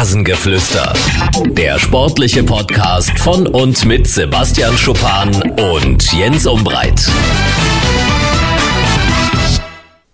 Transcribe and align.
Rasengeflüster. 0.00 0.94
Der 1.50 1.78
sportliche 1.78 2.42
Podcast 2.42 3.18
von 3.18 3.46
und 3.46 3.84
mit 3.84 4.06
Sebastian 4.06 4.74
Schuppan 4.78 5.28
und 5.74 6.10
Jens 6.14 6.46
Umbreit. 6.46 7.06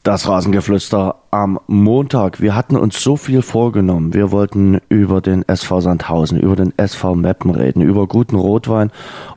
Das 0.03 0.27
Rasengeflüster 0.27 1.23
am 1.31 1.61
Montag. 1.69 2.41
Wir 2.41 2.57
hatten 2.57 2.77
uns 2.77 3.01
so 3.01 3.17
viel 3.17 3.43
vorgenommen. 3.43 4.13
Wir 4.13 4.33
wollten 4.33 4.81
über 4.89 5.21
den 5.21 5.49
SV 5.49 5.81
Sandhausen, 5.81 6.41
über 6.41 6.57
den 6.57 6.77
SV 6.77 7.15
Meppen 7.15 7.53
reden, 7.53 7.81
über 7.81 8.09
guten 8.09 8.35
Rotwein. 8.35 8.91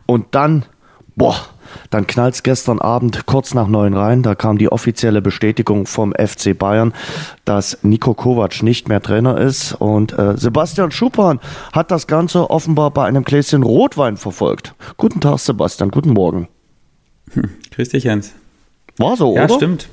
Und 0.08 0.34
dann, 0.34 0.66
boah, 1.16 1.36
dann 1.90 2.08
knallt's 2.08 2.44
gestern 2.44 2.80
Abend 2.80 3.26
kurz 3.26 3.54
nach 3.54 3.68
neun 3.68 3.94
rein. 3.94 4.24
Da 4.24 4.36
kam 4.36 4.58
die 4.58 4.72
offizielle 4.72 5.22
Bestätigung 5.22 5.86
vom 5.86 6.14
FC 6.14 6.58
Bayern, 6.58 6.94
dass 7.46 7.80
Nico 7.84 8.14
Kovac 8.14 8.64
nicht 8.64 8.90
mehr 8.90 9.02
Trainer 9.02 9.38
ist. 9.38 9.74
Und 9.74 10.18
äh, 10.18 10.38
Sebastian 10.38 10.92
Schuppan 10.92 11.40
hat 11.72 11.92
das 11.92 12.08
Ganze 12.08 12.50
offenbar 12.50 12.92
bei 12.92 13.06
einem 13.06 13.24
Gläschen 13.24 13.64
Rotwein 13.64 14.18
verfolgt. 14.18 14.76
Guten 14.98 15.22
Tag, 15.22 15.40
Sebastian. 15.40 15.92
Guten 15.92 16.12
Morgen. 16.12 16.48
Hm, 17.34 17.50
grüß 17.72 17.90
dich, 17.90 18.06
Jens. 18.06 18.34
War 18.98 19.16
so, 19.16 19.36
ja, 19.36 19.44
oder? 19.44 19.54
Ja, 19.54 19.58
stimmt. 19.58 19.90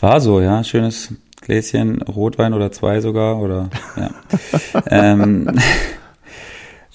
War 0.00 0.20
so, 0.20 0.40
ja. 0.40 0.62
Schönes 0.64 1.14
Gläschen 1.40 2.02
Rotwein 2.02 2.54
oder 2.54 2.70
zwei 2.72 3.00
sogar. 3.00 3.38
Oder 3.40 3.70
ja. 3.96 4.10
ähm, 4.86 5.50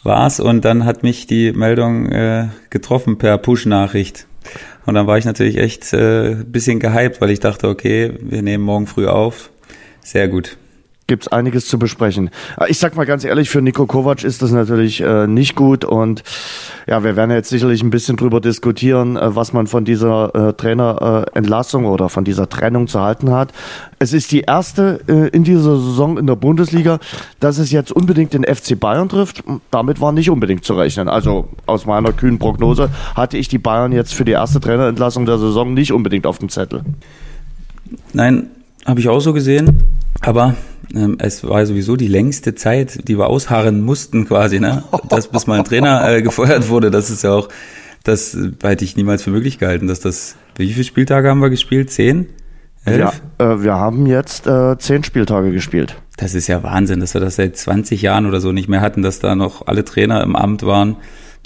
war's 0.03 0.39
und 0.39 0.65
dann 0.65 0.85
hat 0.85 1.03
mich 1.03 1.27
die 1.27 1.51
Meldung 1.51 2.07
äh, 2.07 2.47
getroffen 2.69 3.17
per 3.17 3.37
Push-Nachricht. 3.37 4.27
Und 4.85 4.93
dann 4.93 5.07
war 5.07 5.17
ich 5.17 5.25
natürlich 5.25 5.57
echt 5.57 5.91
äh, 5.93 6.35
bisschen 6.45 6.79
gehypt, 6.79 7.19
weil 7.19 7.31
ich 7.31 7.39
dachte, 7.39 7.67
okay, 7.67 8.13
wir 8.21 8.41
nehmen 8.41 8.63
morgen 8.63 8.87
früh 8.87 9.07
auf. 9.07 9.49
Sehr 10.01 10.27
gut 10.27 10.57
gibt 11.07 11.23
es 11.23 11.27
einiges 11.29 11.67
zu 11.67 11.79
besprechen. 11.79 12.29
Ich 12.67 12.79
sag 12.79 12.95
mal 12.95 13.05
ganz 13.05 13.23
ehrlich, 13.23 13.49
für 13.49 13.61
Nico 13.61 13.85
Kovac 13.85 14.23
ist 14.23 14.41
das 14.41 14.51
natürlich 14.51 15.01
äh, 15.01 15.25
nicht 15.25 15.55
gut 15.55 15.85
und 15.85 16.23
ja, 16.85 17.03
wir 17.03 17.15
werden 17.15 17.31
jetzt 17.31 17.49
sicherlich 17.49 17.81
ein 17.81 17.89
bisschen 17.89 18.17
drüber 18.17 18.41
diskutieren, 18.41 19.15
äh, 19.15 19.35
was 19.35 19.53
man 19.53 19.67
von 19.67 19.85
dieser 19.85 20.35
äh, 20.35 20.53
Trainerentlassung 20.53 21.85
äh, 21.85 21.87
oder 21.87 22.09
von 22.09 22.25
dieser 22.25 22.49
Trennung 22.49 22.87
zu 22.87 22.99
halten 23.01 23.31
hat. 23.31 23.53
Es 23.99 24.11
ist 24.11 24.31
die 24.31 24.41
erste 24.41 24.99
äh, 25.07 25.29
in 25.29 25.45
dieser 25.45 25.77
Saison 25.77 26.17
in 26.17 26.27
der 26.27 26.35
Bundesliga, 26.35 26.99
dass 27.39 27.57
es 27.57 27.71
jetzt 27.71 27.91
unbedingt 27.91 28.33
den 28.33 28.43
FC 28.43 28.77
Bayern 28.77 29.07
trifft. 29.07 29.43
Damit 29.71 30.01
war 30.01 30.11
nicht 30.11 30.29
unbedingt 30.29 30.65
zu 30.65 30.73
rechnen. 30.73 31.07
Also 31.07 31.47
aus 31.65 31.85
meiner 31.85 32.11
kühnen 32.11 32.37
Prognose 32.37 32.89
hatte 33.15 33.37
ich 33.37 33.47
die 33.47 33.59
Bayern 33.59 33.93
jetzt 33.93 34.13
für 34.13 34.25
die 34.25 34.33
erste 34.33 34.59
Trainerentlassung 34.59 35.25
der 35.25 35.37
Saison 35.37 35.73
nicht 35.73 35.93
unbedingt 35.93 36.27
auf 36.27 36.37
dem 36.37 36.49
Zettel. 36.49 36.83
Nein, 38.11 38.49
habe 38.85 38.99
ich 38.99 39.07
auch 39.07 39.21
so 39.21 39.33
gesehen. 39.33 39.83
Aber 40.21 40.55
es 41.19 41.43
war 41.43 41.65
sowieso 41.65 41.95
die 41.95 42.07
längste 42.07 42.55
Zeit, 42.55 43.07
die 43.07 43.17
wir 43.17 43.27
ausharren 43.27 43.81
mussten 43.81 44.25
quasi, 44.27 44.59
ne? 44.59 44.83
Das, 45.09 45.27
bis 45.27 45.47
mal 45.47 45.59
ein 45.59 45.65
Trainer 45.65 46.07
äh, 46.09 46.21
gefeuert 46.21 46.69
wurde, 46.69 46.91
das 46.91 47.09
ist 47.09 47.23
ja 47.23 47.31
auch, 47.31 47.49
das 48.03 48.35
äh, 48.35 48.51
hätte 48.63 48.85
ich 48.85 48.95
niemals 48.95 49.23
für 49.23 49.31
möglich 49.31 49.59
gehalten, 49.59 49.87
dass 49.87 49.99
das, 49.99 50.35
wie 50.55 50.71
viele 50.71 50.85
Spieltage 50.85 51.29
haben 51.29 51.39
wir 51.39 51.49
gespielt? 51.49 51.91
Zehn? 51.91 52.27
Elf? 52.85 53.21
Ja, 53.39 53.53
äh, 53.53 53.63
wir 53.63 53.75
haben 53.75 54.05
jetzt 54.05 54.47
äh, 54.47 54.77
zehn 54.77 55.03
Spieltage 55.03 55.51
gespielt. 55.51 55.97
Das 56.15 56.33
ist 56.33 56.47
ja 56.47 56.63
Wahnsinn, 56.63 57.01
dass 57.01 57.13
wir 57.13 57.21
das 57.21 57.35
seit 57.35 57.57
20 57.57 58.01
Jahren 58.01 58.25
oder 58.25 58.39
so 58.39 58.51
nicht 58.51 58.69
mehr 58.69 58.81
hatten, 58.81 59.01
dass 59.01 59.19
da 59.19 59.35
noch 59.35 59.67
alle 59.67 59.83
Trainer 59.83 60.23
im 60.23 60.35
Amt 60.35 60.65
waren. 60.65 60.95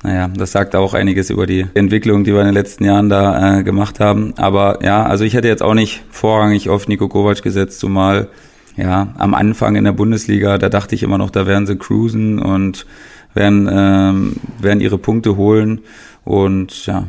Naja, 0.04 0.30
das 0.30 0.52
sagt 0.52 0.76
auch 0.76 0.94
einiges 0.94 1.30
über 1.30 1.46
die 1.46 1.68
Entwicklung, 1.74 2.24
die 2.24 2.34
wir 2.34 2.42
in 2.42 2.48
den 2.48 2.56
letzten 2.56 2.86
Jahren 2.86 3.10
da 3.10 3.60
äh, 3.60 3.64
gemacht 3.64 4.00
haben. 4.00 4.34
Aber 4.38 4.84
ja, 4.84 5.04
also 5.06 5.24
ich 5.24 5.34
hätte 5.34 5.48
jetzt 5.48 5.62
auch 5.62 5.74
nicht 5.74 6.04
vorrangig 6.10 6.70
auf 6.70 6.88
Nico 6.88 7.08
Kovac 7.08 7.42
gesetzt, 7.42 7.80
zumal 7.80 8.30
ja, 8.78 9.14
am 9.18 9.34
Anfang 9.34 9.76
in 9.76 9.84
der 9.84 9.92
Bundesliga, 9.92 10.58
da 10.58 10.70
dachte 10.70 10.96
ich 10.96 11.04
immer 11.04 11.18
noch, 11.18 11.30
da 11.30 11.46
werden 11.46 11.68
sie 11.68 11.78
cruisen 11.78 12.40
und 12.40 12.86
werden, 13.34 13.70
ähm, 13.72 14.36
werden 14.60 14.82
ihre 14.82 14.98
Punkte 14.98 15.36
holen. 15.36 15.82
Und 16.24 16.86
ja, 16.86 17.08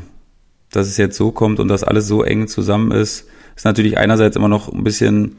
dass 0.71 0.89
es 0.89 0.97
jetzt 0.97 1.17
so 1.17 1.31
kommt 1.31 1.61
und 1.61 1.69
dass 1.69 1.85
alles 1.85 2.07
so 2.09 2.23
eng 2.23 2.49
zusammen 2.49 2.91
ist, 2.93 3.29
ist 3.55 3.65
natürlich 3.65 3.99
einerseits 3.99 4.37
immer 4.37 4.49
noch 4.49 4.73
ein 4.73 4.85
bisschen 4.85 5.37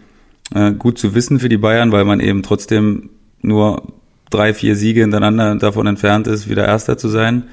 äh, 0.53 0.72
gut 0.72 0.97
zu 0.97 1.16
wissen 1.16 1.39
für 1.39 1.50
die 1.50 1.57
Bayern, 1.57 1.91
weil 1.91 2.06
man 2.06 2.19
eben 2.19 2.44
trotzdem 2.44 3.09
nur 3.41 3.83
drei, 4.29 4.53
vier 4.53 4.75
Siege 4.75 5.01
hintereinander 5.01 5.56
davon 5.56 5.88
entfernt 5.88 6.28
ist, 6.28 6.50
wieder 6.50 6.66
Erster 6.66 6.97
zu 6.97 7.09
sein. 7.09 7.45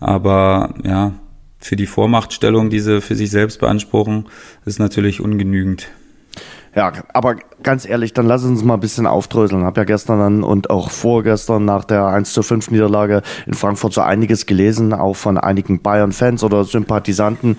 Aber 0.00 0.74
ja, 0.84 1.12
für 1.58 1.76
die 1.76 1.86
Vormachtstellung, 1.86 2.70
die 2.70 2.80
sie 2.80 3.00
für 3.00 3.14
sich 3.14 3.30
selbst 3.30 3.60
beanspruchen, 3.60 4.26
ist 4.64 4.80
natürlich 4.80 5.20
ungenügend. 5.20 5.88
Ja, 6.74 6.90
aber 7.12 7.36
ganz 7.62 7.86
ehrlich, 7.86 8.14
dann 8.14 8.26
lass 8.26 8.44
uns 8.44 8.64
mal 8.64 8.74
ein 8.74 8.80
bisschen 8.80 9.06
aufdröseln. 9.06 9.64
Hab 9.64 9.76
ja 9.76 9.84
gestern 9.84 10.18
dann 10.18 10.42
und 10.42 10.70
auch 10.70 10.90
vorgestern 10.90 11.66
nach 11.66 11.84
der 11.84 12.06
1 12.06 12.32
zu 12.32 12.42
5 12.42 12.70
Niederlage 12.70 13.22
in 13.46 13.52
Frankfurt 13.52 13.92
so 13.92 14.00
einiges 14.00 14.46
gelesen, 14.46 14.94
auch 14.94 15.14
von 15.14 15.36
einigen 15.36 15.82
Bayern-Fans 15.82 16.42
oder 16.42 16.64
Sympathisanten. 16.64 17.58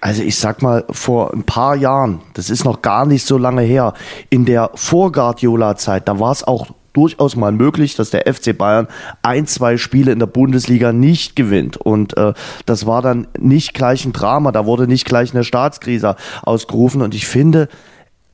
Also 0.00 0.22
ich 0.22 0.38
sag 0.38 0.62
mal, 0.62 0.84
vor 0.90 1.34
ein 1.34 1.42
paar 1.42 1.76
Jahren, 1.76 2.22
das 2.32 2.48
ist 2.48 2.64
noch 2.64 2.80
gar 2.80 3.04
nicht 3.04 3.26
so 3.26 3.36
lange 3.36 3.60
her, 3.60 3.92
in 4.30 4.46
der 4.46 4.70
Vor-Guardiola-Zeit, 4.74 6.08
da 6.08 6.18
war 6.18 6.32
es 6.32 6.42
auch 6.42 6.68
durchaus 6.94 7.36
mal 7.36 7.52
möglich, 7.52 7.94
dass 7.94 8.08
der 8.08 8.32
FC 8.32 8.56
Bayern 8.56 8.88
ein, 9.22 9.46
zwei 9.46 9.76
Spiele 9.76 10.12
in 10.12 10.18
der 10.18 10.26
Bundesliga 10.26 10.92
nicht 10.92 11.36
gewinnt. 11.36 11.76
Und 11.76 12.16
äh, 12.16 12.32
das 12.64 12.86
war 12.86 13.02
dann 13.02 13.28
nicht 13.38 13.74
gleich 13.74 14.06
ein 14.06 14.12
Drama, 14.14 14.50
da 14.50 14.64
wurde 14.64 14.86
nicht 14.86 15.04
gleich 15.04 15.34
eine 15.34 15.44
Staatskrise 15.44 16.16
ausgerufen. 16.42 17.02
Und 17.02 17.14
ich 17.14 17.26
finde, 17.26 17.68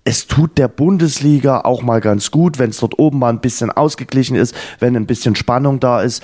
es 0.07 0.29
tut 0.29 0.57
der 0.57 0.69
Bundesliga 0.69 1.63
auch 1.63 1.83
mal 1.83 2.01
ganz 2.01 2.31
gut, 2.31 2.61
wenn 2.61 2.71
es 2.71 2.79
dort 2.79 2.97
oben 2.99 3.19
mal 3.19 3.31
ein 3.31 3.41
bisschen 3.41 3.73
ausgeglichen 3.73 4.37
ist, 4.37 4.55
wenn 4.79 4.95
ein 4.95 5.07
bisschen 5.07 5.35
Spannung 5.35 5.81
da 5.81 6.01
ist. 6.01 6.23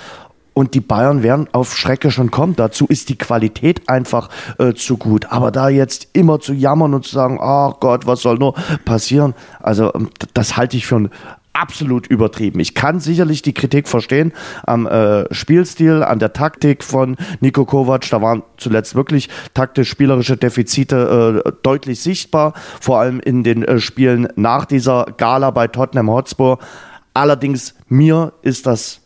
Und 0.53 0.73
die 0.73 0.79
Bayern 0.79 1.21
werden 1.21 1.49
auf 1.51 1.75
Schrecke 1.75 2.09
schon 2.09 2.31
kommen. 2.31 2.55
Dazu 2.55 2.85
ist 2.85 3.09
die 3.09 3.17
Qualität 3.17 3.89
einfach 3.89 4.29
äh, 4.57 4.73
zu 4.73 4.97
gut. 4.97 5.31
Aber 5.31 5.51
da 5.51 5.67
jetzt 5.67 6.07
immer 6.13 6.39
zu 6.39 6.53
jammern 6.53 6.93
und 6.93 7.05
zu 7.05 7.13
sagen, 7.13 7.39
ach 7.41 7.79
Gott, 7.81 8.05
was 8.05 8.21
soll 8.21 8.37
nur 8.37 8.53
passieren? 8.85 9.33
Also 9.59 9.93
ähm, 9.93 10.09
das 10.33 10.55
halte 10.55 10.77
ich 10.77 10.85
für 10.85 10.97
ein 10.97 11.09
absolut 11.53 12.07
übertrieben. 12.07 12.59
Ich 12.59 12.73
kann 12.73 12.99
sicherlich 12.99 13.43
die 13.43 13.53
Kritik 13.53 13.87
verstehen 13.87 14.33
am 14.65 14.87
äh, 14.87 15.31
Spielstil, 15.33 16.03
an 16.03 16.19
der 16.19 16.33
Taktik 16.33 16.83
von 16.83 17.15
Niko 17.39 17.65
Kovac. 17.65 18.09
Da 18.09 18.21
waren 18.21 18.43
zuletzt 18.57 18.95
wirklich 18.95 19.29
taktisch-spielerische 19.53 20.35
Defizite 20.35 21.43
äh, 21.45 21.51
deutlich 21.61 22.01
sichtbar, 22.01 22.53
vor 22.81 22.99
allem 22.99 23.19
in 23.19 23.43
den 23.43 23.63
äh, 23.63 23.79
Spielen 23.79 24.27
nach 24.35 24.65
dieser 24.65 25.05
Gala 25.17 25.51
bei 25.51 25.67
Tottenham 25.67 26.09
Hotspur. 26.09 26.57
Allerdings 27.13 27.75
mir 27.87 28.33
ist 28.41 28.65
das 28.65 29.02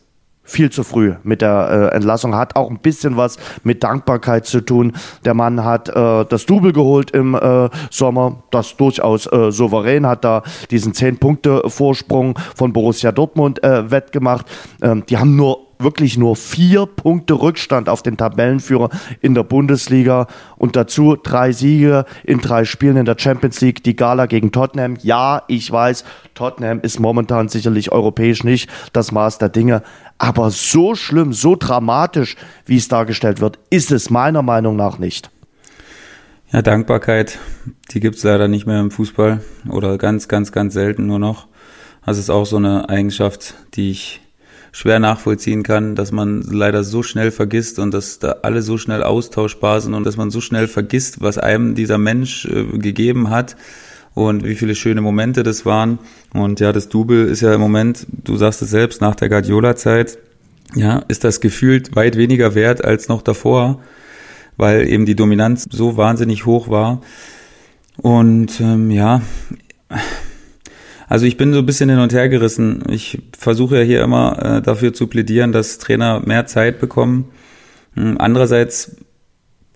viel 0.48 0.70
zu 0.70 0.82
früh 0.82 1.14
mit 1.22 1.42
der 1.42 1.90
äh, 1.92 1.96
Entlassung. 1.96 2.34
Hat 2.34 2.56
auch 2.56 2.70
ein 2.70 2.78
bisschen 2.78 3.16
was 3.16 3.36
mit 3.64 3.84
Dankbarkeit 3.84 4.46
zu 4.46 4.62
tun. 4.62 4.94
Der 5.24 5.34
Mann 5.34 5.62
hat 5.62 5.90
äh, 5.90 6.24
das 6.24 6.46
Double 6.46 6.72
geholt 6.72 7.10
im 7.10 7.34
äh, 7.34 7.68
Sommer, 7.90 8.42
das 8.50 8.76
durchaus 8.76 9.26
äh, 9.30 9.52
souverän, 9.52 10.06
hat 10.06 10.24
da 10.24 10.42
diesen 10.70 10.94
10-Punkte-Vorsprung 10.94 12.38
von 12.56 12.72
Borussia 12.72 13.12
Dortmund 13.12 13.62
äh, 13.62 13.90
wettgemacht. 13.90 14.46
Ähm, 14.82 15.04
die 15.06 15.18
haben 15.18 15.36
nur 15.36 15.67
wirklich 15.78 16.18
nur 16.18 16.36
vier 16.36 16.86
Punkte 16.86 17.34
Rückstand 17.34 17.88
auf 17.88 18.02
den 18.02 18.16
Tabellenführer 18.16 18.90
in 19.20 19.34
der 19.34 19.44
Bundesliga 19.44 20.26
und 20.56 20.76
dazu 20.76 21.16
drei 21.16 21.52
Siege 21.52 22.04
in 22.24 22.40
drei 22.40 22.64
Spielen 22.64 22.96
in 22.96 23.04
der 23.04 23.16
Champions 23.18 23.60
League, 23.60 23.82
die 23.84 23.96
Gala 23.96 24.26
gegen 24.26 24.52
Tottenham. 24.52 24.96
Ja, 25.02 25.42
ich 25.48 25.70
weiß, 25.70 26.04
Tottenham 26.34 26.80
ist 26.80 27.00
momentan 27.00 27.48
sicherlich 27.48 27.92
europäisch 27.92 28.44
nicht 28.44 28.70
das 28.92 29.12
Maß 29.12 29.38
der 29.38 29.48
Dinge, 29.48 29.82
aber 30.18 30.50
so 30.50 30.94
schlimm, 30.94 31.32
so 31.32 31.56
dramatisch, 31.56 32.36
wie 32.66 32.76
es 32.76 32.88
dargestellt 32.88 33.40
wird, 33.40 33.58
ist 33.70 33.92
es 33.92 34.10
meiner 34.10 34.42
Meinung 34.42 34.76
nach 34.76 34.98
nicht. 34.98 35.30
Ja, 36.50 36.62
Dankbarkeit, 36.62 37.38
die 37.90 38.00
gibt's 38.00 38.22
leider 38.22 38.48
nicht 38.48 38.66
mehr 38.66 38.80
im 38.80 38.90
Fußball 38.90 39.42
oder 39.68 39.98
ganz, 39.98 40.28
ganz, 40.28 40.50
ganz 40.50 40.72
selten 40.72 41.06
nur 41.06 41.18
noch. 41.18 41.46
Das 42.06 42.16
ist 42.16 42.30
auch 42.30 42.46
so 42.46 42.56
eine 42.56 42.88
Eigenschaft, 42.88 43.54
die 43.74 43.90
ich 43.90 44.22
schwer 44.72 44.98
nachvollziehen 44.98 45.62
kann, 45.62 45.94
dass 45.94 46.12
man 46.12 46.42
leider 46.42 46.84
so 46.84 47.02
schnell 47.02 47.30
vergisst 47.30 47.78
und 47.78 47.92
dass 47.92 48.18
da 48.18 48.36
alle 48.42 48.62
so 48.62 48.78
schnell 48.78 49.02
austauschbar 49.02 49.80
sind 49.80 49.94
und 49.94 50.04
dass 50.04 50.16
man 50.16 50.30
so 50.30 50.40
schnell 50.40 50.68
vergisst, 50.68 51.20
was 51.20 51.38
einem 51.38 51.74
dieser 51.74 51.98
Mensch 51.98 52.46
äh, 52.46 52.64
gegeben 52.78 53.30
hat 53.30 53.56
und 54.14 54.44
wie 54.44 54.54
viele 54.54 54.74
schöne 54.74 55.00
Momente 55.00 55.42
das 55.42 55.64
waren. 55.64 55.98
Und 56.32 56.60
ja, 56.60 56.72
das 56.72 56.88
Double 56.88 57.26
ist 57.26 57.40
ja 57.40 57.54
im 57.54 57.60
Moment, 57.60 58.06
du 58.24 58.36
sagst 58.36 58.62
es 58.62 58.70
selbst, 58.70 59.00
nach 59.00 59.14
der 59.14 59.28
Guardiola-Zeit, 59.28 60.18
ja, 60.74 61.02
ist 61.08 61.24
das 61.24 61.40
gefühlt 61.40 61.96
weit 61.96 62.16
weniger 62.16 62.54
wert 62.54 62.84
als 62.84 63.08
noch 63.08 63.22
davor, 63.22 63.80
weil 64.56 64.88
eben 64.88 65.06
die 65.06 65.16
Dominanz 65.16 65.66
so 65.70 65.96
wahnsinnig 65.96 66.46
hoch 66.46 66.68
war. 66.68 67.00
Und 67.96 68.60
ähm, 68.60 68.90
ja, 68.90 69.22
also 71.08 71.24
ich 71.24 71.36
bin 71.36 71.52
so 71.52 71.60
ein 71.60 71.66
bisschen 71.66 71.88
hin 71.88 71.98
und 71.98 72.12
her 72.12 72.28
gerissen. 72.28 72.84
Ich 72.90 73.22
versuche 73.36 73.78
ja 73.78 73.82
hier 73.82 74.02
immer 74.02 74.58
äh, 74.58 74.62
dafür 74.62 74.92
zu 74.92 75.06
plädieren, 75.06 75.52
dass 75.52 75.78
Trainer 75.78 76.20
mehr 76.20 76.46
Zeit 76.46 76.80
bekommen. 76.80 77.30
Hm, 77.94 78.16
andererseits 78.18 78.96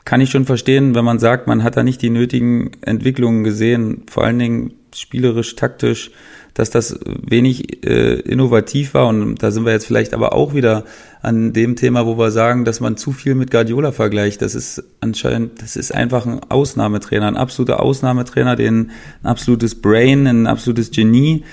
kann 0.04 0.20
ich 0.20 0.30
schon 0.30 0.44
verstehen, 0.44 0.94
wenn 0.94 1.04
man 1.04 1.18
sagt, 1.18 1.46
man 1.46 1.62
hat 1.62 1.76
da 1.76 1.82
nicht 1.82 2.02
die 2.02 2.10
nötigen 2.10 2.72
Entwicklungen 2.82 3.44
gesehen, 3.44 4.02
vor 4.10 4.24
allen 4.24 4.38
Dingen 4.38 4.72
spielerisch, 4.94 5.56
taktisch, 5.56 6.10
dass 6.54 6.70
das 6.70 6.98
wenig 7.04 7.86
äh, 7.86 8.20
innovativ 8.20 8.94
war. 8.94 9.08
Und 9.08 9.42
da 9.42 9.50
sind 9.50 9.64
wir 9.64 9.72
jetzt 9.72 9.86
vielleicht 9.86 10.14
aber 10.14 10.34
auch 10.34 10.54
wieder 10.54 10.84
an 11.22 11.52
dem 11.52 11.76
Thema, 11.76 12.06
wo 12.06 12.18
wir 12.18 12.30
sagen, 12.30 12.64
dass 12.64 12.80
man 12.80 12.96
zu 12.96 13.12
viel 13.12 13.34
mit 13.34 13.50
Guardiola 13.50 13.92
vergleicht. 13.92 14.42
Das 14.42 14.54
ist 14.54 14.84
anscheinend, 15.00 15.62
das 15.62 15.76
ist 15.76 15.94
einfach 15.94 16.26
ein 16.26 16.40
Ausnahmetrainer, 16.48 17.26
ein 17.26 17.36
absoluter 17.36 17.80
Ausnahmetrainer, 17.80 18.56
den 18.56 18.90
ein 19.22 19.26
absolutes 19.26 19.80
Brain, 19.80 20.26
ein 20.26 20.46
absolutes 20.46 20.90
Genie 20.90 21.44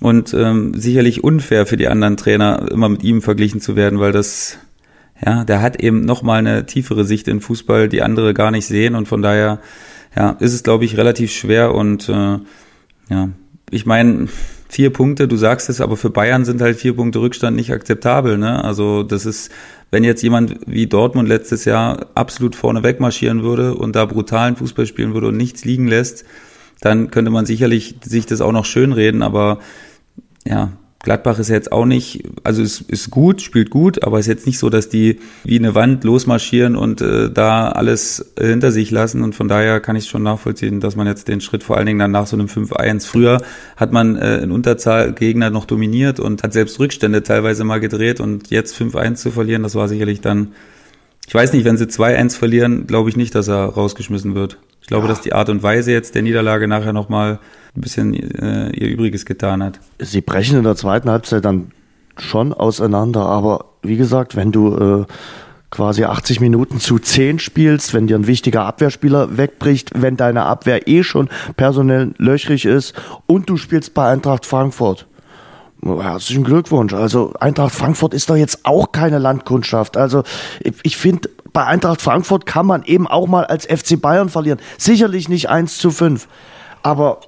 und 0.00 0.34
ähm, 0.34 0.74
sicherlich 0.74 1.24
unfair 1.24 1.66
für 1.66 1.76
die 1.76 1.88
anderen 1.88 2.16
Trainer, 2.16 2.68
immer 2.70 2.88
mit 2.88 3.02
ihm 3.02 3.22
verglichen 3.22 3.60
zu 3.60 3.76
werden, 3.76 4.00
weil 4.00 4.12
das, 4.12 4.58
ja, 5.24 5.44
der 5.44 5.62
hat 5.62 5.80
eben 5.80 6.04
nochmal 6.04 6.38
eine 6.40 6.66
tiefere 6.66 7.04
Sicht 7.04 7.28
in 7.28 7.40
Fußball, 7.40 7.88
die 7.88 8.02
andere 8.02 8.34
gar 8.34 8.50
nicht 8.50 8.66
sehen 8.66 8.94
und 8.94 9.08
von 9.08 9.22
daher, 9.22 9.60
ja, 10.16 10.30
ist 10.40 10.52
es, 10.52 10.62
glaube 10.62 10.84
ich, 10.84 10.96
relativ 10.96 11.32
schwer 11.32 11.74
und 11.74 12.08
äh, 12.08 12.38
ja, 13.08 13.28
ich 13.70 13.86
meine, 13.86 14.28
vier 14.68 14.92
Punkte, 14.92 15.28
du 15.28 15.36
sagst 15.36 15.68
es, 15.68 15.80
aber 15.80 15.96
für 15.96 16.10
Bayern 16.10 16.44
sind 16.44 16.60
halt 16.60 16.76
vier 16.76 16.96
Punkte 16.96 17.20
Rückstand 17.20 17.56
nicht 17.56 17.72
akzeptabel. 17.72 18.38
Ne? 18.38 18.62
Also 18.64 19.02
das 19.02 19.26
ist, 19.26 19.50
wenn 19.90 20.04
jetzt 20.04 20.22
jemand 20.22 20.58
wie 20.66 20.86
Dortmund 20.86 21.28
letztes 21.28 21.64
Jahr 21.64 22.06
absolut 22.14 22.56
vorne 22.56 22.82
wegmarschieren 22.82 23.42
würde 23.42 23.74
und 23.74 23.94
da 23.94 24.04
brutalen 24.04 24.56
Fußball 24.56 24.86
spielen 24.86 25.14
würde 25.14 25.28
und 25.28 25.36
nichts 25.36 25.64
liegen 25.64 25.86
lässt, 25.86 26.24
dann 26.80 27.10
könnte 27.10 27.30
man 27.30 27.46
sicherlich 27.46 27.96
sich 28.02 28.26
das 28.26 28.40
auch 28.40 28.52
noch 28.52 28.64
schönreden, 28.64 29.22
aber 29.22 29.60
ja, 30.44 30.72
Gladbach 31.04 31.38
ist 31.38 31.50
jetzt 31.50 31.70
auch 31.70 31.84
nicht, 31.84 32.24
also 32.44 32.62
es 32.62 32.80
ist 32.80 33.10
gut, 33.10 33.42
spielt 33.42 33.68
gut, 33.68 34.02
aber 34.02 34.18
es 34.18 34.24
ist 34.26 34.30
jetzt 34.30 34.46
nicht 34.46 34.58
so, 34.58 34.70
dass 34.70 34.88
die 34.88 35.20
wie 35.44 35.58
eine 35.58 35.74
Wand 35.74 36.02
losmarschieren 36.02 36.76
und 36.76 37.02
äh, 37.02 37.30
da 37.30 37.68
alles 37.68 38.32
hinter 38.40 38.72
sich 38.72 38.90
lassen. 38.90 39.22
Und 39.22 39.34
von 39.34 39.46
daher 39.46 39.80
kann 39.80 39.96
ich 39.96 40.06
schon 40.06 40.22
nachvollziehen, 40.22 40.80
dass 40.80 40.96
man 40.96 41.06
jetzt 41.06 41.28
den 41.28 41.42
Schritt 41.42 41.62
vor 41.62 41.76
allen 41.76 41.84
Dingen 41.84 41.98
dann 41.98 42.10
nach 42.10 42.26
so 42.26 42.36
einem 42.36 42.46
5-1. 42.46 43.06
Früher 43.06 43.42
hat 43.76 43.92
man 43.92 44.16
äh, 44.16 44.38
in 44.38 44.50
Unterzahl 44.50 45.12
Gegner 45.12 45.50
noch 45.50 45.66
dominiert 45.66 46.20
und 46.20 46.42
hat 46.42 46.54
selbst 46.54 46.80
Rückstände 46.80 47.22
teilweise 47.22 47.64
mal 47.64 47.80
gedreht 47.80 48.20
und 48.20 48.48
jetzt 48.48 48.74
5-1 48.74 49.16
zu 49.16 49.30
verlieren, 49.30 49.62
das 49.62 49.74
war 49.74 49.88
sicherlich 49.88 50.22
dann, 50.22 50.52
ich 51.28 51.34
weiß 51.34 51.52
nicht, 51.52 51.66
wenn 51.66 51.76
sie 51.76 51.84
2-1 51.84 52.38
verlieren, 52.38 52.86
glaube 52.86 53.10
ich 53.10 53.16
nicht, 53.16 53.34
dass 53.34 53.48
er 53.48 53.66
rausgeschmissen 53.66 54.34
wird. 54.34 54.56
Ich 54.84 54.88
glaube, 54.88 55.04
ja. 55.04 55.08
dass 55.08 55.22
die 55.22 55.32
Art 55.32 55.48
und 55.48 55.62
Weise 55.62 55.92
jetzt 55.92 56.14
der 56.14 56.20
Niederlage 56.20 56.68
nachher 56.68 56.92
nochmal 56.92 57.38
ein 57.74 57.80
bisschen 57.80 58.12
äh, 58.12 58.68
ihr 58.68 58.88
Übriges 58.88 59.24
getan 59.24 59.62
hat. 59.62 59.80
Sie 59.98 60.20
brechen 60.20 60.58
in 60.58 60.64
der 60.64 60.76
zweiten 60.76 61.08
Halbzeit 61.08 61.42
dann 61.42 61.70
schon 62.18 62.52
auseinander, 62.52 63.22
aber 63.24 63.64
wie 63.82 63.96
gesagt, 63.96 64.36
wenn 64.36 64.52
du 64.52 64.76
äh, 64.76 65.04
quasi 65.70 66.04
80 66.04 66.38
Minuten 66.40 66.80
zu 66.80 66.98
10 66.98 67.38
spielst, 67.38 67.94
wenn 67.94 68.06
dir 68.06 68.18
ein 68.18 68.26
wichtiger 68.26 68.66
Abwehrspieler 68.66 69.38
wegbricht, 69.38 69.90
wenn 69.94 70.18
deine 70.18 70.44
Abwehr 70.44 70.86
eh 70.86 71.02
schon 71.02 71.30
personell 71.56 72.12
löchrig 72.18 72.66
ist 72.66 72.92
und 73.24 73.48
du 73.48 73.56
spielst 73.56 73.94
bei 73.94 74.06
Eintracht 74.06 74.44
Frankfurt. 74.44 75.06
Herzlichen 75.82 76.44
Glückwunsch. 76.44 76.92
Also 76.92 77.32
Eintracht 77.40 77.74
Frankfurt 77.74 78.12
ist 78.12 78.28
doch 78.28 78.36
jetzt 78.36 78.66
auch 78.66 78.92
keine 78.92 79.18
Landkundschaft. 79.18 79.96
Also 79.96 80.24
ich, 80.60 80.74
ich 80.82 80.98
finde, 80.98 81.30
bei 81.54 81.64
Eintracht 81.64 82.02
Frankfurt 82.02 82.44
kann 82.44 82.66
man 82.66 82.82
eben 82.82 83.06
auch 83.06 83.28
mal 83.28 83.46
als 83.46 83.64
FC 83.64 83.98
Bayern 83.98 84.28
verlieren. 84.28 84.58
Sicherlich 84.76 85.28
nicht 85.30 85.48
1 85.48 85.78
zu 85.78 85.92
5. 85.92 86.28
Aber 86.82 87.20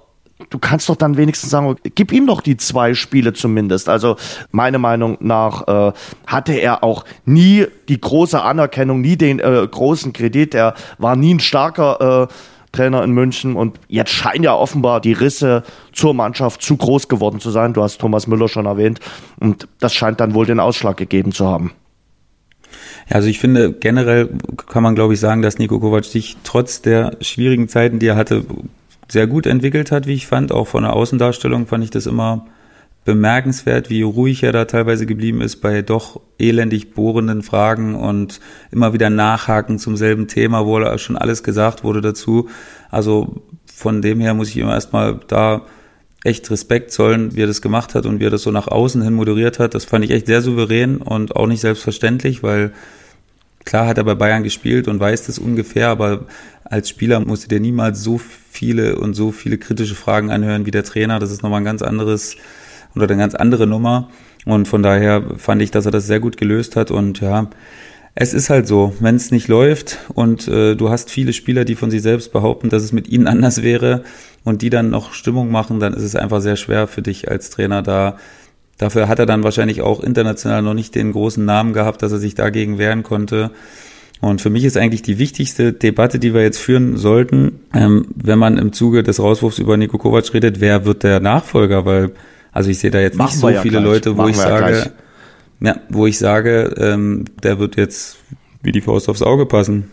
du 0.51 0.59
kannst 0.59 0.89
doch 0.89 0.97
dann 0.97 1.17
wenigstens 1.17 1.51
sagen, 1.51 1.77
gib 1.95 2.13
ihm 2.13 2.27
doch 2.27 2.41
die 2.41 2.57
zwei 2.57 2.95
Spiele 2.95 3.33
zumindest. 3.33 3.89
Also 3.89 4.17
meiner 4.51 4.79
Meinung 4.79 5.17
nach 5.21 5.69
äh, 5.69 5.93
hatte 6.27 6.55
er 6.55 6.83
auch 6.83 7.05
nie 7.25 7.67
die 7.89 8.01
große 8.01 8.43
Anerkennung, 8.43 9.01
nie 9.01 9.17
den 9.17 9.39
äh, 9.39 9.67
großen 9.71 10.13
Kredit. 10.13 10.55
Er 10.55 10.75
war 10.99 11.15
nie 11.15 11.35
ein 11.35 11.41
starker 11.41 12.29
äh, 12.29 12.35
Trainer 12.73 13.05
in 13.05 13.13
München 13.13 13.55
und 13.55 13.79
jetzt 13.87 14.11
scheinen 14.11 14.43
ja 14.43 14.55
offenbar 14.55 15.01
die 15.01 15.13
Risse 15.13 15.63
zur 15.93 16.15
Mannschaft 16.15 16.63
zu 16.63 16.77
groß 16.77 17.07
geworden 17.07 17.39
zu 17.39 17.51
sein. 17.51 17.75
Du 17.75 17.83
hast 17.83 17.99
Thomas 17.99 18.27
Müller 18.27 18.49
schon 18.49 18.67
erwähnt 18.67 18.99
und 19.39 19.69
das 19.79 19.95
scheint 19.95 20.19
dann 20.19 20.35
wohl 20.35 20.47
den 20.47 20.59
Ausschlag 20.59 20.97
gegeben 20.97 21.31
zu 21.31 21.47
haben. 21.47 21.73
Ja, 23.09 23.17
also 23.17 23.29
ich 23.29 23.39
finde, 23.39 23.73
generell 23.73 24.29
kann 24.69 24.83
man, 24.83 24.95
glaube 24.95 25.15
ich, 25.15 25.21
sagen, 25.21 25.43
dass 25.43 25.59
Nico 25.59 25.79
Kovac 25.79 26.05
sich 26.05 26.37
trotz 26.43 26.83
der 26.83 27.17
schwierigen 27.21 27.69
Zeiten, 27.69 27.99
die 27.99 28.07
er 28.07 28.17
hatte, 28.17 28.45
sehr 29.09 29.27
gut 29.27 29.47
entwickelt 29.47 29.93
hat, 29.93 30.07
wie 30.07 30.15
ich 30.15 30.27
fand. 30.27 30.53
Auch 30.53 30.67
von 30.67 30.83
der 30.83 30.93
Außendarstellung 30.93 31.67
fand 31.67 31.85
ich 31.85 31.91
das 31.91 32.07
immer 32.07 32.47
bemerkenswert, 33.05 33.89
wie 33.89 34.03
ruhig 34.03 34.43
er 34.43 34.51
da 34.51 34.65
teilweise 34.65 35.07
geblieben 35.07 35.41
ist 35.41 35.57
bei 35.57 35.83
doch 35.83 36.21
elendig 36.39 36.93
bohrenden 36.93 37.43
Fragen 37.45 37.95
und 37.95 38.41
immer 38.73 38.93
wieder 38.93 39.11
nachhaken 39.11 39.79
zum 39.79 39.97
selben 39.97 40.27
Thema, 40.27 40.67
wo 40.67 40.99
schon 40.99 41.17
alles 41.17 41.45
gesagt 41.45 41.85
wurde 41.85 42.01
dazu. 42.01 42.49
Also 42.91 43.43
von 43.73 44.03
dem 44.03 44.19
her 44.19 44.35
muss 44.35 44.49
ich 44.49 44.57
immer 44.57 44.75
erstmal 44.75 45.21
da 45.29 45.63
echt 46.25 46.51
Respekt 46.51 46.91
zollen, 46.91 47.37
wie 47.37 47.43
er 47.43 47.47
das 47.47 47.63
gemacht 47.63 47.95
hat 47.95 48.07
und 48.07 48.21
wie 48.21 48.27
er 48.27 48.31
das 48.31 48.43
so 48.43 48.51
nach 48.51 48.69
außen 48.69 49.03
hin 49.03 49.15
moderiert 49.15 49.59
hat. 49.59 49.75
Das 49.75 49.85
fand 49.85 50.05
ich 50.05 50.11
echt 50.11 50.27
sehr 50.27 50.43
souverän 50.43 50.99
und 50.99 51.37
auch 51.37 51.47
nicht 51.47 51.61
selbstverständlich, 51.61 52.43
weil 52.43 52.73
klar 53.65 53.87
hat 53.87 53.99
er 53.99 54.05
bei 54.05 54.15
Bayern 54.15 54.43
gespielt 54.43 54.89
und 54.89 54.99
weiß 54.99 55.27
das 55.27 55.39
ungefähr, 55.39 55.89
aber 55.89 56.27
als 56.65 56.89
Spieler 56.89 57.21
musste 57.21 57.49
der 57.49 57.61
niemals 57.61 58.03
so 58.03 58.19
viele 58.19 58.97
und 58.97 59.15
so 59.15 59.31
viele 59.31 59.59
kritische 59.59 59.95
Fragen 59.95 60.31
anhören 60.31 60.67
wie 60.67 60.71
der 60.71 60.85
Trainer. 60.85 61.19
Das 61.19 61.31
ist 61.31 61.43
nochmal 61.43 61.61
ein 61.61 61.65
ganz 61.65 61.83
anderes 61.83 62.37
oder 62.95 63.05
eine 63.05 63.17
ganz 63.17 63.35
andere 63.35 63.67
Nummer. 63.67 64.09
Und 64.45 64.67
von 64.69 64.83
daher 64.83 65.23
fand 65.37 65.63
ich, 65.63 65.71
dass 65.71 65.87
er 65.87 65.93
das 65.93 66.07
sehr 66.07 66.21
gut 66.21 66.37
gelöst 66.37 66.77
hat. 66.77 66.91
Und 66.91 67.21
ja, 67.21 67.51
es 68.15 68.33
ist 68.33 68.49
halt 68.49 68.67
so, 68.67 68.95
wenn 69.01 69.17
es 69.17 69.31
nicht 69.31 69.49
läuft 69.49 69.99
und 70.15 70.49
äh, 70.49 70.75
du 70.75 70.89
hast 70.89 71.11
viele 71.11 71.33
Spieler, 71.33 71.65
die 71.65 71.75
von 71.75 71.91
sich 71.91 72.03
selbst 72.03 72.33
behaupten, 72.33 72.71
dass 72.71 72.83
es 72.83 72.93
mit 72.93 73.09
ihnen 73.09 73.27
anders 73.29 73.63
wäre 73.63 74.05
und 74.47 74.63
die 74.63 74.71
dann 74.71 74.91
noch 74.91 75.13
Stimmung 75.13 75.51
machen, 75.51 75.81
dann 75.81 75.93
ist 75.93 76.05
es 76.05 76.15
einfach 76.15 76.41
sehr 76.41 76.55
schwer 76.55 76.87
für 76.87 77.03
dich 77.03 77.29
als 77.29 77.51
Trainer 77.51 77.83
da. 77.83 78.17
Dafür 78.79 79.09
hat 79.09 79.19
er 79.19 79.27
dann 79.27 79.43
wahrscheinlich 79.43 79.83
auch 79.83 80.01
international 80.01 80.63
noch 80.63 80.73
nicht 80.73 80.95
den 80.95 81.11
großen 81.11 81.45
Namen 81.45 81.73
gehabt, 81.73 82.01
dass 82.01 82.13
er 82.13 82.19
sich 82.19 82.37
dagegen 82.37 82.79
wehren 82.79 83.03
konnte. 83.03 83.51
Und 84.21 84.41
für 84.41 84.49
mich 84.49 84.63
ist 84.63 84.77
eigentlich 84.77 85.03
die 85.03 85.19
wichtigste 85.19 85.73
Debatte, 85.73 86.21
die 86.21 86.33
wir 86.33 86.43
jetzt 86.43 86.59
führen 86.59 86.97
sollten, 86.97 87.59
ähm, 87.75 88.07
wenn 88.15 88.39
man 88.39 88.57
im 88.57 88.73
Zuge 88.73 89.03
des 89.03 89.19
Rauswurfs 89.19 89.59
über 89.59 89.77
Nico 89.77 89.99
Kovac 89.99 90.33
redet, 90.33 90.61
wer 90.61 90.85
wird 90.85 91.03
der 91.03 91.19
Nachfolger? 91.19 91.85
Weil, 91.85 92.13
also 92.53 92.71
ich 92.71 92.79
sehe 92.79 92.93
da 92.93 93.01
jetzt 93.01 93.19
Machen 93.19 93.33
nicht 93.33 93.41
so 93.41 93.49
ja 93.49 93.63
viele 93.63 93.81
gleich. 93.81 93.85
Leute, 93.85 94.13
wo 94.13 94.23
Machen 94.23 94.31
ich 94.31 94.37
sage, 94.37 94.93
ja, 95.61 95.77
wo 95.89 96.07
ich 96.07 96.19
sage, 96.19 96.73
ähm, 96.79 97.25
der 97.43 97.59
wird 97.59 97.77
jetzt 97.77 98.19
wie 98.63 98.71
die 98.71 98.81
Faust 98.81 99.09
aufs 99.09 99.23
Auge 99.23 99.45
passen. 99.45 99.91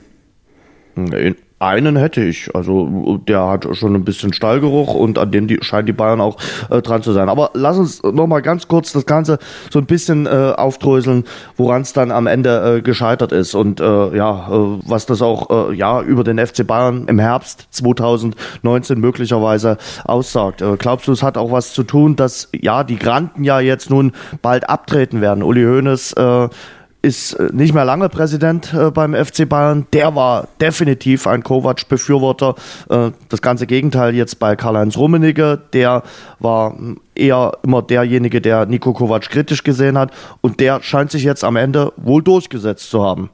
Einen 1.63 1.95
hätte 1.95 2.21
ich. 2.21 2.53
Also 2.53 3.21
der 3.25 3.47
hat 3.47 3.67
schon 3.77 3.95
ein 3.95 4.03
bisschen 4.03 4.33
Stallgeruch 4.33 4.93
und 4.93 5.17
an 5.17 5.31
dem 5.31 5.47
die, 5.47 5.59
scheinen 5.61 5.85
die 5.85 5.93
Bayern 5.93 6.19
auch 6.19 6.37
äh, 6.69 6.81
dran 6.81 7.01
zu 7.01 7.13
sein. 7.13 7.29
Aber 7.29 7.51
lass 7.53 7.77
uns 7.77 8.03
noch 8.03 8.27
mal 8.27 8.41
ganz 8.41 8.67
kurz 8.67 8.91
das 8.91 9.05
Ganze 9.05 9.39
so 9.71 9.79
ein 9.79 9.85
bisschen 9.85 10.25
äh, 10.25 10.53
aufdröseln, 10.57 11.23
woran 11.55 11.83
es 11.83 11.93
dann 11.93 12.11
am 12.11 12.27
Ende 12.27 12.79
äh, 12.79 12.81
gescheitert 12.81 13.31
ist 13.31 13.55
und 13.55 13.79
äh, 13.79 14.15
ja, 14.15 14.49
äh, 14.51 14.79
was 14.85 15.05
das 15.05 15.21
auch 15.21 15.69
äh, 15.69 15.73
ja 15.75 16.01
über 16.01 16.25
den 16.25 16.37
FC 16.37 16.67
Bayern 16.67 17.07
im 17.07 17.17
Herbst 17.17 17.67
2019 17.71 18.99
möglicherweise 18.99 19.77
aussagt. 20.03 20.61
Glaubst 20.79 21.07
du, 21.07 21.13
es 21.13 21.23
hat 21.23 21.37
auch 21.37 21.51
was 21.51 21.73
zu 21.73 21.83
tun, 21.83 22.17
dass 22.17 22.49
ja 22.51 22.83
die 22.83 22.99
Granten 22.99 23.45
ja 23.45 23.61
jetzt 23.61 23.89
nun 23.89 24.11
bald 24.41 24.69
abtreten 24.69 25.21
werden? 25.21 25.43
Uli 25.43 25.63
Hoeneß 25.63 26.13
ist 27.03 27.33
äh, 27.33 27.49
nicht 27.51 27.73
mehr 27.73 27.85
lange 27.85 28.09
Präsident 28.09 28.73
äh, 28.73 28.89
beim 28.89 29.13
FC 29.13 29.47
Bayern. 29.47 29.85
Der 29.93 30.15
war 30.15 30.47
definitiv 30.59 31.27
ein 31.27 31.43
Kovac-Befürworter. 31.43 32.55
Äh, 32.89 33.11
das 33.29 33.41
ganze 33.41 33.67
Gegenteil 33.67 34.15
jetzt 34.15 34.39
bei 34.39 34.55
Karl-Heinz 34.55 34.97
Rummenigge. 34.97 35.61
Der 35.73 36.03
war 36.39 36.75
eher 37.13 37.51
immer 37.61 37.81
derjenige, 37.81 38.41
der 38.41 38.65
Nico 38.65 38.93
Kovac 38.93 39.29
kritisch 39.29 39.63
gesehen 39.63 39.97
hat. 39.97 40.11
Und 40.41 40.59
der 40.61 40.81
scheint 40.81 41.11
sich 41.11 41.23
jetzt 41.23 41.43
am 41.43 41.57
Ende 41.57 41.91
wohl 41.97 42.23
durchgesetzt 42.23 42.89
zu 42.89 43.03
haben. 43.03 43.29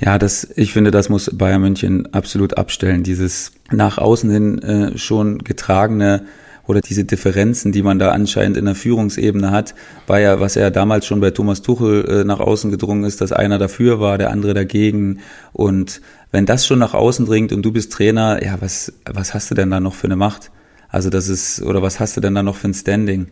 Ja, 0.00 0.18
das, 0.18 0.48
ich 0.56 0.72
finde, 0.72 0.90
das 0.90 1.08
muss 1.08 1.30
Bayern 1.32 1.60
München 1.60 2.12
absolut 2.12 2.56
abstellen. 2.56 3.04
Dieses 3.04 3.52
nach 3.70 3.98
außen 3.98 4.28
hin 4.30 4.92
schon 4.96 5.38
getragene 5.38 6.24
oder 6.66 6.80
diese 6.80 7.04
Differenzen, 7.04 7.72
die 7.72 7.82
man 7.82 7.98
da 7.98 8.10
anscheinend 8.10 8.56
in 8.56 8.64
der 8.64 8.74
Führungsebene 8.74 9.50
hat, 9.50 9.74
war 10.06 10.20
ja, 10.20 10.40
was 10.40 10.54
ja 10.54 10.70
damals 10.70 11.06
schon 11.06 11.20
bei 11.20 11.30
Thomas 11.30 11.62
Tuchel 11.62 12.04
äh, 12.04 12.24
nach 12.24 12.40
außen 12.40 12.70
gedrungen 12.70 13.04
ist, 13.04 13.20
dass 13.20 13.32
einer 13.32 13.58
dafür 13.58 14.00
war, 14.00 14.18
der 14.18 14.30
andere 14.30 14.54
dagegen. 14.54 15.20
Und 15.52 16.00
wenn 16.30 16.46
das 16.46 16.66
schon 16.66 16.78
nach 16.78 16.94
außen 16.94 17.26
dringt 17.26 17.52
und 17.52 17.62
du 17.62 17.72
bist 17.72 17.92
Trainer, 17.92 18.42
ja, 18.44 18.56
was, 18.60 18.92
was 19.04 19.34
hast 19.34 19.50
du 19.50 19.54
denn 19.54 19.70
da 19.70 19.80
noch 19.80 19.94
für 19.94 20.06
eine 20.06 20.16
Macht? 20.16 20.50
Also 20.94 21.10
das 21.10 21.28
ist, 21.28 21.60
oder 21.60 21.82
was 21.82 21.98
hast 21.98 22.16
du 22.16 22.20
denn 22.20 22.36
da 22.36 22.44
noch 22.44 22.54
für 22.54 22.68
ein 22.68 22.72
Standing? 22.72 23.26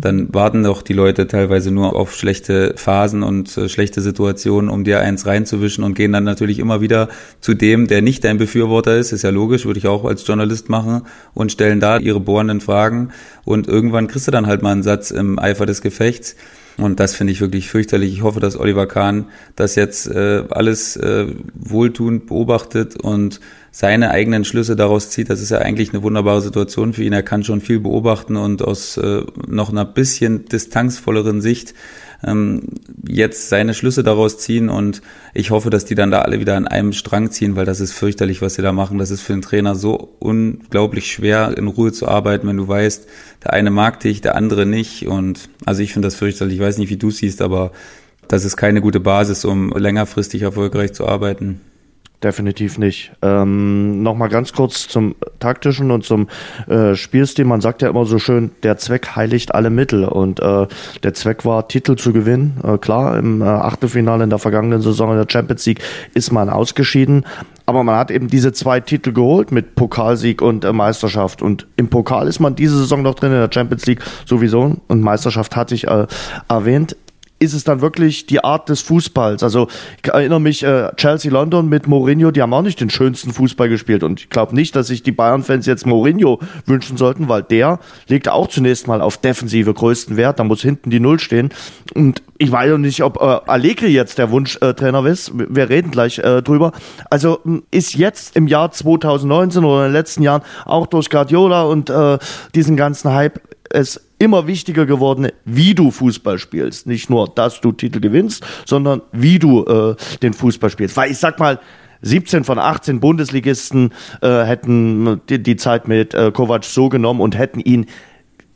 Dann 0.00 0.34
warten 0.34 0.64
doch 0.64 0.82
die 0.82 0.94
Leute 0.94 1.28
teilweise 1.28 1.70
nur 1.70 1.94
auf 1.94 2.12
schlechte 2.12 2.74
Phasen 2.76 3.22
und 3.22 3.56
äh, 3.56 3.68
schlechte 3.68 4.00
Situationen, 4.00 4.68
um 4.68 4.82
dir 4.82 4.98
eins 4.98 5.24
reinzuwischen 5.24 5.84
und 5.84 5.94
gehen 5.94 6.10
dann 6.10 6.24
natürlich 6.24 6.58
immer 6.58 6.80
wieder 6.80 7.08
zu 7.40 7.54
dem, 7.54 7.86
der 7.86 8.02
nicht 8.02 8.24
dein 8.24 8.36
Befürworter 8.36 8.96
ist, 8.96 9.12
ist 9.12 9.22
ja 9.22 9.30
logisch, 9.30 9.64
würde 9.64 9.78
ich 9.78 9.86
auch 9.86 10.04
als 10.04 10.26
Journalist 10.26 10.68
machen 10.70 11.02
und 11.34 11.52
stellen 11.52 11.78
da 11.78 11.98
ihre 11.98 12.18
bohrenden 12.18 12.60
Fragen. 12.60 13.10
Und 13.44 13.68
irgendwann 13.68 14.08
kriegst 14.08 14.26
du 14.26 14.32
dann 14.32 14.48
halt 14.48 14.62
mal 14.62 14.72
einen 14.72 14.82
Satz 14.82 15.12
im 15.12 15.38
Eifer 15.38 15.66
des 15.66 15.82
Gefechts 15.82 16.34
Und 16.76 16.98
das 16.98 17.14
finde 17.14 17.32
ich 17.32 17.40
wirklich 17.40 17.68
fürchterlich. 17.68 18.12
Ich 18.12 18.22
hoffe, 18.22 18.40
dass 18.40 18.58
Oliver 18.58 18.86
Kahn 18.86 19.26
das 19.54 19.76
jetzt 19.76 20.08
äh, 20.08 20.44
alles 20.50 20.96
äh, 20.96 21.26
wohltuend 21.54 22.26
beobachtet 22.26 22.96
und 22.96 23.40
seine 23.70 24.10
eigenen 24.10 24.44
Schlüsse 24.44 24.74
daraus 24.76 25.10
zieht. 25.10 25.30
Das 25.30 25.40
ist 25.40 25.50
ja 25.50 25.58
eigentlich 25.58 25.92
eine 25.92 26.02
wunderbare 26.02 26.40
Situation 26.40 26.92
für 26.92 27.04
ihn. 27.04 27.12
Er 27.12 27.22
kann 27.22 27.44
schon 27.44 27.60
viel 27.60 27.80
beobachten 27.80 28.36
und 28.36 28.62
aus 28.62 28.96
äh, 28.96 29.22
noch 29.46 29.70
einer 29.70 29.84
bisschen 29.84 30.46
distanzvolleren 30.46 31.40
Sicht 31.40 31.74
ähm, 32.26 32.62
jetzt 33.06 33.48
seine 33.48 33.74
Schlüsse 33.74 34.02
daraus 34.02 34.38
ziehen 34.38 34.68
und 34.68 35.02
ich 35.34 35.50
hoffe, 35.50 35.70
dass 35.70 35.84
die 35.84 35.94
dann 35.94 36.10
da 36.10 36.22
alle 36.22 36.40
wieder 36.40 36.56
an 36.56 36.66
einem 36.66 36.92
Strang 36.92 37.30
ziehen, 37.30 37.56
weil 37.56 37.64
das 37.64 37.80
ist 37.80 37.92
fürchterlich, 37.92 38.42
was 38.42 38.54
sie 38.54 38.62
da 38.62 38.72
machen. 38.72 38.98
Das 38.98 39.10
ist 39.10 39.20
für 39.20 39.32
einen 39.32 39.42
Trainer 39.42 39.74
so 39.74 40.16
unglaublich 40.18 41.10
schwer, 41.12 41.56
in 41.56 41.66
Ruhe 41.66 41.92
zu 41.92 42.08
arbeiten, 42.08 42.48
wenn 42.48 42.56
du 42.56 42.68
weißt, 42.68 43.06
der 43.44 43.52
eine 43.52 43.70
mag 43.70 44.00
dich, 44.00 44.20
der 44.20 44.36
andere 44.36 44.66
nicht 44.66 45.06
und 45.06 45.48
also 45.64 45.82
ich 45.82 45.92
finde 45.92 46.06
das 46.06 46.14
fürchterlich. 46.14 46.56
Ich 46.56 46.62
weiß 46.62 46.78
nicht, 46.78 46.90
wie 46.90 46.96
du 46.96 47.10
siehst, 47.10 47.42
aber 47.42 47.72
das 48.28 48.44
ist 48.44 48.56
keine 48.56 48.80
gute 48.80 49.00
Basis, 49.00 49.44
um 49.44 49.70
längerfristig 49.70 50.42
erfolgreich 50.42 50.92
zu 50.92 51.06
arbeiten. 51.06 51.60
Definitiv 52.22 52.78
nicht. 52.78 53.12
Ähm, 53.20 54.02
Nochmal 54.02 54.30
ganz 54.30 54.54
kurz 54.54 54.88
zum 54.88 55.14
taktischen 55.40 55.90
und 55.90 56.04
zum 56.04 56.28
äh, 56.68 56.94
Spielstil. 56.94 57.44
Man 57.44 57.60
sagt 57.60 57.82
ja 57.82 57.90
immer 57.90 58.06
so 58.06 58.18
schön, 58.18 58.50
der 58.62 58.78
Zweck 58.78 59.14
heiligt 59.14 59.54
alle 59.54 59.68
Mittel. 59.68 60.04
Und 60.04 60.40
äh, 60.40 60.66
der 61.02 61.12
Zweck 61.12 61.44
war, 61.44 61.68
Titel 61.68 61.96
zu 61.96 62.14
gewinnen. 62.14 62.58
Äh, 62.64 62.78
klar, 62.78 63.18
im 63.18 63.42
äh, 63.42 63.44
Achtelfinale 63.44 64.24
in 64.24 64.30
der 64.30 64.38
vergangenen 64.38 64.80
Saison 64.80 65.10
in 65.10 65.18
der 65.18 65.26
Champions 65.28 65.66
League 65.66 65.80
ist 66.14 66.32
man 66.32 66.48
ausgeschieden. 66.48 67.26
Aber 67.66 67.82
man 67.82 67.96
hat 67.96 68.10
eben 68.10 68.28
diese 68.28 68.52
zwei 68.52 68.80
Titel 68.80 69.12
geholt 69.12 69.52
mit 69.52 69.74
Pokalsieg 69.74 70.40
und 70.40 70.64
äh, 70.64 70.72
Meisterschaft. 70.72 71.42
Und 71.42 71.66
im 71.76 71.88
Pokal 71.88 72.26
ist 72.28 72.40
man 72.40 72.54
diese 72.54 72.78
Saison 72.78 73.02
noch 73.02 73.14
drin, 73.14 73.32
in 73.32 73.38
der 73.38 73.50
Champions 73.52 73.84
League 73.84 74.02
sowieso. 74.24 74.76
Und 74.88 75.00
Meisterschaft 75.02 75.56
hatte 75.56 75.74
ich 75.74 75.86
äh, 75.86 76.06
erwähnt 76.48 76.96
ist 77.44 77.54
es 77.54 77.64
dann 77.64 77.80
wirklich 77.80 78.26
die 78.26 78.42
Art 78.42 78.68
des 78.68 78.80
Fußballs. 78.80 79.42
Also 79.42 79.68
ich 80.02 80.10
erinnere 80.10 80.40
mich, 80.40 80.62
äh, 80.62 80.90
Chelsea 80.96 81.30
London 81.30 81.68
mit 81.68 81.86
Mourinho, 81.86 82.30
die 82.30 82.42
haben 82.42 82.52
auch 82.52 82.62
nicht 82.62 82.80
den 82.80 82.90
schönsten 82.90 83.32
Fußball 83.32 83.68
gespielt. 83.68 84.02
Und 84.02 84.20
ich 84.20 84.30
glaube 84.30 84.54
nicht, 84.54 84.74
dass 84.74 84.88
sich 84.88 85.02
die 85.02 85.12
Bayern-Fans 85.12 85.66
jetzt 85.66 85.86
Mourinho 85.86 86.40
wünschen 86.66 86.96
sollten, 86.96 87.28
weil 87.28 87.42
der 87.42 87.78
legt 88.08 88.28
auch 88.28 88.48
zunächst 88.48 88.88
mal 88.88 89.00
auf 89.00 89.18
Defensive 89.18 89.72
größten 89.72 90.16
Wert. 90.16 90.38
Da 90.38 90.44
muss 90.44 90.62
hinten 90.62 90.90
die 90.90 91.00
Null 91.00 91.20
stehen. 91.20 91.50
Und 91.94 92.22
ich 92.38 92.50
weiß 92.50 92.72
noch 92.72 92.78
nicht, 92.78 93.02
ob 93.02 93.20
äh, 93.20 93.40
Allegri 93.46 93.88
jetzt 93.88 94.18
der 94.18 94.30
Wunschtrainer 94.30 95.04
äh, 95.04 95.10
ist. 95.10 95.32
Wir 95.34 95.68
reden 95.68 95.90
gleich 95.90 96.18
äh, 96.18 96.42
drüber. 96.42 96.72
Also 97.10 97.40
ist 97.70 97.94
jetzt 97.94 98.36
im 98.36 98.48
Jahr 98.48 98.72
2019 98.72 99.64
oder 99.64 99.86
in 99.86 99.88
den 99.88 99.92
letzten 99.92 100.22
Jahren 100.22 100.42
auch 100.64 100.86
durch 100.86 101.10
Guardiola 101.10 101.62
und 101.62 101.90
äh, 101.90 102.18
diesen 102.54 102.76
ganzen 102.76 103.12
Hype 103.12 103.40
es 103.70 104.03
immer 104.18 104.46
wichtiger 104.46 104.86
geworden, 104.86 105.28
wie 105.44 105.74
du 105.74 105.90
Fußball 105.90 106.38
spielst. 106.38 106.86
Nicht 106.86 107.10
nur, 107.10 107.28
dass 107.28 107.60
du 107.60 107.72
Titel 107.72 108.00
gewinnst, 108.00 108.44
sondern 108.64 109.02
wie 109.12 109.38
du 109.38 109.64
äh, 109.64 109.96
den 110.22 110.32
Fußball 110.32 110.70
spielst. 110.70 110.96
Weil 110.96 111.10
ich 111.10 111.18
sag 111.18 111.38
mal, 111.38 111.60
17 112.02 112.44
von 112.44 112.58
18 112.58 113.00
Bundesligisten 113.00 113.92
äh, 114.20 114.44
hätten 114.44 115.20
die, 115.28 115.42
die, 115.42 115.56
Zeit 115.56 115.88
mit 115.88 116.14
äh, 116.14 116.30
Kovac 116.32 116.64
so 116.64 116.88
genommen 116.88 117.20
und 117.20 117.36
hätten 117.36 117.60
ihn 117.60 117.86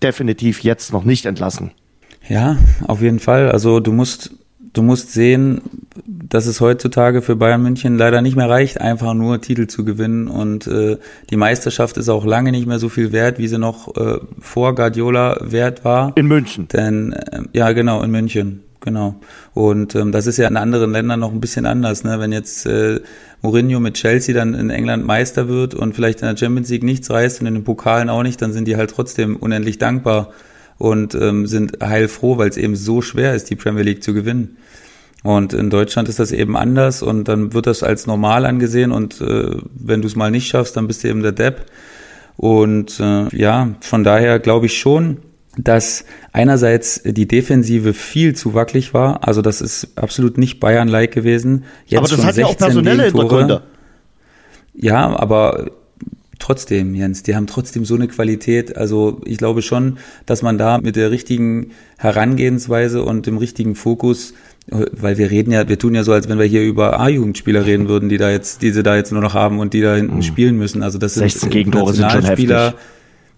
definitiv 0.03 0.63
jetzt 0.63 0.93
noch 0.93 1.05
nicht 1.05 1.25
entlassen. 1.27 1.73
Ja, 2.29 2.59
auf 2.87 3.01
jeden 3.01 3.21
Fall. 3.21 3.51
Also 3.51 3.81
du 3.81 3.93
musst 3.93 4.33
du 4.73 4.83
musst 4.83 5.13
sehen, 5.13 5.61
dass 6.07 6.47
es 6.47 6.61
heutzutage 6.61 7.23
für 7.23 7.37
Bayern 7.37 7.63
München 7.63 7.97
leider 7.97 8.23
nicht 8.23 8.37
mehr 8.37 8.49
reicht, 8.49 8.81
einfach 8.81 9.15
nur 9.15 9.41
Titel 9.41 9.67
zu 9.67 9.85
gewinnen. 9.85 10.29
Und 10.29 10.67
äh, 10.67 10.99
die 11.31 11.37
Meisterschaft 11.37 11.97
ist 11.97 12.09
auch 12.09 12.25
lange 12.25 12.53
nicht 12.53 12.67
mehr 12.67 12.79
so 12.79 12.89
viel 12.89 13.13
wert, 13.13 13.39
wie 13.39 13.49
sie 13.49 13.59
noch 13.59 13.97
äh, 13.97 14.19
vor 14.41 14.75
Guardiola 14.75 15.39
wert 15.41 15.85
war. 15.85 16.13
In 16.17 16.27
München. 16.27 16.69
Denn 16.69 17.13
äh, 17.13 17.43
ja, 17.53 17.73
genau, 17.73 18.03
in 18.03 18.11
München. 18.11 18.65
Genau. 18.81 19.17
Und 19.55 19.95
ähm, 19.97 20.13
das 20.13 20.27
ist 20.27 20.37
ja 20.37 20.47
in 20.47 20.57
anderen 20.57 20.93
Ländern 20.93 21.21
noch 21.21 21.33
ein 21.33 21.41
bisschen 21.41 21.67
anders. 21.67 22.05
Ne? 22.05 22.21
Wenn 22.21 22.33
jetzt 22.33 22.65
äh, 22.65 23.01
Mourinho 23.43 23.81
mit 23.81 23.95
Chelsea 23.95 24.35
dann 24.35 24.55
in 24.55 24.71
England 24.71 25.05
Meister 25.05 25.49
wird 25.49 25.75
und 25.75 25.95
vielleicht 25.95 26.23
in 26.23 26.29
der 26.29 26.37
Champions 26.37 26.69
League 26.71 26.85
nichts 26.85 27.11
reißt 27.11 27.41
und 27.41 27.49
in 27.49 27.55
den 27.55 27.65
Pokalen 27.65 28.09
auch 28.09 28.23
nicht, 28.23 28.41
dann 28.41 28.53
sind 28.53 28.69
die 28.69 28.77
halt 28.77 28.91
trotzdem 28.91 29.37
unendlich 29.37 29.79
dankbar 29.79 30.33
und 30.79 31.15
ähm, 31.15 31.47
sind 31.47 31.79
heilfroh, 31.83 32.39
weil 32.39 32.49
es 32.49 32.57
eben 32.57 32.77
so 32.77 33.03
schwer 33.03 33.35
ist, 33.35 33.51
die 33.51 33.57
Premier 33.57 33.83
League 33.83 34.03
zu 34.03 34.15
gewinnen. 34.15 34.57
Und 35.25 35.53
in 35.53 35.69
Deutschland 35.69 36.09
ist 36.09 36.21
das 36.21 36.31
eben 36.31 36.57
anders 36.57 37.03
und 37.03 37.27
dann 37.27 37.53
wird 37.53 37.67
das 37.67 37.83
als 37.83 38.07
normal 38.07 38.47
angesehen 38.47 38.93
und 38.93 39.21
äh, 39.21 39.57
wenn 39.75 40.01
du 40.01 40.07
es 40.07 40.15
mal 40.15 40.31
nicht 40.31 40.47
schaffst, 40.47 40.77
dann 40.77 40.87
bist 40.87 41.03
du 41.03 41.09
eben 41.09 41.23
der 41.23 41.33
Depp. 41.33 41.67
Und 42.37 43.01
äh, 43.01 43.37
ja, 43.37 43.75
von 43.81 44.05
daher 44.05 44.39
glaube 44.39 44.67
ich 44.67 44.79
schon, 44.79 45.19
dass 45.57 46.05
einerseits 46.33 47.03
die 47.05 47.27
Defensive 47.27 47.95
viel 47.95 48.37
zu 48.37 48.55
wackelig 48.55 48.95
war. 48.95 49.27
Also 49.27 49.43
das 49.43 49.61
ist 49.61 49.99
absolut 49.99 50.39
nicht 50.39 50.61
Bayern-like 50.61 51.13
gewesen. 51.13 51.65
Jetzt 51.87 51.99
aber 51.99 52.09
das 52.09 52.25
hat 52.25 52.37
ja 52.37 52.47
auch 52.47 52.57
personelle 52.57 53.05
Hintergründe. 53.05 53.63
Ja, 54.75 55.17
aber 55.17 55.73
trotzdem, 56.39 56.95
Jens, 56.95 57.23
die 57.23 57.35
haben 57.35 57.47
trotzdem 57.47 57.85
so 57.85 57.95
eine 57.95 58.09
Qualität. 58.09 58.77
Also 58.77 59.21
ich 59.25 59.39
glaube 59.39 59.63
schon, 59.63 59.99
dass 60.27 60.43
man 60.43 60.59
da 60.59 60.79
mit 60.79 60.97
der 60.97 61.11
richtigen 61.11 61.71
Herangehensweise 61.97 63.03
und 63.03 63.27
dem 63.27 63.39
richtigen 63.39 63.75
Fokus, 63.75 64.35
weil 64.67 65.19
wir 65.19 65.31
reden 65.31 65.53
ja, 65.53 65.69
wir 65.69 65.79
tun 65.79 65.95
ja 65.95 66.05
so, 66.05 66.13
als 66.13 66.29
wenn 66.29 66.39
wir 66.39 66.47
hier 66.47 66.63
über 66.63 67.01
A-Jugendspieler 67.01 67.65
reden 67.67 67.89
würden, 67.89 68.09
die 68.09 68.19
da 68.19 68.31
jetzt, 68.31 68.63
die 68.63 68.71
sie 68.71 68.83
da 68.83 68.97
jetzt 68.97 69.13
nur 69.13 69.23
noch 69.23 69.35
haben 69.35 69.59
und 69.59 69.73
die 69.75 69.81
da 69.81 69.95
hinten 69.95 70.17
mhm. 70.17 70.23
spielen 70.23 70.57
müssen. 70.57 70.83
Also 70.83 70.99
das 70.99 71.15
sind 71.15 71.31
16 71.31 71.51
Gegentore 71.51 71.93
sind 71.93 72.11
schon 72.11 72.25
heftig. 72.25 72.51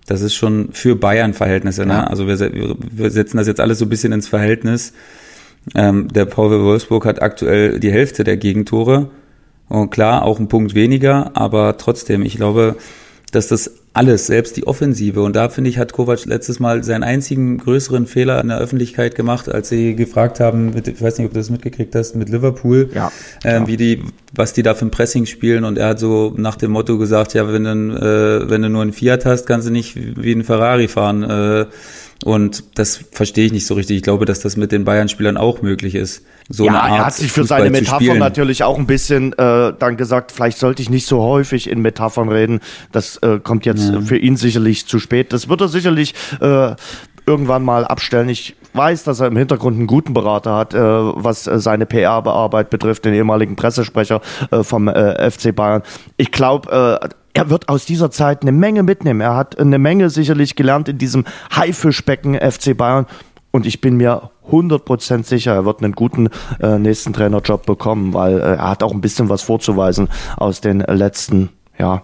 Das 0.06 0.22
ist 0.22 0.34
schon 0.34 0.70
für 0.72 0.96
Bayern-Verhältnisse. 0.96 1.86
Ne? 1.86 2.08
Also 2.08 2.26
wir, 2.26 2.38
wir 2.38 3.10
setzen 3.10 3.36
das 3.36 3.46
jetzt 3.46 3.60
alles 3.60 3.78
so 3.78 3.84
ein 3.84 3.88
bisschen 3.88 4.12
ins 4.12 4.26
Verhältnis. 4.26 4.92
Ähm, 5.74 6.08
der 6.08 6.26
VW 6.26 6.64
Wolfsburg 6.64 7.04
hat 7.04 7.22
aktuell 7.22 7.78
die 7.78 7.92
Hälfte 7.92 8.24
der 8.24 8.36
Gegentore 8.36 9.10
und 9.70 9.90
klar, 9.90 10.24
auch 10.24 10.38
ein 10.38 10.48
Punkt 10.48 10.74
weniger, 10.74 11.30
aber 11.34 11.78
trotzdem, 11.78 12.22
ich 12.22 12.36
glaube, 12.36 12.76
dass 13.30 13.46
das 13.48 13.70
alles, 13.92 14.26
selbst 14.26 14.56
die 14.56 14.66
Offensive. 14.66 15.22
Und 15.22 15.34
da 15.34 15.48
finde 15.48 15.70
ich, 15.70 15.78
hat 15.78 15.92
Kovac 15.92 16.24
letztes 16.24 16.60
Mal 16.60 16.84
seinen 16.84 17.02
einzigen 17.02 17.58
größeren 17.58 18.06
Fehler 18.06 18.40
in 18.40 18.48
der 18.48 18.58
Öffentlichkeit 18.58 19.14
gemacht, 19.14 19.48
als 19.48 19.68
sie 19.68 19.94
gefragt 19.94 20.40
haben, 20.40 20.74
mit, 20.74 20.88
ich 20.88 21.00
weiß 21.00 21.18
nicht, 21.18 21.26
ob 21.26 21.32
du 21.32 21.38
das 21.38 21.50
mitgekriegt 21.50 21.94
hast, 21.94 22.14
mit 22.16 22.28
Liverpool, 22.28 22.90
ja, 22.94 23.12
ähm, 23.44 23.68
wie 23.68 23.76
die, 23.76 24.02
was 24.34 24.52
die 24.52 24.62
da 24.62 24.74
für 24.74 24.86
ein 24.86 24.90
Pressing 24.90 25.26
spielen. 25.26 25.64
Und 25.64 25.78
er 25.78 25.88
hat 25.88 25.98
so 26.00 26.34
nach 26.36 26.56
dem 26.56 26.72
Motto 26.72 26.98
gesagt, 26.98 27.34
ja, 27.34 27.52
wenn 27.52 27.64
du, 27.64 27.70
äh, 27.70 28.50
wenn 28.50 28.62
du 28.62 28.68
nur 28.68 28.82
ein 28.82 28.92
Fiat 28.92 29.24
hast, 29.24 29.46
kannst 29.46 29.68
du 29.68 29.72
nicht 29.72 29.96
wie 29.96 30.32
ein 30.32 30.44
Ferrari 30.44 30.88
fahren. 30.88 31.22
Äh, 31.22 31.66
und 32.24 32.78
das 32.78 33.00
verstehe 33.12 33.46
ich 33.46 33.52
nicht 33.52 33.66
so 33.66 33.74
richtig. 33.74 33.96
Ich 33.96 34.02
glaube, 34.02 34.26
dass 34.26 34.40
das 34.40 34.56
mit 34.56 34.72
den 34.72 34.84
Bayern-Spielern 34.84 35.36
auch 35.36 35.62
möglich 35.62 35.94
ist. 35.94 36.24
So 36.48 36.66
ja, 36.66 36.72
eine 36.72 36.82
Art 36.82 36.90
er 36.90 37.06
hat 37.06 37.14
sich 37.14 37.32
für 37.32 37.40
Fußball 37.40 37.60
seine 37.60 37.70
Metaphern 37.70 38.18
natürlich 38.18 38.62
auch 38.62 38.78
ein 38.78 38.86
bisschen 38.86 39.32
äh, 39.34 39.72
dann 39.78 39.96
gesagt, 39.96 40.32
vielleicht 40.32 40.58
sollte 40.58 40.82
ich 40.82 40.90
nicht 40.90 41.06
so 41.06 41.22
häufig 41.22 41.70
in 41.70 41.80
Metaphern 41.80 42.28
reden. 42.28 42.60
Das 42.92 43.16
äh, 43.18 43.38
kommt 43.38 43.64
jetzt 43.64 43.88
ja. 43.88 44.00
für 44.00 44.18
ihn 44.18 44.36
sicherlich 44.36 44.86
zu 44.86 44.98
spät. 44.98 45.32
Das 45.32 45.48
wird 45.48 45.60
er 45.62 45.68
sicherlich 45.68 46.14
äh, 46.40 46.74
irgendwann 47.26 47.64
mal 47.64 47.86
abstellen. 47.86 48.28
Ich 48.28 48.56
weiß, 48.72 49.04
dass 49.04 49.20
er 49.20 49.28
im 49.28 49.36
Hintergrund 49.36 49.76
einen 49.76 49.86
guten 49.86 50.12
Berater 50.12 50.54
hat, 50.56 50.74
äh, 50.74 50.78
was 50.78 51.46
äh, 51.46 51.58
seine 51.58 51.86
PR-Arbeit 51.86 52.70
betrifft, 52.70 53.04
den 53.04 53.14
ehemaligen 53.14 53.56
Pressesprecher 53.56 54.20
äh, 54.50 54.62
vom 54.62 54.88
äh, 54.88 55.30
FC 55.30 55.54
Bayern. 55.54 55.82
Ich 56.16 56.32
glaube, 56.32 57.00
äh, 57.02 57.08
er 57.32 57.50
wird 57.50 57.68
aus 57.68 57.84
dieser 57.84 58.10
Zeit 58.10 58.42
eine 58.42 58.52
Menge 58.52 58.82
mitnehmen. 58.82 59.20
Er 59.20 59.36
hat 59.36 59.58
eine 59.58 59.78
Menge 59.78 60.10
sicherlich 60.10 60.56
gelernt 60.56 60.88
in 60.88 60.98
diesem 60.98 61.24
Haifischbecken 61.54 62.34
FC 62.34 62.76
Bayern. 62.76 63.06
Und 63.52 63.66
ich 63.66 63.80
bin 63.80 63.96
mir 63.96 64.30
100% 64.50 65.24
sicher, 65.24 65.54
er 65.54 65.64
wird 65.64 65.82
einen 65.82 65.94
guten 65.94 66.28
äh, 66.60 66.78
nächsten 66.78 67.12
Trainerjob 67.12 67.66
bekommen, 67.66 68.14
weil 68.14 68.38
äh, 68.38 68.56
er 68.56 68.70
hat 68.70 68.82
auch 68.82 68.92
ein 68.92 69.00
bisschen 69.00 69.28
was 69.28 69.42
vorzuweisen 69.42 70.08
aus 70.36 70.60
den 70.60 70.80
letzten, 70.80 71.50
ja, 71.78 72.02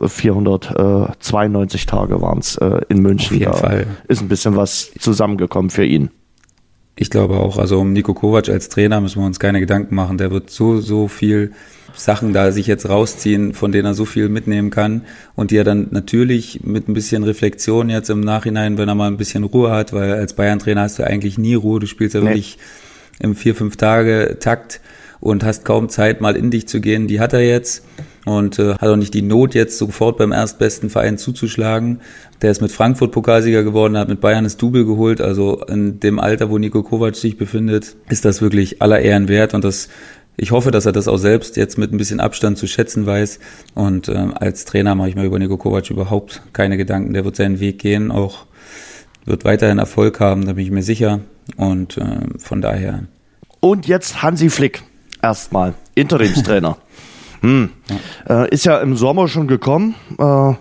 492 0.00 1.86
Tage 1.86 2.20
waren 2.20 2.38
es 2.38 2.56
äh, 2.56 2.80
in 2.88 3.00
München. 3.00 3.36
Auf 3.36 3.40
jeden 3.40 3.52
da 3.52 3.58
Fall. 3.58 3.86
Ist 4.08 4.22
ein 4.22 4.28
bisschen 4.28 4.56
was 4.56 4.90
zusammengekommen 4.98 5.70
für 5.70 5.84
ihn. 5.84 6.10
Ich 6.96 7.10
glaube 7.10 7.38
auch, 7.38 7.58
also 7.58 7.80
um 7.80 7.92
Nico 7.92 8.14
Kovac 8.14 8.48
als 8.48 8.68
Trainer 8.68 9.00
müssen 9.00 9.20
wir 9.20 9.26
uns 9.26 9.40
keine 9.40 9.60
Gedanken 9.60 9.94
machen. 9.94 10.18
Der 10.18 10.30
wird 10.30 10.50
so, 10.50 10.80
so 10.80 11.08
viel 11.08 11.52
Sachen 11.96 12.32
da 12.32 12.52
sich 12.52 12.66
jetzt 12.66 12.88
rausziehen, 12.88 13.54
von 13.54 13.72
denen 13.72 13.86
er 13.86 13.94
so 13.94 14.04
viel 14.04 14.28
mitnehmen 14.28 14.70
kann 14.70 15.02
und 15.34 15.50
die 15.50 15.56
er 15.56 15.64
dann 15.64 15.88
natürlich 15.90 16.60
mit 16.64 16.88
ein 16.88 16.94
bisschen 16.94 17.22
Reflexion 17.24 17.88
jetzt 17.90 18.10
im 18.10 18.20
Nachhinein, 18.20 18.78
wenn 18.78 18.88
er 18.88 18.94
mal 18.94 19.08
ein 19.08 19.16
bisschen 19.16 19.44
Ruhe 19.44 19.70
hat, 19.70 19.92
weil 19.92 20.12
als 20.12 20.34
Bayern-Trainer 20.34 20.82
hast 20.82 20.98
du 20.98 21.04
eigentlich 21.04 21.38
nie 21.38 21.54
Ruhe, 21.54 21.80
du 21.80 21.86
spielst 21.86 22.14
ja 22.14 22.20
nee. 22.20 22.26
wirklich 22.26 22.58
im 23.20 23.36
vier, 23.36 23.54
fünf 23.54 23.76
Tage 23.76 24.38
Takt 24.40 24.80
und 25.20 25.44
hast 25.44 25.64
kaum 25.64 25.88
Zeit, 25.88 26.20
mal 26.20 26.36
in 26.36 26.50
dich 26.50 26.68
zu 26.68 26.80
gehen. 26.80 27.06
Die 27.06 27.20
hat 27.20 27.32
er 27.32 27.40
jetzt 27.40 27.84
und 28.26 28.58
äh, 28.58 28.72
hat 28.72 28.82
auch 28.82 28.96
nicht 28.96 29.14
die 29.14 29.22
Not, 29.22 29.54
jetzt 29.54 29.78
sofort 29.78 30.18
beim 30.18 30.32
erstbesten 30.32 30.90
Verein 30.90 31.18
zuzuschlagen. 31.18 32.00
Der 32.42 32.50
ist 32.50 32.60
mit 32.60 32.72
Frankfurt 32.72 33.12
Pokalsieger 33.12 33.62
geworden, 33.62 33.96
hat 33.96 34.08
mit 34.08 34.20
Bayern 34.20 34.44
das 34.44 34.56
Double 34.56 34.84
geholt. 34.84 35.20
Also 35.20 35.62
in 35.66 36.00
dem 36.00 36.18
Alter, 36.18 36.50
wo 36.50 36.58
Nico 36.58 36.82
Kovac 36.82 37.16
sich 37.16 37.38
befindet, 37.38 37.96
ist 38.10 38.24
das 38.24 38.42
wirklich 38.42 38.82
aller 38.82 39.00
Ehren 39.00 39.28
wert 39.28 39.54
und 39.54 39.64
das 39.64 39.88
ich 40.36 40.50
hoffe, 40.50 40.70
dass 40.70 40.86
er 40.86 40.92
das 40.92 41.08
auch 41.08 41.16
selbst 41.16 41.56
jetzt 41.56 41.78
mit 41.78 41.92
ein 41.92 41.96
bisschen 41.96 42.20
Abstand 42.20 42.58
zu 42.58 42.66
schätzen 42.66 43.06
weiß. 43.06 43.38
Und 43.74 44.08
ähm, 44.08 44.34
als 44.34 44.64
Trainer 44.64 44.94
mache 44.94 45.08
ich 45.08 45.14
mir 45.14 45.24
über 45.24 45.38
Nico 45.38 45.56
Kovac 45.56 45.90
überhaupt 45.90 46.42
keine 46.52 46.76
Gedanken. 46.76 47.12
Der 47.12 47.24
wird 47.24 47.36
seinen 47.36 47.60
Weg 47.60 47.78
gehen, 47.78 48.10
auch 48.10 48.46
wird 49.24 49.44
weiterhin 49.44 49.78
Erfolg 49.78 50.20
haben, 50.20 50.46
da 50.46 50.54
bin 50.54 50.64
ich 50.64 50.70
mir 50.70 50.82
sicher. 50.82 51.20
Und 51.56 51.96
äh, 51.98 52.20
von 52.38 52.60
daher. 52.60 53.04
Und 53.60 53.86
jetzt 53.86 54.22
Hansi 54.22 54.50
Flick 54.50 54.82
erstmal, 55.22 55.74
Interimstrainer. 55.94 56.76
hm. 57.40 57.70
Ja. 58.26 58.44
Äh, 58.44 58.48
ist 58.50 58.64
ja 58.64 58.78
im 58.78 58.96
Sommer 58.96 59.28
schon 59.28 59.46
gekommen. 59.46 59.94
Äh, 60.18 60.54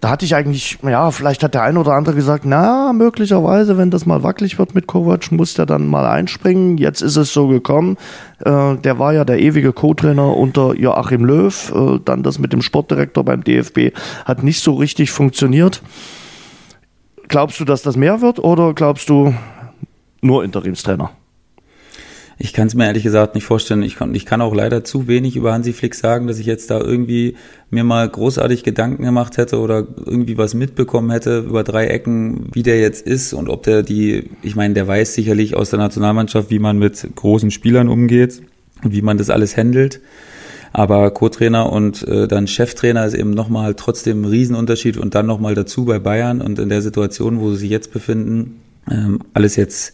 da 0.00 0.08
hatte 0.08 0.24
ich 0.24 0.34
eigentlich, 0.34 0.78
ja, 0.82 1.10
vielleicht 1.10 1.42
hat 1.42 1.52
der 1.52 1.62
eine 1.62 1.78
oder 1.78 1.92
andere 1.92 2.14
gesagt, 2.14 2.44
na, 2.46 2.92
möglicherweise, 2.94 3.76
wenn 3.76 3.90
das 3.90 4.06
mal 4.06 4.22
wackelig 4.22 4.58
wird 4.58 4.74
mit 4.74 4.86
Kovac, 4.86 5.30
muss 5.30 5.52
der 5.52 5.66
dann 5.66 5.86
mal 5.86 6.06
einspringen. 6.06 6.78
Jetzt 6.78 7.02
ist 7.02 7.16
es 7.16 7.34
so 7.34 7.48
gekommen. 7.48 7.98
Äh, 8.42 8.76
der 8.76 8.98
war 8.98 9.12
ja 9.12 9.26
der 9.26 9.40
ewige 9.40 9.74
Co-Trainer 9.74 10.34
unter 10.36 10.74
Joachim 10.74 11.24
Löw. 11.26 11.72
Äh, 11.74 12.00
dann 12.02 12.22
das 12.22 12.38
mit 12.38 12.54
dem 12.54 12.62
Sportdirektor 12.62 13.24
beim 13.24 13.44
DFB 13.44 13.94
hat 14.24 14.42
nicht 14.42 14.62
so 14.62 14.74
richtig 14.74 15.10
funktioniert. 15.10 15.82
Glaubst 17.28 17.60
du, 17.60 17.66
dass 17.66 17.82
das 17.82 17.96
mehr 17.96 18.22
wird 18.22 18.38
oder 18.38 18.72
glaubst 18.72 19.10
du 19.10 19.34
nur 20.22 20.44
Interimstrainer? 20.44 21.10
Ich 22.42 22.54
kann 22.54 22.68
es 22.68 22.74
mir 22.74 22.86
ehrlich 22.86 23.02
gesagt 23.02 23.34
nicht 23.34 23.44
vorstellen. 23.44 23.82
Ich 23.82 23.96
kann, 23.96 24.14
ich 24.14 24.24
kann 24.24 24.40
auch 24.40 24.54
leider 24.54 24.82
zu 24.82 25.06
wenig 25.06 25.36
über 25.36 25.52
Hansi 25.52 25.74
Flick 25.74 25.94
sagen, 25.94 26.26
dass 26.26 26.38
ich 26.38 26.46
jetzt 26.46 26.70
da 26.70 26.80
irgendwie 26.80 27.36
mir 27.68 27.84
mal 27.84 28.08
großartig 28.08 28.62
Gedanken 28.62 29.02
gemacht 29.02 29.36
hätte 29.36 29.58
oder 29.58 29.86
irgendwie 30.06 30.38
was 30.38 30.54
mitbekommen 30.54 31.10
hätte 31.10 31.40
über 31.40 31.64
drei 31.64 31.88
Ecken, 31.88 32.46
wie 32.54 32.62
der 32.62 32.80
jetzt 32.80 33.06
ist 33.06 33.34
und 33.34 33.50
ob 33.50 33.64
der 33.64 33.82
die, 33.82 34.30
ich 34.40 34.56
meine, 34.56 34.72
der 34.72 34.88
weiß 34.88 35.12
sicherlich 35.12 35.54
aus 35.54 35.68
der 35.68 35.80
Nationalmannschaft, 35.80 36.48
wie 36.48 36.58
man 36.58 36.78
mit 36.78 37.06
großen 37.14 37.50
Spielern 37.50 37.88
umgeht 37.90 38.40
und 38.82 38.94
wie 38.94 39.02
man 39.02 39.18
das 39.18 39.28
alles 39.28 39.58
handelt. 39.58 40.00
Aber 40.72 41.10
Co-Trainer 41.10 41.70
und 41.70 42.08
äh, 42.08 42.26
dann 42.26 42.46
Cheftrainer 42.46 43.04
ist 43.04 43.12
eben 43.12 43.32
nochmal 43.32 43.74
trotzdem 43.74 44.22
ein 44.22 44.24
Riesenunterschied 44.24 44.96
und 44.96 45.14
dann 45.14 45.26
nochmal 45.26 45.54
dazu 45.54 45.84
bei 45.84 45.98
Bayern 45.98 46.40
und 46.40 46.58
in 46.58 46.70
der 46.70 46.80
Situation, 46.80 47.38
wo 47.38 47.50
sie 47.50 47.58
sich 47.58 47.70
jetzt 47.70 47.92
befinden, 47.92 48.62
ähm, 48.90 49.18
alles 49.34 49.56
jetzt 49.56 49.92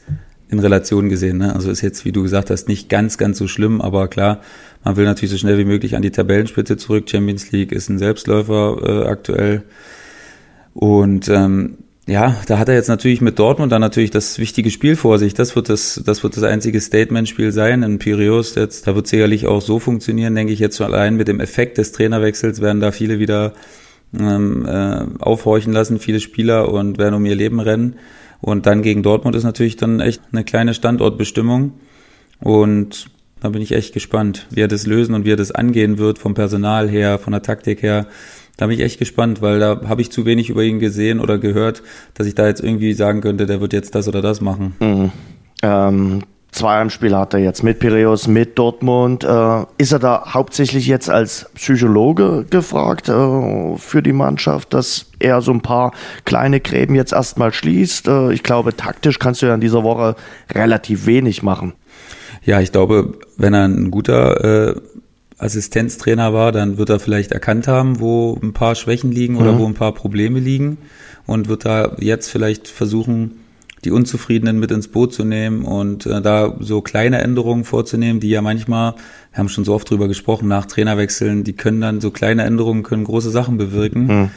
in 0.48 0.58
Relation 0.58 1.08
gesehen. 1.08 1.38
Ne? 1.38 1.54
Also 1.54 1.70
ist 1.70 1.82
jetzt, 1.82 2.04
wie 2.04 2.12
du 2.12 2.22
gesagt 2.22 2.50
hast, 2.50 2.68
nicht 2.68 2.88
ganz, 2.88 3.18
ganz 3.18 3.38
so 3.38 3.48
schlimm, 3.48 3.80
aber 3.80 4.08
klar, 4.08 4.40
man 4.84 4.96
will 4.96 5.04
natürlich 5.04 5.32
so 5.32 5.38
schnell 5.38 5.58
wie 5.58 5.64
möglich 5.64 5.96
an 5.96 6.02
die 6.02 6.12
Tabellenspitze 6.12 6.76
zurück. 6.76 7.10
Champions 7.10 7.50
League 7.50 7.72
ist 7.72 7.88
ein 7.88 7.98
Selbstläufer 7.98 8.76
äh, 8.82 9.08
aktuell. 9.08 9.64
Und 10.74 11.28
ähm, 11.28 11.78
ja, 12.06 12.36
da 12.46 12.58
hat 12.58 12.68
er 12.68 12.76
jetzt 12.76 12.88
natürlich 12.88 13.20
mit 13.20 13.38
Dortmund 13.38 13.72
dann 13.72 13.80
natürlich 13.80 14.12
das 14.12 14.38
wichtige 14.38 14.70
Spiel 14.70 14.94
vor 14.94 15.18
sich. 15.18 15.34
Das 15.34 15.56
wird 15.56 15.68
das, 15.68 16.00
das 16.04 16.22
wird 16.22 16.36
das 16.36 16.44
einzige 16.44 16.80
Statement-Spiel 16.80 17.50
sein 17.50 17.82
in 17.82 17.98
Piraeus 17.98 18.54
jetzt. 18.54 18.86
Da 18.86 18.94
wird 18.94 19.08
sicherlich 19.08 19.48
auch 19.48 19.60
so 19.60 19.80
funktionieren, 19.80 20.36
denke 20.36 20.52
ich 20.52 20.60
jetzt 20.60 20.76
schon 20.76 20.86
allein 20.86 21.16
mit 21.16 21.26
dem 21.26 21.40
Effekt 21.40 21.78
des 21.78 21.90
Trainerwechsels 21.90 22.60
werden 22.60 22.80
da 22.80 22.92
viele 22.92 23.18
wieder 23.18 23.54
ähm, 24.16 24.64
äh, 24.66 25.04
aufhorchen 25.18 25.72
lassen, 25.72 25.98
viele 25.98 26.20
Spieler 26.20 26.72
und 26.72 26.98
werden 26.98 27.14
um 27.14 27.26
ihr 27.26 27.34
Leben 27.34 27.58
rennen. 27.58 27.96
Und 28.46 28.64
dann 28.66 28.82
gegen 28.82 29.02
Dortmund 29.02 29.34
ist 29.34 29.42
natürlich 29.42 29.74
dann 29.74 29.98
echt 29.98 30.22
eine 30.30 30.44
kleine 30.44 30.72
Standortbestimmung. 30.72 31.72
Und 32.38 33.10
da 33.40 33.48
bin 33.48 33.60
ich 33.60 33.72
echt 33.72 33.92
gespannt, 33.92 34.46
wie 34.50 34.60
er 34.60 34.68
das 34.68 34.86
lösen 34.86 35.16
und 35.16 35.24
wie 35.24 35.32
er 35.32 35.36
das 35.36 35.50
angehen 35.50 35.98
wird, 35.98 36.20
vom 36.20 36.34
Personal 36.34 36.88
her, 36.88 37.18
von 37.18 37.32
der 37.32 37.42
Taktik 37.42 37.82
her. 37.82 38.06
Da 38.56 38.68
bin 38.68 38.78
ich 38.78 38.84
echt 38.84 39.00
gespannt, 39.00 39.42
weil 39.42 39.58
da 39.58 39.80
habe 39.88 40.00
ich 40.00 40.12
zu 40.12 40.26
wenig 40.26 40.48
über 40.48 40.62
ihn 40.62 40.78
gesehen 40.78 41.18
oder 41.18 41.38
gehört, 41.38 41.82
dass 42.14 42.28
ich 42.28 42.36
da 42.36 42.46
jetzt 42.46 42.62
irgendwie 42.62 42.92
sagen 42.92 43.20
könnte, 43.20 43.46
der 43.46 43.60
wird 43.60 43.72
jetzt 43.72 43.96
das 43.96 44.06
oder 44.06 44.22
das 44.22 44.40
machen. 44.40 44.76
Mhm. 44.78 45.10
Ähm, 45.64 46.22
Zwei 46.56 46.78
Heimspiele 46.78 47.18
hat 47.18 47.34
er 47.34 47.40
jetzt 47.40 47.62
mit 47.62 47.80
Piraeus, 47.80 48.28
mit 48.28 48.58
Dortmund. 48.58 49.24
Äh, 49.24 49.64
ist 49.76 49.92
er 49.92 49.98
da 49.98 50.32
hauptsächlich 50.32 50.86
jetzt 50.86 51.10
als 51.10 51.50
Psychologe 51.54 52.46
gefragt 52.48 53.10
äh, 53.10 53.76
für 53.76 54.02
die 54.02 54.14
Mannschaft, 54.14 54.72
dass 54.72 55.04
er 55.18 55.42
so 55.42 55.52
ein 55.52 55.60
paar 55.60 55.92
kleine 56.24 56.60
Gräben 56.60 56.94
jetzt 56.94 57.12
erstmal 57.12 57.52
schließt? 57.52 58.08
Äh, 58.08 58.32
ich 58.32 58.42
glaube, 58.42 58.74
taktisch 58.74 59.18
kannst 59.18 59.42
du 59.42 59.46
ja 59.46 59.54
in 59.54 59.60
dieser 59.60 59.84
Woche 59.84 60.16
relativ 60.50 61.04
wenig 61.04 61.42
machen. 61.42 61.74
Ja, 62.42 62.58
ich 62.62 62.72
glaube, 62.72 63.12
wenn 63.36 63.52
er 63.52 63.66
ein 63.66 63.90
guter 63.90 64.70
äh, 64.70 64.80
Assistenztrainer 65.36 66.32
war, 66.32 66.52
dann 66.52 66.78
wird 66.78 66.88
er 66.88 67.00
vielleicht 67.00 67.32
erkannt 67.32 67.68
haben, 67.68 68.00
wo 68.00 68.38
ein 68.42 68.54
paar 68.54 68.76
Schwächen 68.76 69.12
liegen 69.12 69.36
oder 69.36 69.52
mhm. 69.52 69.58
wo 69.58 69.66
ein 69.66 69.74
paar 69.74 69.92
Probleme 69.92 70.40
liegen 70.40 70.78
und 71.26 71.48
wird 71.48 71.66
da 71.66 71.96
jetzt 71.98 72.30
vielleicht 72.30 72.66
versuchen, 72.66 73.40
die 73.86 73.92
Unzufriedenen 73.92 74.58
mit 74.58 74.72
ins 74.72 74.88
Boot 74.88 75.14
zu 75.14 75.24
nehmen 75.24 75.64
und 75.64 76.06
äh, 76.06 76.20
da 76.20 76.56
so 76.58 76.82
kleine 76.82 77.20
Änderungen 77.22 77.64
vorzunehmen, 77.64 78.18
die 78.18 78.28
ja 78.28 78.42
manchmal, 78.42 78.94
wir 79.32 79.38
haben 79.38 79.48
schon 79.48 79.64
so 79.64 79.72
oft 79.72 79.88
drüber 79.88 80.08
gesprochen, 80.08 80.48
nach 80.48 80.66
Trainerwechseln, 80.66 81.44
die 81.44 81.52
können 81.52 81.80
dann 81.80 82.00
so 82.00 82.10
kleine 82.10 82.42
Änderungen 82.42 82.82
können 82.82 83.04
große 83.04 83.30
Sachen 83.30 83.56
bewirken. 83.56 84.06
Mhm. 84.06 84.30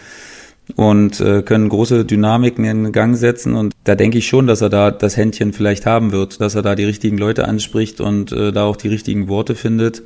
Und 0.75 1.19
äh, 1.19 1.41
können 1.41 1.67
große 1.67 2.05
Dynamiken 2.05 2.63
in 2.63 2.91
Gang 2.91 3.17
setzen. 3.17 3.55
Und 3.55 3.73
da 3.85 3.95
denke 3.95 4.19
ich 4.19 4.27
schon, 4.27 4.45
dass 4.45 4.61
er 4.61 4.69
da 4.69 4.91
das 4.91 5.17
Händchen 5.17 5.51
vielleicht 5.51 5.87
haben 5.87 6.11
wird, 6.11 6.41
dass 6.41 6.53
er 6.53 6.61
da 6.61 6.75
die 6.75 6.83
richtigen 6.83 7.17
Leute 7.17 7.47
anspricht 7.47 7.99
und 8.01 8.31
äh, 8.31 8.51
da 8.51 8.65
auch 8.65 8.75
die 8.75 8.87
richtigen 8.87 9.29
Worte 9.29 9.55
findet. 9.55 10.03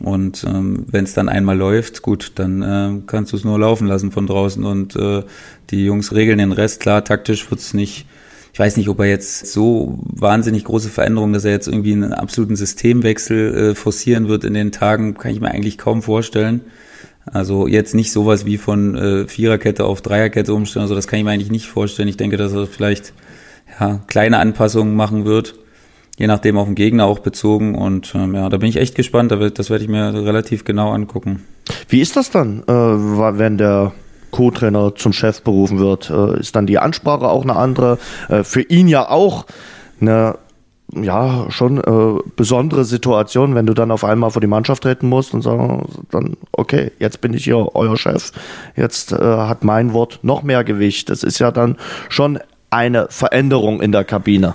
Und 0.00 0.44
ähm, 0.46 0.84
wenn 0.90 1.04
es 1.04 1.14
dann 1.14 1.30
einmal 1.30 1.56
läuft, 1.56 2.02
gut, 2.02 2.32
dann 2.34 2.60
äh, 2.60 3.00
kannst 3.06 3.32
du 3.32 3.38
es 3.38 3.44
nur 3.44 3.58
laufen 3.58 3.86
lassen 3.86 4.12
von 4.12 4.26
draußen 4.26 4.62
und 4.62 4.94
äh, 4.94 5.22
die 5.70 5.86
Jungs 5.86 6.12
regeln 6.12 6.36
den 6.36 6.52
Rest. 6.52 6.80
Klar, 6.80 7.02
taktisch 7.02 7.50
wird's 7.50 7.72
nicht 7.72 8.04
ich 8.54 8.60
weiß 8.60 8.76
nicht, 8.76 8.88
ob 8.88 9.00
er 9.00 9.06
jetzt 9.06 9.48
so 9.48 9.98
wahnsinnig 9.98 10.62
große 10.62 10.88
Veränderungen, 10.88 11.32
dass 11.32 11.44
er 11.44 11.50
jetzt 11.50 11.66
irgendwie 11.66 11.92
einen 11.92 12.12
absoluten 12.12 12.54
Systemwechsel 12.54 13.54
äh, 13.54 13.74
forcieren 13.74 14.28
wird 14.28 14.44
in 14.44 14.54
den 14.54 14.70
Tagen, 14.70 15.14
kann 15.14 15.32
ich 15.32 15.40
mir 15.40 15.50
eigentlich 15.50 15.76
kaum 15.76 16.02
vorstellen. 16.02 16.60
Also 17.26 17.66
jetzt 17.66 17.96
nicht 17.96 18.12
sowas 18.12 18.46
wie 18.46 18.56
von 18.56 18.96
äh, 18.96 19.26
Viererkette 19.26 19.84
auf 19.84 20.02
Dreierkette 20.02 20.54
umstellen, 20.54 20.82
also 20.82 20.94
das 20.94 21.08
kann 21.08 21.18
ich 21.18 21.24
mir 21.24 21.32
eigentlich 21.32 21.50
nicht 21.50 21.66
vorstellen. 21.66 22.06
Ich 22.06 22.16
denke, 22.16 22.36
dass 22.36 22.52
er 22.52 22.68
vielleicht 22.68 23.12
ja, 23.80 24.00
kleine 24.06 24.38
Anpassungen 24.38 24.94
machen 24.94 25.24
wird, 25.24 25.56
je 26.16 26.28
nachdem 26.28 26.56
auf 26.56 26.66
den 26.66 26.76
Gegner 26.76 27.06
auch 27.06 27.18
bezogen. 27.18 27.74
Und 27.74 28.14
ähm, 28.14 28.36
ja, 28.36 28.48
da 28.50 28.58
bin 28.58 28.68
ich 28.68 28.76
echt 28.76 28.94
gespannt, 28.94 29.32
das 29.32 29.68
werde 29.68 29.82
ich 29.82 29.90
mir 29.90 30.14
relativ 30.14 30.62
genau 30.62 30.92
angucken. 30.92 31.42
Wie 31.88 32.00
ist 32.00 32.14
das 32.14 32.30
dann, 32.30 32.62
äh, 32.68 32.72
wenn 32.72 33.58
der 33.58 33.90
Co-Trainer 34.34 34.96
zum 34.96 35.12
Chef 35.12 35.42
berufen 35.42 35.78
wird, 35.78 36.10
äh, 36.10 36.40
ist 36.40 36.56
dann 36.56 36.66
die 36.66 36.80
Ansprache 36.80 37.28
auch 37.28 37.44
eine 37.44 37.54
andere. 37.54 37.98
Äh, 38.28 38.42
für 38.42 38.62
ihn 38.62 38.88
ja 38.88 39.08
auch 39.08 39.46
eine 40.00 40.38
ja, 40.92 41.46
schon 41.50 41.78
äh, 41.78 42.20
besondere 42.34 42.84
Situation, 42.84 43.54
wenn 43.54 43.66
du 43.66 43.74
dann 43.74 43.92
auf 43.92 44.02
einmal 44.02 44.32
vor 44.32 44.40
die 44.40 44.48
Mannschaft 44.48 44.82
treten 44.82 45.08
musst 45.08 45.34
und 45.34 45.42
sagen, 45.42 45.86
dann, 46.10 46.36
okay, 46.50 46.90
jetzt 46.98 47.20
bin 47.20 47.32
ich 47.32 47.44
hier 47.44 47.74
euer 47.76 47.96
Chef, 47.96 48.32
jetzt 48.74 49.12
äh, 49.12 49.16
hat 49.16 49.62
mein 49.62 49.92
Wort 49.92 50.18
noch 50.22 50.42
mehr 50.42 50.64
Gewicht. 50.64 51.10
Das 51.10 51.22
ist 51.22 51.38
ja 51.38 51.52
dann 51.52 51.76
schon 52.08 52.40
eine 52.70 53.06
Veränderung 53.08 53.80
in 53.80 53.92
der 53.92 54.02
Kabine. 54.04 54.54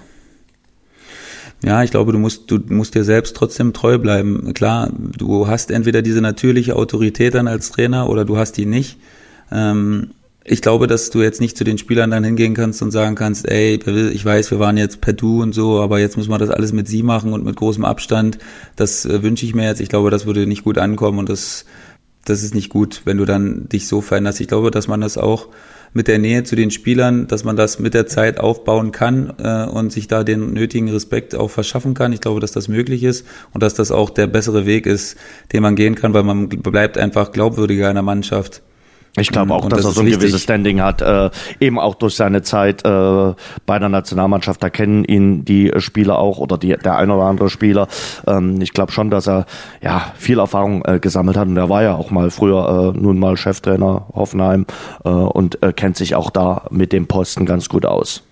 Ja, 1.64 1.84
ich 1.84 1.92
glaube, 1.92 2.12
du 2.12 2.20
musst, 2.20 2.52
du 2.52 2.60
musst 2.68 2.96
dir 2.96 3.06
selbst 3.06 3.36
trotzdem 3.36 3.72
treu 3.72 3.98
bleiben. 3.98 4.54
Klar, 4.54 4.90
du 4.94 5.48
hast 5.48 5.72
entweder 5.72 6.02
diese 6.02 6.22
natürliche 6.22 6.76
Autorität 6.76 7.34
dann 7.34 7.48
als 7.48 7.72
Trainer 7.72 8.10
oder 8.10 8.26
du 8.26 8.38
hast 8.38 8.58
die 8.58 8.66
nicht. 8.66 8.98
Ähm, 9.52 10.12
ich 10.52 10.62
glaube, 10.64 10.88
dass 10.88 11.12
du 11.12 11.22
jetzt 11.22 11.42
nicht 11.42 11.56
zu 11.56 11.64
den 11.64 11.78
Spielern 11.78 12.10
dann 12.10 12.24
hingehen 12.24 12.56
kannst 12.56 12.82
und 12.82 12.90
sagen 12.90 13.16
kannst, 13.16 13.48
ey, 13.48 13.76
ich 13.76 14.26
weiß, 14.26 14.50
wir 14.50 14.60
waren 14.60 14.78
jetzt 14.78 15.00
per 15.00 15.14
Du 15.14 15.44
und 15.44 15.54
so, 15.54 15.80
aber 15.80 16.00
jetzt 16.00 16.18
müssen 16.18 16.32
wir 16.32 16.40
das 16.40 16.50
alles 16.50 16.74
mit 16.74 16.88
sie 16.88 17.04
machen 17.04 17.34
und 17.34 17.46
mit 17.46 17.56
großem 17.56 17.86
Abstand. 17.86 18.40
Das 18.76 19.06
äh, 19.06 19.22
wünsche 19.22 19.46
ich 19.46 19.54
mir 19.54 19.66
jetzt. 19.66 19.80
Ich 19.80 19.90
glaube, 19.90 20.10
das 20.10 20.26
würde 20.26 20.48
nicht 20.48 20.64
gut 20.64 20.78
ankommen 20.78 21.20
und 21.20 21.30
das, 21.30 21.66
das 22.26 22.42
ist 22.42 22.56
nicht 22.56 22.70
gut, 22.70 23.02
wenn 23.06 23.18
du 23.18 23.26
dann 23.26 23.70
dich 23.70 23.88
so 23.88 24.02
veränderst. 24.02 24.42
Ich 24.42 24.48
glaube, 24.48 24.72
dass 24.72 24.88
man 24.88 25.02
das 25.02 25.18
auch 25.18 25.50
mit 25.94 26.08
der 26.08 26.20
Nähe 26.20 26.44
zu 26.44 26.56
den 26.56 26.72
Spielern, 26.72 27.28
dass 27.28 27.44
man 27.44 27.56
das 27.56 27.80
mit 27.80 27.94
der 27.94 28.08
Zeit 28.08 28.40
aufbauen 28.40 28.92
kann 28.92 29.34
äh, 29.38 29.66
und 29.66 29.92
sich 29.92 30.08
da 30.08 30.24
den 30.24 30.54
nötigen 30.54 30.90
Respekt 30.90 31.36
auch 31.36 31.50
verschaffen 31.50 31.94
kann. 31.94 32.14
Ich 32.14 32.22
glaube, 32.22 32.40
dass 32.40 32.52
das 32.52 32.68
möglich 32.68 33.04
ist 33.04 33.26
und 33.54 33.62
dass 33.62 33.74
das 33.74 33.92
auch 33.92 34.10
der 34.10 34.28
bessere 34.28 34.66
Weg 34.66 34.86
ist, 34.86 35.16
den 35.52 35.64
man 35.64 35.76
gehen 35.76 35.96
kann, 35.96 36.14
weil 36.14 36.24
man 36.24 36.50
bleibt 36.50 36.98
einfach 36.98 37.32
glaubwürdiger 37.32 37.90
in 37.90 37.96
der 37.96 38.04
Mannschaft. 38.04 38.62
Ich 39.18 39.30
glaube 39.30 39.54
auch, 39.54 39.68
dass 39.68 39.82
das 39.82 39.86
er 39.86 39.92
so 39.92 40.02
ein 40.02 40.06
wichtig. 40.06 40.22
gewisses 40.22 40.44
Standing 40.44 40.82
hat, 40.82 41.02
äh, 41.02 41.30
eben 41.60 41.80
auch 41.80 41.96
durch 41.96 42.16
seine 42.16 42.42
Zeit 42.42 42.86
äh, 42.86 43.34
bei 43.66 43.80
der 43.80 43.90
Nationalmannschaft. 43.90 44.62
Da 44.62 44.70
kennen 44.70 45.04
ihn 45.04 45.46
die 45.46 45.72
Spieler 45.78 46.20
auch 46.20 46.38
oder 46.38 46.58
die, 46.58 46.76
der 46.76 46.96
ein 46.98 47.10
oder 47.10 47.24
andere 47.24 47.50
Spieler. 47.50 47.88
Ähm, 48.28 48.62
ich 48.62 48.74
glaube 48.74 48.92
schon, 48.92 49.10
dass 49.10 49.28
er 49.28 49.46
ja 49.82 50.14
viel 50.16 50.40
Erfahrung 50.40 50.84
äh, 50.86 51.00
gesammelt 51.00 51.38
hat 51.38 51.48
und 51.48 51.58
er 51.58 51.70
war 51.70 51.84
ja 51.84 51.96
auch 51.96 52.12
mal 52.12 52.30
früher 52.30 52.94
äh, 52.96 53.00
nun 53.00 53.20
mal 53.20 53.36
Cheftrainer 53.36 54.08
Hoffenheim 54.14 54.66
äh, 55.04 55.10
und 55.10 55.62
äh, 55.64 55.74
kennt 55.74 55.98
sich 55.98 56.16
auch 56.16 56.30
da 56.30 56.64
mit 56.70 56.94
dem 56.94 57.08
Posten 57.08 57.46
ganz 57.46 57.70
gut 57.70 57.86
aus. 57.86 58.24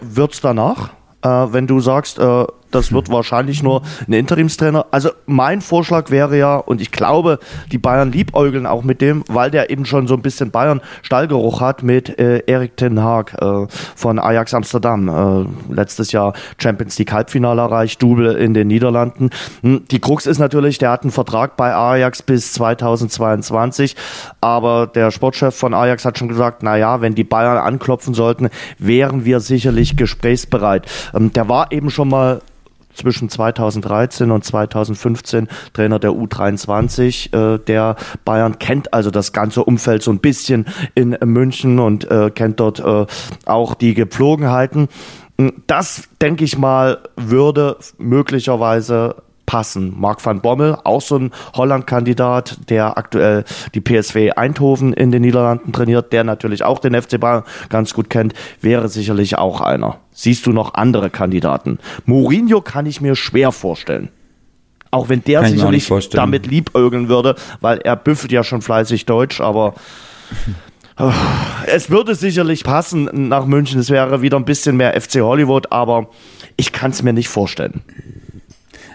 Wird's 0.00 0.40
danach, 0.40 0.90
äh, 1.22 1.28
wenn 1.28 1.66
du 1.66 1.80
sagst, 1.80 2.18
äh, 2.18 2.44
Das 2.70 2.92
wird 2.92 3.10
wahrscheinlich 3.10 3.62
nur 3.62 3.82
ein 4.06 4.12
Interimstrainer. 4.12 4.86
Also 4.90 5.10
mein 5.26 5.60
Vorschlag 5.60 6.10
wäre 6.10 6.38
ja, 6.38 6.56
und 6.56 6.80
ich 6.80 6.90
glaube, 6.90 7.38
die 7.72 7.78
Bayern 7.78 8.12
liebäugeln 8.12 8.66
auch 8.66 8.82
mit 8.82 9.00
dem, 9.00 9.24
weil 9.28 9.50
der 9.50 9.70
eben 9.70 9.84
schon 9.84 10.06
so 10.06 10.14
ein 10.14 10.22
bisschen 10.22 10.50
Bayern-Stallgeruch 10.50 11.60
hat 11.60 11.82
mit 11.82 12.18
äh, 12.18 12.42
Erik 12.46 12.76
Ten 12.76 13.02
Haag 13.02 13.34
äh, 13.40 13.66
von 13.96 14.18
Ajax 14.18 14.54
Amsterdam. 14.54 15.08
Äh, 15.08 15.74
letztes 15.74 16.12
Jahr 16.12 16.34
Champions 16.58 16.98
League 16.98 17.12
Halbfinale 17.12 17.60
erreicht, 17.62 18.02
Double 18.02 18.36
in 18.36 18.54
den 18.54 18.68
Niederlanden. 18.68 19.30
Hm, 19.62 19.84
die 19.90 20.00
Krux 20.00 20.26
ist 20.26 20.38
natürlich, 20.38 20.78
der 20.78 20.90
hat 20.90 21.02
einen 21.02 21.10
Vertrag 21.10 21.56
bei 21.56 21.74
Ajax 21.74 22.22
bis 22.22 22.52
2022, 22.52 23.96
aber 24.40 24.86
der 24.86 25.10
Sportchef 25.10 25.54
von 25.54 25.74
Ajax 25.74 26.04
hat 26.04 26.18
schon 26.18 26.28
gesagt, 26.28 26.62
na 26.62 26.76
ja, 26.76 27.00
wenn 27.00 27.14
die 27.14 27.24
Bayern 27.24 27.58
anklopfen 27.58 28.14
sollten, 28.14 28.48
wären 28.78 29.24
wir 29.24 29.40
sicherlich 29.40 29.96
gesprächsbereit. 29.96 30.86
Ähm, 31.14 31.32
der 31.32 31.48
war 31.48 31.72
eben 31.72 31.90
schon 31.90 32.08
mal 32.08 32.40
zwischen 32.94 33.28
2013 33.28 34.30
und 34.30 34.44
2015 34.44 35.48
Trainer 35.72 35.98
der 35.98 36.10
U23 36.10 37.54
äh, 37.54 37.58
der 37.58 37.96
Bayern, 38.24 38.58
kennt 38.58 38.92
also 38.92 39.10
das 39.10 39.32
ganze 39.32 39.64
Umfeld 39.64 40.02
so 40.02 40.10
ein 40.10 40.18
bisschen 40.18 40.66
in 40.94 41.16
München 41.24 41.78
und 41.78 42.10
äh, 42.10 42.30
kennt 42.30 42.60
dort 42.60 42.80
äh, 42.80 43.06
auch 43.46 43.74
die 43.74 43.94
Gepflogenheiten. 43.94 44.88
Das, 45.66 46.08
denke 46.20 46.44
ich 46.44 46.58
mal, 46.58 46.98
würde 47.16 47.78
möglicherweise 47.98 49.16
passen. 49.50 49.92
Marc 49.98 50.24
van 50.24 50.40
Bommel, 50.40 50.78
auch 50.84 51.00
so 51.00 51.16
ein 51.16 51.32
Holland-Kandidat, 51.56 52.70
der 52.70 52.96
aktuell 52.96 53.42
die 53.74 53.80
PSV 53.80 54.36
Eindhoven 54.36 54.92
in 54.92 55.10
den 55.10 55.22
Niederlanden 55.22 55.72
trainiert, 55.72 56.12
der 56.12 56.22
natürlich 56.22 56.62
auch 56.62 56.78
den 56.78 56.94
FC 56.94 57.18
Bayern 57.18 57.42
ganz 57.68 57.92
gut 57.92 58.10
kennt, 58.10 58.32
wäre 58.60 58.88
sicherlich 58.88 59.38
auch 59.38 59.60
einer. 59.60 59.98
Siehst 60.12 60.46
du 60.46 60.52
noch 60.52 60.74
andere 60.74 61.10
Kandidaten? 61.10 61.80
Mourinho 62.06 62.60
kann 62.60 62.86
ich 62.86 63.00
mir 63.00 63.16
schwer 63.16 63.50
vorstellen. 63.50 64.10
Auch 64.92 65.08
wenn 65.08 65.24
der 65.24 65.40
kann 65.40 65.50
sicherlich 65.50 65.90
damit 66.12 66.46
liebäugeln 66.46 67.08
würde, 67.08 67.34
weil 67.60 67.78
er 67.78 67.96
büffelt 67.96 68.30
ja 68.30 68.44
schon 68.44 68.62
fleißig 68.62 69.04
Deutsch, 69.06 69.40
aber 69.40 69.74
oh, 70.96 71.10
es 71.66 71.90
würde 71.90 72.14
sicherlich 72.14 72.62
passen 72.62 73.10
nach 73.28 73.46
München. 73.46 73.80
Es 73.80 73.90
wäre 73.90 74.22
wieder 74.22 74.36
ein 74.36 74.44
bisschen 74.44 74.76
mehr 74.76 75.00
FC 75.00 75.22
Hollywood, 75.22 75.72
aber 75.72 76.06
ich 76.56 76.70
kann 76.70 76.92
es 76.92 77.02
mir 77.02 77.12
nicht 77.12 77.28
vorstellen. 77.28 77.82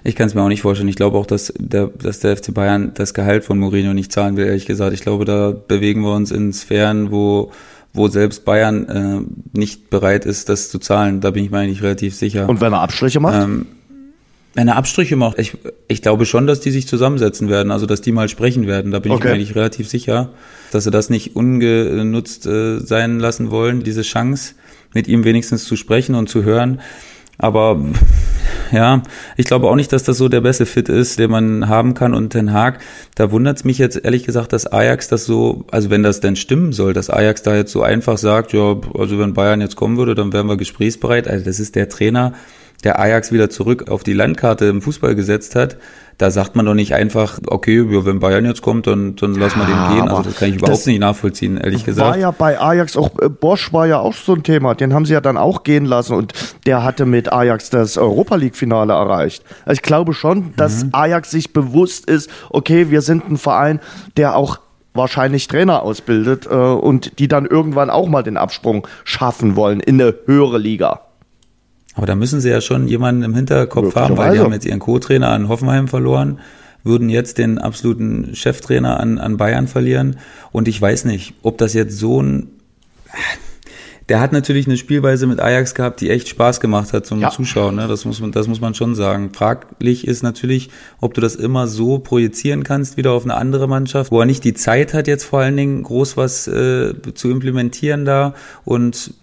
Ich 0.05 0.15
kann 0.15 0.27
es 0.27 0.35
mir 0.35 0.43
auch 0.43 0.47
nicht 0.47 0.61
vorstellen. 0.61 0.87
Ich 0.87 0.95
glaube 0.95 1.17
auch, 1.17 1.25
dass 1.25 1.51
der, 1.57 1.87
dass 1.87 2.19
der 2.19 2.37
FC 2.37 2.53
Bayern 2.53 2.91
das 2.93 3.13
Gehalt 3.13 3.43
von 3.43 3.57
Mourinho 3.57 3.93
nicht 3.93 4.11
zahlen 4.11 4.37
will, 4.37 4.45
ehrlich 4.45 4.67
gesagt. 4.67 4.93
Ich 4.93 5.01
glaube, 5.01 5.25
da 5.25 5.51
bewegen 5.51 6.01
wir 6.01 6.13
uns 6.13 6.31
in 6.31 6.53
Sphären, 6.53 7.11
wo 7.11 7.51
wo 7.95 8.09
selbst 8.09 8.45
Bayern 8.45 8.89
äh, 8.89 9.57
nicht 9.57 9.89
bereit 9.89 10.25
ist, 10.25 10.49
das 10.49 10.69
zu 10.69 10.79
zahlen. 10.79 11.21
Da 11.21 11.31
bin 11.31 11.45
ich 11.45 11.51
mir 11.51 11.59
eigentlich 11.59 11.81
relativ 11.81 12.13
sicher. 12.13 12.47
Und 12.49 12.61
wenn 12.61 12.73
er 12.73 12.81
Abstriche 12.81 13.19
macht? 13.19 13.41
Ähm, 13.41 13.67
wenn 14.53 14.67
er 14.67 14.77
Abstriche 14.77 15.15
macht, 15.15 15.39
ich, 15.39 15.57
ich 15.87 16.01
glaube 16.01 16.25
schon, 16.25 16.47
dass 16.47 16.59
die 16.59 16.71
sich 16.71 16.87
zusammensetzen 16.87 17.49
werden, 17.49 17.71
also 17.71 17.85
dass 17.85 18.01
die 18.01 18.11
mal 18.11 18.29
sprechen 18.29 18.67
werden. 18.67 18.91
Da 18.91 18.99
bin 18.99 19.11
okay. 19.11 19.19
ich 19.19 19.25
mir 19.25 19.33
eigentlich 19.33 19.55
relativ 19.55 19.89
sicher, 19.89 20.29
dass 20.71 20.85
sie 20.85 20.91
das 20.91 21.09
nicht 21.09 21.35
ungenutzt 21.35 22.45
äh, 22.45 22.79
sein 22.79 23.19
lassen 23.19 23.51
wollen, 23.51 23.83
diese 23.83 24.01
Chance, 24.01 24.55
mit 24.93 25.07
ihm 25.07 25.23
wenigstens 25.23 25.65
zu 25.65 25.75
sprechen 25.75 26.15
und 26.15 26.29
zu 26.29 26.43
hören. 26.43 26.79
Aber 27.38 27.80
ja, 28.71 29.04
ich 29.38 29.45
glaube 29.45 29.67
auch 29.67 29.76
nicht, 29.76 29.91
dass 29.91 30.04
das 30.04 30.17
so 30.17 30.30
der 30.30 30.41
beste 30.41 30.65
Fit 30.65 30.89
ist, 30.89 31.19
den 31.19 31.32
man 31.32 31.67
haben 31.67 31.93
kann. 31.93 32.13
Und 32.13 32.34
Den 32.34 32.54
Haag, 32.54 32.80
da 33.15 33.32
wundert 33.32 33.58
es 33.58 33.63
mich 33.63 33.78
jetzt 33.78 34.04
ehrlich 34.04 34.24
gesagt, 34.24 34.54
dass 34.54 34.67
Ajax 34.67 35.08
das 35.08 35.26
so, 35.26 35.65
also 35.71 35.89
wenn 35.89 36.04
das 36.04 36.19
denn 36.19 36.36
stimmen 36.36 36.74
soll, 36.74 36.93
dass 36.93 37.10
Ajax 37.10 37.43
da 37.43 37.56
jetzt 37.56 37.71
so 37.71 37.82
einfach 37.82 38.17
sagt, 38.17 38.54
ja, 38.54 38.78
also 38.98 39.19
wenn 39.19 39.34
Bayern 39.34 39.62
jetzt 39.62 39.76
kommen 39.76 39.98
würde, 39.98 40.15
dann 40.15 40.34
wären 40.34 40.48
wir 40.48 40.58
gesprächsbereit. 40.58 41.28
Also 41.28 41.45
das 41.45 41.60
ist 41.60 41.76
der 41.76 41.89
Trainer, 41.89 42.34
der 42.86 43.00
Ajax 43.00 43.34
wieder 43.34 43.50
zurück 43.50 43.89
auf 43.89 44.04
die 44.04 44.13
Landkarte 44.13 44.65
im 44.65 44.82
Fußball 44.82 45.15
gesetzt 45.15 45.56
hat 45.56 45.78
da 46.17 46.32
sagt 46.32 46.56
man 46.56 46.65
doch 46.65 46.74
nicht 46.74 46.93
einfach, 46.93 47.39
okay, 47.48 47.84
wenn 48.06 48.19
Bayern 48.19 48.45
jetzt 48.45 48.62
kommt, 48.62 48.88
dann, 48.88 49.15
dann 49.15 49.36
lassen 49.36 49.60
wir 49.60 49.65
den 49.65 49.98
gehen. 49.98 50.08
Also 50.08 50.24
das 50.24 50.36
kann 50.38 50.50
ich 50.50 50.56
überhaupt 50.56 50.88
nicht 50.88 51.00
nachvollziehen, 51.00 51.58
ehrlich 51.58 51.84
gesagt. 51.84 52.10
War 52.10 52.17
ja 52.17 52.32
bei 52.32 52.60
Ajax 52.60 52.95
auch, 52.95 53.19
äh, 53.19 53.28
Bosch 53.28 53.74
war 53.74 53.86
ja 53.86 54.00
auch 54.00 54.13
so 54.13 54.34
ein 54.34 54.43
Thema. 54.43 54.76
Den 54.76 54.93
haben 54.93 55.06
sie 55.06 55.13
ja 55.13 55.21
dann 55.21 55.38
auch 55.38 55.63
gehen 55.63 55.86
lassen 55.86 56.13
und 56.13 56.34
der 56.65 56.84
hatte 56.84 57.06
mit 57.06 57.32
Ajax 57.34 57.69
das 57.69 57.98
Europa 57.98 58.36
League-Finale 58.36 58.93
erreicht. 58.93 59.43
Also 59.65 59.80
ich 59.80 59.82
glaube 59.82 60.13
schon, 60.13 60.54
dass 60.56 60.86
mhm. 60.86 60.89
Ajax 60.93 61.32
sich 61.32 61.52
bewusst 61.52 62.10
ist, 62.10 62.30
okay, 62.50 62.89
wir 62.89 63.02
sind 63.02 63.30
ein 63.30 63.38
Verein, 63.38 63.82
der 64.15 64.38
auch 64.38 64.60
wahrscheinlich 64.93 65.50
Trainer 65.50 65.84
ausbildet 65.84 66.45
äh, 66.45 66.56
und 66.56 67.19
die 67.19 67.28
dann 67.28 67.45
irgendwann 67.45 67.89
auch 67.89 68.08
mal 68.08 68.24
den 68.24 68.38
Absprung 68.38 68.88
schaffen 69.04 69.58
wollen 69.58 69.82
in 69.82 70.00
eine 70.02 70.15
höhere 70.26 70.60
Liga. 70.60 71.02
Aber 71.95 72.05
da 72.05 72.15
müssen 72.15 72.41
sie 72.41 72.49
ja 72.49 72.62
schon 72.62 72.88
jemanden 72.88 73.23
im 73.23 73.34
Hinterkopf 73.34 73.95
haben, 73.95 74.17
weil 74.17 74.34
die 74.34 74.39
haben 74.39 74.53
jetzt 74.53 74.65
ihren 74.65 74.79
Co-Trainer 74.79 75.29
an 75.29 75.47
Hoffenheim 75.47 75.88
verloren, 75.88 76.39
würden 76.84 77.10
jetzt 77.10 77.38
den 77.38 77.58
absoluten 77.58 78.36
Cheftrainer 78.36 78.99
an, 78.99 79.17
an 79.17 79.38
Bayern 79.38 79.67
verlieren. 79.67 80.17
Und 80.51 80.67
ich 80.67 80.79
weiß 80.79 81.05
nicht, 81.05 81.34
ob 81.41 81.58
das 81.58 81.73
jetzt 81.73 81.97
so 81.97 82.21
ein 82.21 82.49
der 84.10 84.19
hat 84.19 84.34
natürlich 84.34 84.67
eine 84.67 84.77
Spielweise 84.77 85.25
mit 85.25 85.39
Ajax 85.39 85.73
gehabt, 85.73 85.99
die 85.99 86.12
echt 86.12 86.29
Spaß 86.29 86.60
gemacht 86.60 86.93
hat 86.93 87.08
zum 87.08 87.21
ja. 87.21 87.31
Zuschauen. 87.31 87.75
Ne? 87.75 87.88
Das, 87.88 88.05
muss 88.05 88.21
man, 88.21 88.31
das 88.31 88.47
muss 88.47 88.62
man 88.62 88.75
schon 88.75 88.93
sagen. 88.93 89.31
Fraglich 89.34 90.08
ist 90.08 90.21
natürlich, 90.21 90.69
ob 91.01 91.15
du 91.15 91.21
das 91.21 91.36
immer 91.36 91.67
so 91.67 91.97
projizieren 91.97 92.63
kannst, 92.63 92.97
wieder 92.97 93.13
auf 93.13 93.23
eine 93.23 93.34
andere 93.34 93.67
Mannschaft, 93.67 94.12
wo 94.12 94.19
er 94.19 94.27
nicht 94.27 94.43
die 94.43 94.53
Zeit 94.53 94.93
hat, 94.93 95.08
jetzt 95.08 95.23
vor 95.23 95.39
allen 95.39 95.58
Dingen 95.58 95.81
groß 95.81 96.17
was 96.17 96.47
äh, 96.47 96.93
zu 97.15 97.31
implementieren 97.31 98.05
da. 98.05 98.36
Und 98.63 99.15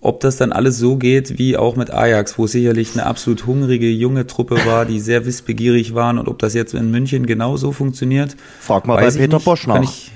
ob 0.00 0.20
das 0.20 0.36
dann 0.36 0.52
alles 0.52 0.78
so 0.78 0.96
geht 0.96 1.38
wie 1.38 1.56
auch 1.56 1.76
mit 1.76 1.90
Ajax, 1.90 2.38
wo 2.38 2.46
sicherlich 2.46 2.92
eine 2.92 3.06
absolut 3.06 3.46
hungrige 3.46 3.90
junge 3.90 4.26
Truppe 4.26 4.64
war, 4.64 4.84
die 4.84 5.00
sehr 5.00 5.26
wissbegierig 5.26 5.94
waren 5.94 6.18
und 6.18 6.28
ob 6.28 6.38
das 6.38 6.54
jetzt 6.54 6.74
in 6.74 6.90
München 6.90 7.26
genauso 7.26 7.72
funktioniert. 7.72 8.36
Frag 8.60 8.86
mal 8.86 8.96
bei 8.96 9.10
Peter 9.10 9.36
nicht. 9.36 9.44
Bosch 9.44 9.66
nach. 9.66 9.82
Ich, 9.82 10.12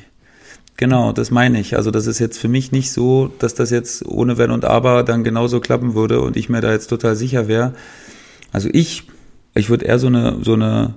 genau, 0.76 1.12
das 1.12 1.32
meine 1.32 1.58
ich. 1.60 1.76
Also 1.76 1.90
das 1.90 2.06
ist 2.06 2.20
jetzt 2.20 2.38
für 2.38 2.48
mich 2.48 2.70
nicht 2.70 2.92
so, 2.92 3.32
dass 3.40 3.54
das 3.54 3.70
jetzt 3.70 4.06
ohne 4.06 4.38
Wenn 4.38 4.52
und 4.52 4.64
Aber 4.64 5.02
dann 5.02 5.24
genauso 5.24 5.58
klappen 5.58 5.94
würde 5.94 6.20
und 6.20 6.36
ich 6.36 6.48
mir 6.48 6.60
da 6.60 6.70
jetzt 6.70 6.86
total 6.86 7.16
sicher 7.16 7.48
wäre. 7.48 7.74
Also 8.52 8.68
ich, 8.72 9.04
ich 9.54 9.68
würde 9.68 9.86
eher 9.86 9.98
so 9.98 10.06
eine, 10.06 10.36
so 10.42 10.52
eine 10.52 10.94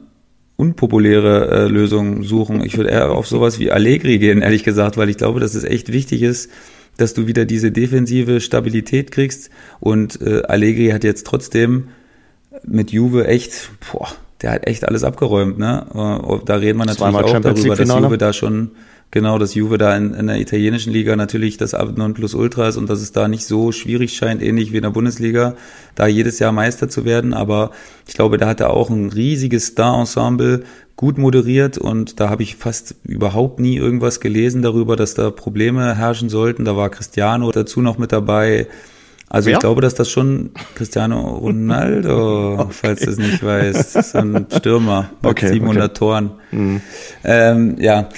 unpopuläre 0.57 1.49
äh, 1.49 1.67
Lösung 1.67 2.23
suchen. 2.23 2.63
Ich 2.63 2.77
würde 2.77 2.91
eher 2.91 3.11
auf 3.11 3.27
sowas 3.27 3.57
wie 3.57 3.71
Allegri 3.71 4.19
gehen, 4.19 4.41
ehrlich 4.41 4.63
gesagt, 4.63 4.95
weil 4.95 5.09
ich 5.09 5.17
glaube, 5.17 5.39
dass 5.39 5.55
es 5.55 5.63
echt 5.63 5.91
wichtig 5.91 6.21
ist, 6.21 6.51
dass 6.97 7.13
du 7.13 7.27
wieder 7.27 7.45
diese 7.45 7.71
defensive 7.71 8.41
Stabilität 8.41 9.11
kriegst. 9.11 9.49
Und 9.79 10.21
äh, 10.21 10.43
Allegri 10.43 10.89
hat 10.89 11.03
jetzt 11.03 11.25
trotzdem 11.25 11.89
mit 12.63 12.91
Juve 12.91 13.27
echt, 13.27 13.69
boah, 13.91 14.07
der 14.41 14.51
hat 14.51 14.67
echt 14.67 14.87
alles 14.87 15.03
abgeräumt. 15.03 15.57
Ne? 15.57 15.85
Äh, 15.93 16.45
da 16.45 16.55
reden 16.55 16.79
wir 16.79 16.85
natürlich 16.85 17.15
auch 17.15 17.39
darüber, 17.39 17.75
dass 17.75 17.89
Juve 17.89 18.17
da 18.17 18.33
schon 18.33 18.71
Genau, 19.15 19.39
dass 19.39 19.53
Juve 19.53 19.77
da 19.77 19.95
in, 19.95 20.13
in 20.13 20.27
der 20.27 20.41
italienischen 20.41 20.91
Liga 20.91 21.15
natürlich 21.15 21.55
das 21.55 21.71
Nonplusultra 21.71 22.67
ist 22.67 22.75
und 22.75 22.89
dass 22.89 22.99
es 22.99 23.13
da 23.13 23.29
nicht 23.29 23.45
so 23.45 23.71
schwierig 23.71 24.11
scheint, 24.11 24.43
ähnlich 24.43 24.73
wie 24.73 24.75
in 24.75 24.83
der 24.83 24.89
Bundesliga, 24.89 25.55
da 25.95 26.05
jedes 26.05 26.39
Jahr 26.39 26.51
Meister 26.51 26.89
zu 26.89 27.05
werden. 27.05 27.33
Aber 27.33 27.71
ich 28.05 28.13
glaube, 28.13 28.37
da 28.37 28.45
hat 28.45 28.59
er 28.59 28.71
auch 28.71 28.89
ein 28.89 29.09
riesiges 29.09 29.67
Star-Ensemble 29.67 30.65
gut 30.97 31.17
moderiert 31.17 31.77
und 31.77 32.19
da 32.19 32.29
habe 32.29 32.43
ich 32.43 32.57
fast 32.57 32.95
überhaupt 33.05 33.61
nie 33.61 33.77
irgendwas 33.77 34.19
gelesen 34.19 34.61
darüber, 34.61 34.97
dass 34.97 35.13
da 35.13 35.31
Probleme 35.31 35.95
herrschen 35.95 36.27
sollten. 36.27 36.65
Da 36.65 36.75
war 36.75 36.89
Cristiano 36.89 37.49
dazu 37.53 37.81
noch 37.81 37.97
mit 37.97 38.11
dabei. 38.11 38.67
Also 39.29 39.47
Wer? 39.47 39.53
ich 39.53 39.59
glaube, 39.59 39.81
dass 39.81 39.95
das 39.95 40.09
schon 40.09 40.51
Cristiano 40.75 41.37
Ronaldo, 41.37 42.53
okay. 42.59 42.67
falls 42.71 43.01
du 43.01 43.09
es 43.09 43.17
nicht 43.17 43.43
weißt, 43.43 43.95
ist 43.95 44.15
ein 44.15 44.45
Stürmer 44.55 45.09
mit 45.21 45.31
okay, 45.31 45.53
700 45.53 45.83
okay. 45.83 45.93
Toren. 45.93 46.31
Mhm. 46.51 46.81
Ähm, 47.23 47.75
ja, 47.79 48.09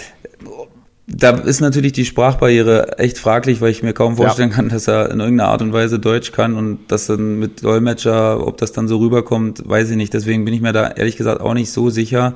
da 1.07 1.29
ist 1.29 1.61
natürlich 1.61 1.93
die 1.93 2.03
Sprachbarriere 2.03 2.99
echt 2.99 3.17
fraglich, 3.17 3.61
weil 3.61 3.71
ich 3.71 3.81
mir 3.81 3.93
kaum 3.93 4.17
vorstellen 4.17 4.49
ja. 4.49 4.57
kann, 4.57 4.69
dass 4.69 4.87
er 4.87 5.09
in 5.09 5.21
irgendeiner 5.21 5.49
Art 5.49 5.61
und 5.61 5.71
Weise 5.71 5.99
Deutsch 5.99 6.33
kann 6.33 6.55
und 6.55 6.79
das 6.89 7.07
dann 7.07 7.39
mit 7.39 7.63
Dolmetscher, 7.63 8.45
ob 8.45 8.57
das 8.57 8.73
dann 8.73 8.89
so 8.89 8.97
rüberkommt, 8.97 9.63
weiß 9.65 9.89
ich 9.89 9.95
nicht. 9.95 10.13
Deswegen 10.13 10.43
bin 10.43 10.53
ich 10.53 10.59
mir 10.59 10.73
da 10.73 10.89
ehrlich 10.89 11.15
gesagt 11.15 11.39
auch 11.39 11.53
nicht 11.53 11.71
so 11.71 11.89
sicher. 11.89 12.33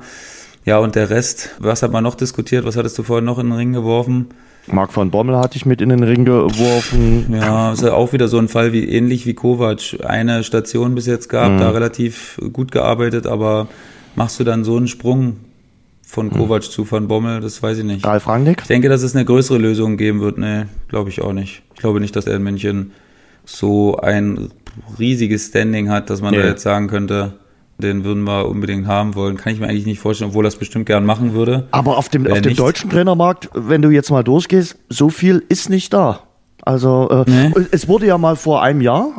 Ja, 0.64 0.78
und 0.78 0.94
der 0.94 1.10
Rest, 1.10 1.50
was 1.58 1.82
hat 1.82 1.92
man 1.92 2.02
noch 2.02 2.14
diskutiert? 2.14 2.64
Was 2.64 2.76
hattest 2.76 2.96
du 2.96 3.02
vorhin 3.02 3.26
noch 3.26 3.38
in 3.38 3.48
den 3.48 3.56
Ring 3.56 3.72
geworfen? 3.74 4.28
Marc 4.68 4.96
van 4.96 5.10
Bommel 5.10 5.36
hatte 5.36 5.56
ich 5.56 5.66
mit 5.66 5.82
in 5.82 5.90
den 5.90 6.02
Ring 6.02 6.24
geworfen. 6.24 7.26
Ja, 7.34 7.72
ist 7.72 7.82
ja 7.82 7.92
auch 7.92 8.12
wieder 8.12 8.28
so 8.28 8.38
ein 8.38 8.48
Fall 8.48 8.72
wie 8.72 8.88
ähnlich 8.88 9.26
wie 9.26 9.34
Kovac. 9.34 9.98
Eine 10.04 10.44
Station 10.44 10.94
bis 10.94 11.06
jetzt 11.06 11.28
gab, 11.28 11.50
mhm. 11.52 11.58
da 11.58 11.70
relativ 11.70 12.38
gut 12.52 12.72
gearbeitet, 12.72 13.26
aber 13.26 13.68
machst 14.14 14.40
du 14.40 14.44
dann 14.44 14.64
so 14.64 14.76
einen 14.76 14.88
Sprung 14.88 15.36
von 16.12 16.30
hm. 16.30 16.36
Kovac 16.36 16.62
zu 16.64 16.88
Van 16.90 17.08
Bommel, 17.08 17.40
das 17.40 17.62
weiß 17.62 17.78
ich 17.78 17.84
nicht. 17.84 18.04
Ralf 18.04 18.28
Rangnick? 18.28 18.58
Ich 18.60 18.66
denke, 18.66 18.90
dass 18.90 19.02
es 19.02 19.16
eine 19.16 19.24
größere 19.24 19.56
Lösung 19.56 19.96
geben 19.96 20.20
wird. 20.20 20.36
Nee, 20.36 20.64
glaube 20.88 21.08
ich 21.08 21.22
auch 21.22 21.32
nicht. 21.32 21.62
Ich 21.74 21.80
glaube 21.80 22.00
nicht, 22.00 22.14
dass 22.14 22.26
er 22.26 22.36
in 22.36 22.42
München 22.42 22.92
so 23.46 23.96
ein 23.96 24.50
riesiges 24.98 25.46
Standing 25.46 25.88
hat, 25.88 26.10
dass 26.10 26.20
man 26.20 26.34
nee. 26.34 26.42
da 26.42 26.48
jetzt 26.48 26.62
sagen 26.62 26.88
könnte, 26.88 27.38
den 27.78 28.04
würden 28.04 28.24
wir 28.24 28.46
unbedingt 28.46 28.86
haben 28.86 29.14
wollen. 29.14 29.38
Kann 29.38 29.54
ich 29.54 29.60
mir 29.60 29.68
eigentlich 29.68 29.86
nicht 29.86 30.00
vorstellen, 30.00 30.30
obwohl 30.32 30.44
er 30.44 30.48
das 30.48 30.56
bestimmt 30.56 30.84
gern 30.84 31.06
machen 31.06 31.32
würde. 31.32 31.66
Aber 31.70 31.96
auf 31.96 32.10
dem, 32.10 32.26
auf 32.26 32.42
dem 32.42 32.56
deutschen 32.56 32.90
Trainermarkt, 32.90 33.48
wenn 33.54 33.80
du 33.80 33.88
jetzt 33.88 34.10
mal 34.10 34.22
durchgehst, 34.22 34.76
so 34.90 35.08
viel 35.08 35.42
ist 35.48 35.70
nicht 35.70 35.94
da. 35.94 36.24
Also 36.64 37.08
äh, 37.10 37.24
nee. 37.28 37.52
es 37.72 37.88
wurde 37.88 38.06
ja 38.06 38.18
mal 38.18 38.36
vor 38.36 38.62
einem 38.62 38.80
Jahr, 38.80 39.10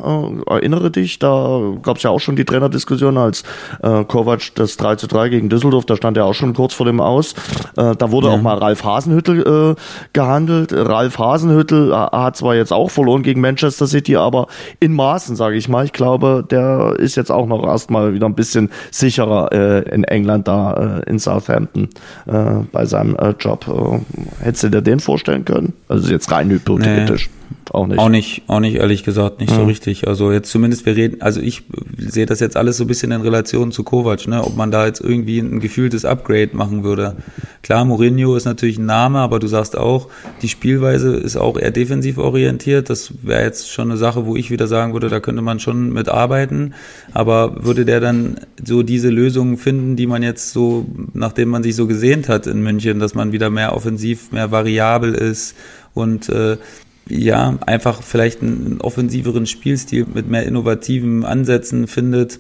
äh, 0.48 0.50
erinnere 0.50 0.92
dich, 0.92 1.20
da 1.20 1.60
gab 1.82 1.98
es 1.98 2.04
ja 2.04 2.10
auch 2.10 2.20
schon 2.20 2.38
die 2.38 2.46
Trainerdiskussion, 2.46 3.18
als 3.18 3.44
äh, 3.82 4.06
Kovac 4.06 4.56
das 4.56 4.78
3 4.78 4.96
zu 4.96 5.08
3 5.08 5.28
gegen 5.28 5.50
Düsseldorf, 5.50 5.86
da 5.86 5.98
stand 5.98 6.16
er 6.16 6.26
auch 6.26 6.34
schon 6.34 6.54
kurz 6.54 6.74
vor 6.74 6.86
dem 6.86 7.02
Aus. 7.02 7.34
Äh, 7.76 7.96
da 7.98 8.12
wurde 8.12 8.28
ja. 8.28 8.34
auch 8.34 8.42
mal 8.42 8.58
Ralf 8.58 8.86
Hasenhüttel 8.86 9.76
äh, 9.76 9.82
gehandelt. 10.14 10.72
Ralf 10.72 11.20
Hasenhüttel 11.20 11.92
äh, 11.92 11.96
hat 11.96 12.38
zwar 12.38 12.56
jetzt 12.56 12.72
auch 12.72 12.90
verloren 12.90 13.24
gegen 13.24 13.42
Manchester 13.42 13.88
City, 13.88 14.16
aber 14.16 14.48
in 14.80 14.94
Maßen, 14.94 15.36
sage 15.36 15.58
ich 15.58 15.68
mal. 15.68 15.84
Ich 15.84 15.92
glaube, 15.92 16.46
der 16.50 16.96
ist 16.98 17.16
jetzt 17.16 17.32
auch 17.32 17.46
noch 17.46 17.66
erstmal 17.66 18.14
wieder 18.14 18.28
ein 18.28 18.36
bisschen 18.36 18.70
sicherer 18.90 19.52
äh, 19.52 19.94
in 19.94 20.06
England 20.06 20.48
da, 20.48 21.02
äh, 21.06 21.10
in 21.10 21.20
Southampton 21.20 21.90
äh, 22.26 22.64
bei 22.72 22.86
seinem 22.86 23.18
äh, 23.18 23.34
Job. 23.38 23.66
Äh, 23.68 24.46
hättest 24.46 24.64
du 24.64 24.70
dir 24.70 24.82
den 24.82 25.02
vorstellen 25.02 25.44
können? 25.44 25.74
Also 25.90 26.10
jetzt 26.10 26.32
rein 26.32 26.50
hypothetisch. 26.50 27.28
Nee. 27.28 27.33
Auch 27.72 27.88
nicht. 27.88 28.00
Auch 28.00 28.10
nicht, 28.10 28.44
auch 28.48 28.60
nicht, 28.60 28.76
ehrlich 28.76 29.04
gesagt, 29.04 29.40
nicht 29.40 29.52
ja. 29.52 29.58
so 29.58 29.64
richtig. 29.64 30.08
Also 30.08 30.32
jetzt 30.32 30.52
zumindest, 30.52 30.86
wir 30.86 30.96
reden, 30.96 31.22
also 31.22 31.40
ich 31.40 31.64
sehe 31.98 32.26
das 32.26 32.40
jetzt 32.40 32.58
alles 32.58 32.78
so 32.78 32.84
ein 32.84 32.88
bisschen 32.88 33.12
in 33.12 33.22
Relation 33.22 33.72
zu 33.72 33.84
Kovac, 33.84 34.28
ne? 34.28 34.44
ob 34.44 34.56
man 34.56 34.70
da 34.70 34.86
jetzt 34.86 35.02
irgendwie 35.02 35.40
ein 35.40 35.60
gefühltes 35.60 36.06
Upgrade 36.06 36.50
machen 36.54 36.84
würde. 36.84 37.16
Klar, 37.62 37.86
Mourinho 37.86 38.36
ist 38.36 38.46
natürlich 38.46 38.78
ein 38.78 38.86
Name, 38.86 39.20
aber 39.20 39.40
du 39.40 39.48
sagst 39.48 39.78
auch, 39.78 40.10
die 40.42 40.50
Spielweise 40.50 41.16
ist 41.16 41.38
auch 41.38 41.58
eher 41.58 41.72
defensiv 41.72 42.18
orientiert. 42.18 42.90
Das 42.90 43.14
wäre 43.24 43.44
jetzt 43.44 43.72
schon 43.72 43.90
eine 43.90 43.98
Sache, 43.98 44.26
wo 44.26 44.36
ich 44.36 44.52
wieder 44.52 44.68
sagen 44.68 44.94
würde, 44.94 45.10
da 45.10 45.20
könnte 45.20 45.42
man 45.42 45.60
schon 45.60 45.92
mit 45.92 46.10
arbeiten. 46.10 46.74
Aber 47.14 47.64
würde 47.66 47.86
der 47.86 48.00
dann 48.00 48.38
so 48.64 48.84
diese 48.84 49.10
Lösungen 49.10 49.58
finden, 49.58 49.96
die 49.96 50.08
man 50.08 50.22
jetzt 50.22 50.52
so, 50.52 50.86
nachdem 51.14 51.50
man 51.50 51.64
sich 51.64 51.76
so 51.76 51.88
gesehnt 51.88 52.30
hat 52.30 52.46
in 52.46 52.62
München, 52.62 53.00
dass 53.00 53.16
man 53.16 53.32
wieder 53.32 53.50
mehr 53.50 53.76
offensiv, 53.76 54.32
mehr 54.32 54.52
variabel 54.52 55.14
ist 55.14 55.56
und 55.94 56.30
äh, 56.30 56.58
ja, 57.08 57.58
einfach 57.66 58.02
vielleicht 58.02 58.42
einen 58.42 58.80
offensiveren 58.82 59.46
Spielstil 59.46 60.06
mit 60.14 60.30
mehr 60.30 60.46
innovativen 60.46 61.26
Ansätzen 61.26 61.88
findet, 61.88 62.40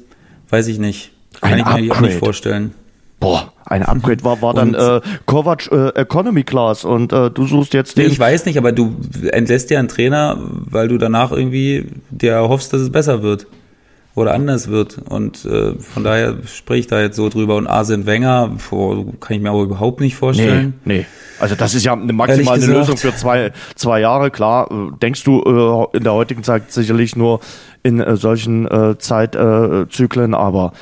weiß 0.49 0.67
ich 0.67 0.79
nicht. 0.79 1.11
Kann 1.41 1.53
ein 1.53 1.59
ich 1.59 1.87
mir 1.87 1.93
auch 1.93 2.01
nicht 2.01 2.17
vorstellen. 2.17 2.73
Boah, 3.19 3.53
ein 3.65 3.83
Upgrade 3.83 4.23
war, 4.23 4.41
war 4.41 4.53
dann 4.53 4.73
äh, 4.73 5.01
Kovac 5.25 5.71
äh, 5.71 5.89
Economy 5.89 6.43
Class 6.43 6.85
und 6.85 7.11
äh, 7.13 7.29
du 7.31 7.45
suchst 7.45 7.73
jetzt 7.73 7.97
den. 7.97 8.09
Ich 8.09 8.19
weiß 8.19 8.45
nicht, 8.45 8.57
aber 8.57 8.71
du 8.71 8.95
entlässt 9.31 9.69
ja 9.69 9.79
einen 9.79 9.87
Trainer, 9.87 10.37
weil 10.39 10.87
du 10.87 10.97
danach 10.97 11.31
irgendwie 11.31 11.87
dir 12.09 12.37
hoffst, 12.37 12.73
dass 12.73 12.81
es 12.81 12.91
besser 12.91 13.23
wird 13.23 13.47
oder 14.15 14.33
anders 14.33 14.67
wird. 14.67 14.97
Und 15.09 15.45
äh, 15.45 15.73
von 15.79 16.03
daher 16.03 16.35
spreche 16.45 16.79
ich 16.81 16.87
da 16.87 17.01
jetzt 17.01 17.15
so 17.15 17.29
drüber. 17.29 17.55
Und 17.55 17.67
Arsene 17.67 18.05
Wenger, 18.05 18.51
boah, 18.69 19.05
kann 19.19 19.37
ich 19.37 19.41
mir 19.41 19.49
aber 19.49 19.63
überhaupt 19.63 20.01
nicht 20.01 20.15
vorstellen. 20.15 20.75
Nee, 20.85 20.99
nee. 20.99 21.05
Also 21.39 21.55
das 21.55 21.73
ist 21.73 21.83
ja 21.83 21.93
eine 21.93 22.13
maximale 22.13 22.65
Lösung 22.65 22.97
für 22.97 23.15
zwei, 23.15 23.51
zwei 23.75 23.99
Jahre, 23.99 24.31
klar. 24.31 24.69
Denkst 25.01 25.23
du 25.23 25.41
äh, 25.93 25.97
in 25.97 26.03
der 26.03 26.13
heutigen 26.13 26.43
Zeit 26.43 26.71
sicherlich 26.71 27.15
nur 27.15 27.39
in 27.81 27.99
äh, 27.99 28.15
solchen 28.15 28.67
äh, 28.67 28.97
Zeitzyklen, 28.97 30.33
aber 30.35 30.73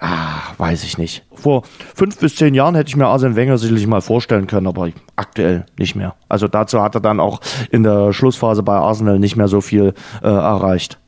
ah, 0.00 0.40
weiß 0.58 0.84
ich 0.84 0.98
nicht. 0.98 1.24
Vor 1.34 1.62
fünf 1.94 2.18
bis 2.18 2.36
zehn 2.36 2.54
Jahren 2.54 2.74
hätte 2.74 2.88
ich 2.88 2.96
mir 2.96 3.06
Arsene 3.06 3.36
Wenger 3.36 3.56
sicherlich 3.58 3.86
mal 3.86 4.00
vorstellen 4.00 4.46
können, 4.48 4.66
aber 4.66 4.90
aktuell 5.16 5.66
nicht 5.78 5.94
mehr. 5.94 6.14
Also 6.28 6.48
dazu 6.48 6.82
hat 6.82 6.96
er 6.96 7.00
dann 7.00 7.20
auch 7.20 7.40
in 7.70 7.84
der 7.84 8.12
Schlussphase 8.12 8.62
bei 8.62 8.74
Arsenal 8.74 9.18
nicht 9.18 9.36
mehr 9.36 9.48
so 9.48 9.60
viel 9.60 9.94
äh, 10.22 10.28
erreicht. 10.28 10.98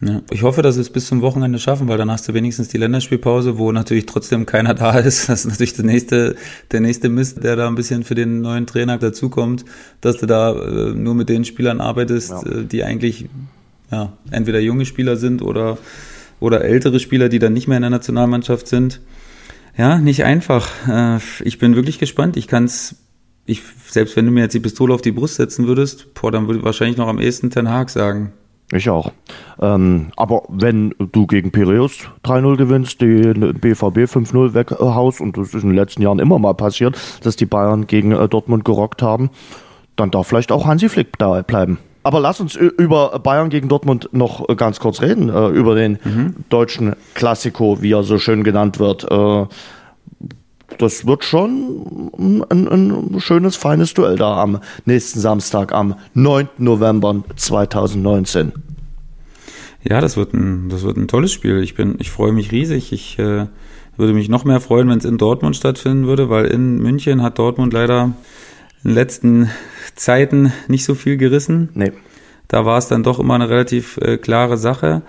Ja. 0.00 0.22
Ich 0.30 0.42
hoffe, 0.42 0.62
dass 0.62 0.76
wir 0.76 0.82
es 0.82 0.90
bis 0.90 1.08
zum 1.08 1.22
Wochenende 1.22 1.58
schaffen, 1.58 1.88
weil 1.88 1.98
dann 1.98 2.10
hast 2.10 2.28
du 2.28 2.34
wenigstens 2.34 2.68
die 2.68 2.78
Länderspielpause, 2.78 3.58
wo 3.58 3.72
natürlich 3.72 4.06
trotzdem 4.06 4.46
keiner 4.46 4.74
da 4.74 4.98
ist. 4.98 5.28
Das 5.28 5.44
ist 5.44 5.50
natürlich 5.50 5.74
der 5.74 5.84
nächste, 5.84 6.36
der 6.70 6.80
nächste 6.80 7.08
Mist, 7.08 7.42
der 7.42 7.56
da 7.56 7.66
ein 7.66 7.74
bisschen 7.74 8.04
für 8.04 8.14
den 8.14 8.40
neuen 8.40 8.66
Trainer 8.66 8.98
dazukommt, 8.98 9.64
dass 10.00 10.18
du 10.18 10.26
da 10.26 10.52
äh, 10.52 10.94
nur 10.94 11.14
mit 11.14 11.28
den 11.28 11.44
Spielern 11.44 11.80
arbeitest, 11.80 12.30
ja. 12.30 12.42
äh, 12.42 12.64
die 12.64 12.84
eigentlich 12.84 13.28
ja, 13.90 14.12
entweder 14.30 14.60
junge 14.60 14.86
Spieler 14.86 15.16
sind 15.16 15.42
oder, 15.42 15.78
oder 16.38 16.64
ältere 16.64 17.00
Spieler, 17.00 17.28
die 17.28 17.40
dann 17.40 17.52
nicht 17.52 17.66
mehr 17.66 17.78
in 17.78 17.82
der 17.82 17.90
Nationalmannschaft 17.90 18.68
sind. 18.68 19.00
Ja, 19.76 19.98
nicht 19.98 20.24
einfach. 20.24 20.68
Äh, 20.88 21.18
ich 21.42 21.58
bin 21.58 21.74
wirklich 21.74 21.98
gespannt. 21.98 22.36
Ich 22.36 22.46
kann 22.46 22.64
es, 22.64 22.96
ich, 23.46 23.62
selbst 23.88 24.14
wenn 24.14 24.26
du 24.26 24.30
mir 24.30 24.42
jetzt 24.42 24.54
die 24.54 24.60
Pistole 24.60 24.94
auf 24.94 25.02
die 25.02 25.12
Brust 25.12 25.36
setzen 25.36 25.66
würdest, 25.66 26.14
boah, 26.14 26.30
dann 26.30 26.46
würde 26.46 26.60
ich 26.60 26.64
wahrscheinlich 26.64 26.98
noch 26.98 27.08
am 27.08 27.18
ehesten 27.18 27.50
Ten 27.50 27.68
Hag 27.68 27.90
sagen. 27.90 28.32
Ich 28.72 28.90
auch. 28.90 29.12
Ähm, 29.60 30.08
aber 30.16 30.42
wenn 30.48 30.94
du 30.98 31.26
gegen 31.26 31.50
Piraeus 31.50 32.00
3-0 32.24 32.56
gewinnst, 32.56 33.00
die 33.00 33.22
BVB 33.32 34.04
5-0 34.04 34.52
weghaust, 34.52 35.20
und 35.20 35.38
das 35.38 35.54
ist 35.54 35.62
in 35.62 35.70
den 35.70 35.76
letzten 35.76 36.02
Jahren 36.02 36.18
immer 36.18 36.38
mal 36.38 36.52
passiert, 36.52 36.98
dass 37.22 37.36
die 37.36 37.46
Bayern 37.46 37.86
gegen 37.86 38.12
äh, 38.12 38.28
Dortmund 38.28 38.66
gerockt 38.66 39.00
haben, 39.00 39.30
dann 39.96 40.10
darf 40.10 40.26
vielleicht 40.26 40.52
auch 40.52 40.66
Hansi 40.66 40.88
Flick 40.88 41.18
da 41.18 41.40
bleiben. 41.42 41.78
Aber 42.02 42.20
lass 42.20 42.40
uns 42.40 42.54
über 42.56 43.18
Bayern 43.18 43.50
gegen 43.50 43.68
Dortmund 43.68 44.10
noch 44.12 44.46
ganz 44.56 44.80
kurz 44.80 45.02
reden, 45.02 45.28
äh, 45.30 45.48
über 45.48 45.74
den 45.74 45.98
mhm. 46.04 46.34
deutschen 46.48 46.94
Klassiko, 47.14 47.82
wie 47.82 47.92
er 47.92 48.02
so 48.02 48.18
schön 48.18 48.44
genannt 48.44 48.78
wird. 48.78 49.06
Das 50.76 51.06
wird 51.06 51.24
schon 51.24 52.10
ein, 52.18 52.68
ein, 52.68 53.20
schönes, 53.20 53.56
feines 53.56 53.94
Duell 53.94 54.16
da 54.16 54.42
am 54.42 54.60
nächsten 54.84 55.18
Samstag, 55.18 55.72
am 55.72 55.94
9. 56.14 56.48
November 56.58 57.24
2019. 57.36 58.52
Ja, 59.82 60.00
das 60.00 60.16
wird 60.16 60.34
ein, 60.34 60.68
das 60.68 60.82
wird 60.82 60.98
ein 60.98 61.08
tolles 61.08 61.32
Spiel. 61.32 61.62
Ich 61.62 61.74
bin, 61.74 61.96
ich 61.98 62.10
freue 62.10 62.32
mich 62.32 62.52
riesig. 62.52 62.92
Ich 62.92 63.18
äh, 63.18 63.46
würde 63.96 64.12
mich 64.12 64.28
noch 64.28 64.44
mehr 64.44 64.60
freuen, 64.60 64.88
wenn 64.90 64.98
es 64.98 65.04
in 65.06 65.16
Dortmund 65.16 65.56
stattfinden 65.56 66.06
würde, 66.06 66.28
weil 66.28 66.46
in 66.46 66.78
München 66.78 67.22
hat 67.22 67.38
Dortmund 67.38 67.72
leider 67.72 68.12
in 68.84 68.90
den 68.90 68.94
letzten 68.94 69.50
Zeiten 69.94 70.52
nicht 70.68 70.84
so 70.84 70.94
viel 70.94 71.16
gerissen. 71.16 71.70
Nee. 71.74 71.92
Da 72.46 72.64
war 72.64 72.78
es 72.78 72.88
dann 72.88 73.02
doch 73.02 73.18
immer 73.18 73.34
eine 73.34 73.48
relativ 73.48 73.98
äh, 73.98 74.16
klare 74.16 74.56
Sache. 74.56 75.02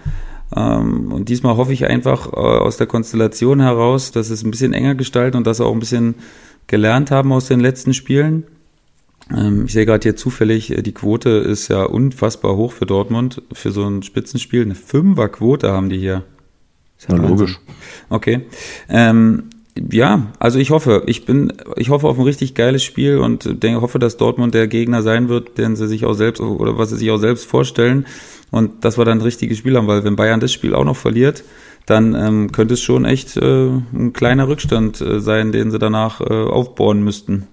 Ähm, 0.56 1.12
und 1.12 1.30
diesmal 1.30 1.58
hoffe 1.58 1.74
ich 1.74 1.86
einfach 1.86 2.32
äh, 2.34 2.36
aus 2.36 2.78
der 2.78 2.88
Konstellation 2.88 3.60
heraus, 3.60 4.12
dass 4.12 4.30
es 4.30 4.44
ein 4.44 4.52
bisschen 4.52 4.74
enger 4.74 4.96
gestaltet 4.96 5.36
und 5.36 5.46
dass 5.46 5.60
wir 5.60 5.66
auch 5.66 5.74
ein 5.74 5.80
bisschen 5.80 6.16
gelernt 6.68 7.12
haben 7.12 7.32
aus 7.32 7.48
den 7.48 7.60
letzten 7.60 7.94
Spielen. 7.94 8.46
Ähm, 9.36 9.66
ich 9.66 9.74
sehe 9.74 9.86
gerade 9.86 10.04
hier 10.04 10.16
zufällig, 10.16 10.72
äh, 10.72 10.82
die 10.82 10.94
Quote 10.94 11.30
ist 11.30 11.68
ja 11.68 11.84
unfassbar 11.84 12.56
hoch 12.56 12.74
für 12.74 12.86
Dortmund, 12.86 13.44
für 13.54 13.72
so 13.72 13.86
ein 13.86 14.02
Spitzenspiel. 14.04 14.64
Eine 14.64 14.76
Fünferquote 14.76 15.72
haben 15.72 15.90
die 15.90 16.00
hier. 16.00 16.24
Ist 16.98 17.10
ja, 17.10 17.16
ja 17.16 17.28
logisch. 17.28 17.60
Okay. 18.10 18.42
Ähm, 18.90 19.44
ja, 19.92 20.28
also 20.40 20.60
ich 20.60 20.72
hoffe, 20.72 21.04
ich 21.06 21.26
bin, 21.26 21.54
ich 21.78 21.90
hoffe 21.90 22.08
auf 22.08 22.18
ein 22.18 22.26
richtig 22.26 22.54
geiles 22.54 22.84
Spiel 22.84 23.20
und 23.20 23.64
denke, 23.64 23.82
hoffe, 23.82 24.00
dass 24.00 24.18
Dortmund 24.18 24.54
der 24.54 24.68
Gegner 24.68 25.04
sein 25.04 25.30
wird, 25.30 25.58
den 25.58 25.76
sie 25.76 25.88
sich 25.88 26.06
auch 26.06 26.16
selbst 26.16 26.42
oder 26.42 26.78
was 26.78 26.90
sie 26.90 26.98
sich 26.98 27.12
auch 27.12 27.18
selbst 27.18 27.46
vorstellen 27.46 28.06
und 28.52 28.84
dass 28.84 28.98
wir 28.98 29.06
dann 29.06 29.20
ein 29.20 29.24
richtiges 29.24 29.58
Spiel 29.58 29.78
haben, 29.78 29.88
weil 29.88 30.04
wenn 30.04 30.16
Bayern 30.16 30.40
das 30.40 30.52
Spiel 30.52 30.74
auch 30.74 30.86
noch 30.86 30.96
verliert, 30.96 31.44
dann 31.86 32.16
ähm, 32.16 32.52
könnte 32.52 32.76
es 32.76 32.82
schon 32.82 33.06
echt 33.06 33.38
äh, 33.38 33.68
ein 33.68 34.14
kleiner 34.14 34.48
Rückstand 34.48 35.02
äh, 35.02 35.20
sein, 35.20 35.52
den 35.52 35.72
sie 35.72 35.80
danach 35.80 36.22
äh, 36.22 36.26
aufbauen 36.26 37.04
müssten. 37.04 37.48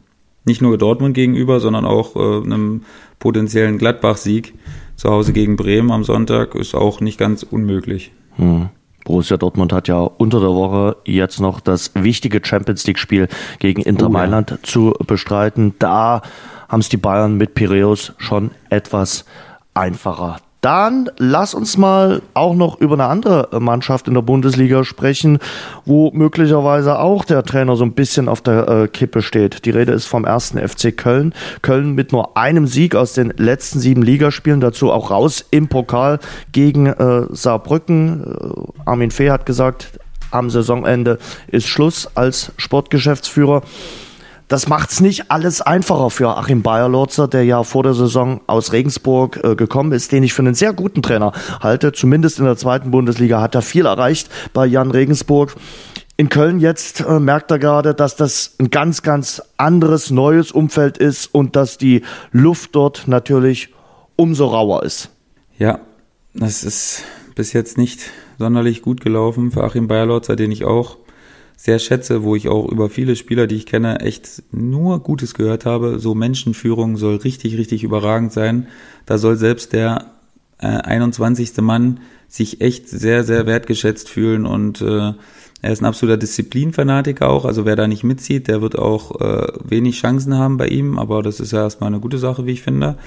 Nicht 0.44 0.62
nur 0.62 0.78
Dortmund 0.78 1.14
gegenüber, 1.14 1.58
sondern 1.60 1.84
auch 1.84 2.16
äh, 2.16 2.44
einem 2.44 2.82
potenziellen 3.18 3.78
Gladbach-Sieg 3.78 4.54
zu 4.96 5.10
Hause 5.10 5.32
gegen 5.32 5.56
Bremen 5.56 5.90
am 5.90 6.04
Sonntag 6.04 6.54
ist 6.54 6.74
auch 6.74 7.00
nicht 7.00 7.18
ganz 7.18 7.42
unmöglich. 7.42 8.12
Hm. 8.36 8.68
Borussia 9.04 9.36
Dortmund 9.36 9.72
hat 9.72 9.88
ja 9.88 9.98
unter 9.98 10.40
der 10.40 10.50
Woche 10.50 10.96
jetzt 11.04 11.40
noch 11.40 11.60
das 11.60 11.92
wichtige 11.94 12.40
Champions 12.44 12.86
League-Spiel 12.86 13.28
gegen 13.60 13.82
Inter 13.82 14.06
oh, 14.06 14.10
Mailand 14.10 14.50
ja. 14.50 14.58
zu 14.62 14.94
bestreiten. 15.06 15.74
Da 15.78 16.22
haben 16.68 16.80
es 16.80 16.88
die 16.88 16.96
Bayern 16.96 17.36
mit 17.36 17.54
Piräus 17.54 18.14
schon 18.18 18.50
etwas 18.68 19.24
einfacher. 19.74 20.38
Dann 20.66 21.08
lass 21.18 21.54
uns 21.54 21.76
mal 21.76 22.22
auch 22.34 22.56
noch 22.56 22.80
über 22.80 22.94
eine 22.94 23.04
andere 23.04 23.60
Mannschaft 23.60 24.08
in 24.08 24.14
der 24.14 24.22
Bundesliga 24.22 24.82
sprechen, 24.82 25.38
wo 25.84 26.10
möglicherweise 26.10 26.98
auch 26.98 27.24
der 27.24 27.44
Trainer 27.44 27.76
so 27.76 27.84
ein 27.84 27.92
bisschen 27.92 28.28
auf 28.28 28.40
der 28.40 28.66
äh, 28.66 28.88
Kippe 28.88 29.22
steht. 29.22 29.64
Die 29.64 29.70
Rede 29.70 29.92
ist 29.92 30.06
vom 30.06 30.24
ersten 30.24 30.58
FC 30.58 30.96
Köln. 30.96 31.34
Köln 31.62 31.94
mit 31.94 32.10
nur 32.10 32.36
einem 32.36 32.66
Sieg 32.66 32.96
aus 32.96 33.12
den 33.12 33.32
letzten 33.36 33.78
sieben 33.78 34.02
Ligaspielen, 34.02 34.58
dazu 34.60 34.90
auch 34.90 35.12
raus 35.12 35.46
im 35.52 35.68
Pokal 35.68 36.18
gegen 36.50 36.86
äh, 36.86 37.26
Saarbrücken. 37.30 38.24
Äh, 38.24 38.90
Armin 38.90 39.12
Fee 39.12 39.30
hat 39.30 39.46
gesagt, 39.46 40.00
am 40.32 40.50
Saisonende 40.50 41.20
ist 41.46 41.68
Schluss 41.68 42.08
als 42.16 42.50
Sportgeschäftsführer. 42.56 43.62
Das 44.48 44.68
macht's 44.68 45.00
nicht 45.00 45.32
alles 45.32 45.60
einfacher 45.60 46.08
für 46.08 46.36
Achim 46.36 46.62
Bayerlotzer, 46.62 47.26
der 47.26 47.44
ja 47.44 47.64
vor 47.64 47.82
der 47.82 47.94
Saison 47.94 48.40
aus 48.46 48.72
Regensburg 48.72 49.40
äh, 49.42 49.56
gekommen 49.56 49.90
ist, 49.90 50.12
den 50.12 50.22
ich 50.22 50.34
für 50.34 50.42
einen 50.42 50.54
sehr 50.54 50.72
guten 50.72 51.02
Trainer 51.02 51.32
halte. 51.60 51.90
Zumindest 51.90 52.38
in 52.38 52.44
der 52.44 52.56
zweiten 52.56 52.92
Bundesliga 52.92 53.40
hat 53.40 53.56
er 53.56 53.62
viel 53.62 53.86
erreicht 53.86 54.30
bei 54.52 54.64
Jan 54.64 54.92
Regensburg. 54.92 55.56
In 56.16 56.28
Köln 56.28 56.60
jetzt 56.60 57.00
äh, 57.00 57.18
merkt 57.18 57.50
er 57.50 57.58
gerade, 57.58 57.92
dass 57.92 58.14
das 58.14 58.54
ein 58.60 58.70
ganz, 58.70 59.02
ganz 59.02 59.42
anderes, 59.56 60.10
neues 60.10 60.52
Umfeld 60.52 60.96
ist 60.96 61.26
und 61.26 61.56
dass 61.56 61.76
die 61.76 62.02
Luft 62.30 62.76
dort 62.76 63.08
natürlich 63.08 63.74
umso 64.14 64.46
rauer 64.46 64.84
ist. 64.84 65.10
Ja, 65.58 65.80
das 66.34 66.62
ist 66.62 67.02
bis 67.34 67.52
jetzt 67.52 67.78
nicht 67.78 68.00
sonderlich 68.38 68.80
gut 68.80 69.00
gelaufen 69.00 69.50
für 69.50 69.64
Achim 69.64 69.88
Bayerlotzer, 69.88 70.36
den 70.36 70.52
ich 70.52 70.64
auch 70.64 70.98
sehr 71.56 71.78
schätze, 71.78 72.22
wo 72.22 72.36
ich 72.36 72.48
auch 72.48 72.70
über 72.70 72.90
viele 72.90 73.16
Spieler, 73.16 73.46
die 73.46 73.56
ich 73.56 73.66
kenne, 73.66 74.00
echt 74.00 74.42
nur 74.52 75.00
Gutes 75.00 75.34
gehört 75.34 75.64
habe. 75.64 75.98
So 75.98 76.14
Menschenführung 76.14 76.96
soll 76.96 77.16
richtig, 77.16 77.56
richtig 77.56 77.82
überragend 77.82 78.32
sein. 78.32 78.68
Da 79.06 79.16
soll 79.18 79.36
selbst 79.36 79.72
der 79.72 80.12
äh, 80.58 80.66
21. 80.66 81.56
Mann 81.58 82.00
sich 82.28 82.60
echt 82.60 82.88
sehr, 82.88 83.24
sehr 83.24 83.46
wertgeschätzt 83.46 84.08
fühlen 84.08 84.46
und 84.46 84.82
äh, 84.82 85.12
er 85.62 85.72
ist 85.72 85.80
ein 85.80 85.86
absoluter 85.86 86.18
Disziplinfanatiker 86.18 87.28
auch, 87.28 87.44
also 87.44 87.64
wer 87.64 87.76
da 87.76 87.88
nicht 87.88 88.04
mitzieht, 88.04 88.46
der 88.46 88.60
wird 88.60 88.78
auch 88.78 89.20
äh, 89.20 89.46
wenig 89.64 89.98
Chancen 89.98 90.34
haben 90.36 90.58
bei 90.58 90.68
ihm, 90.68 90.98
aber 90.98 91.22
das 91.22 91.40
ist 91.40 91.52
ja 91.52 91.62
erstmal 91.62 91.88
eine 91.88 92.00
gute 92.00 92.18
Sache, 92.18 92.46
wie 92.46 92.52
ich 92.52 92.62
finde. 92.62 92.98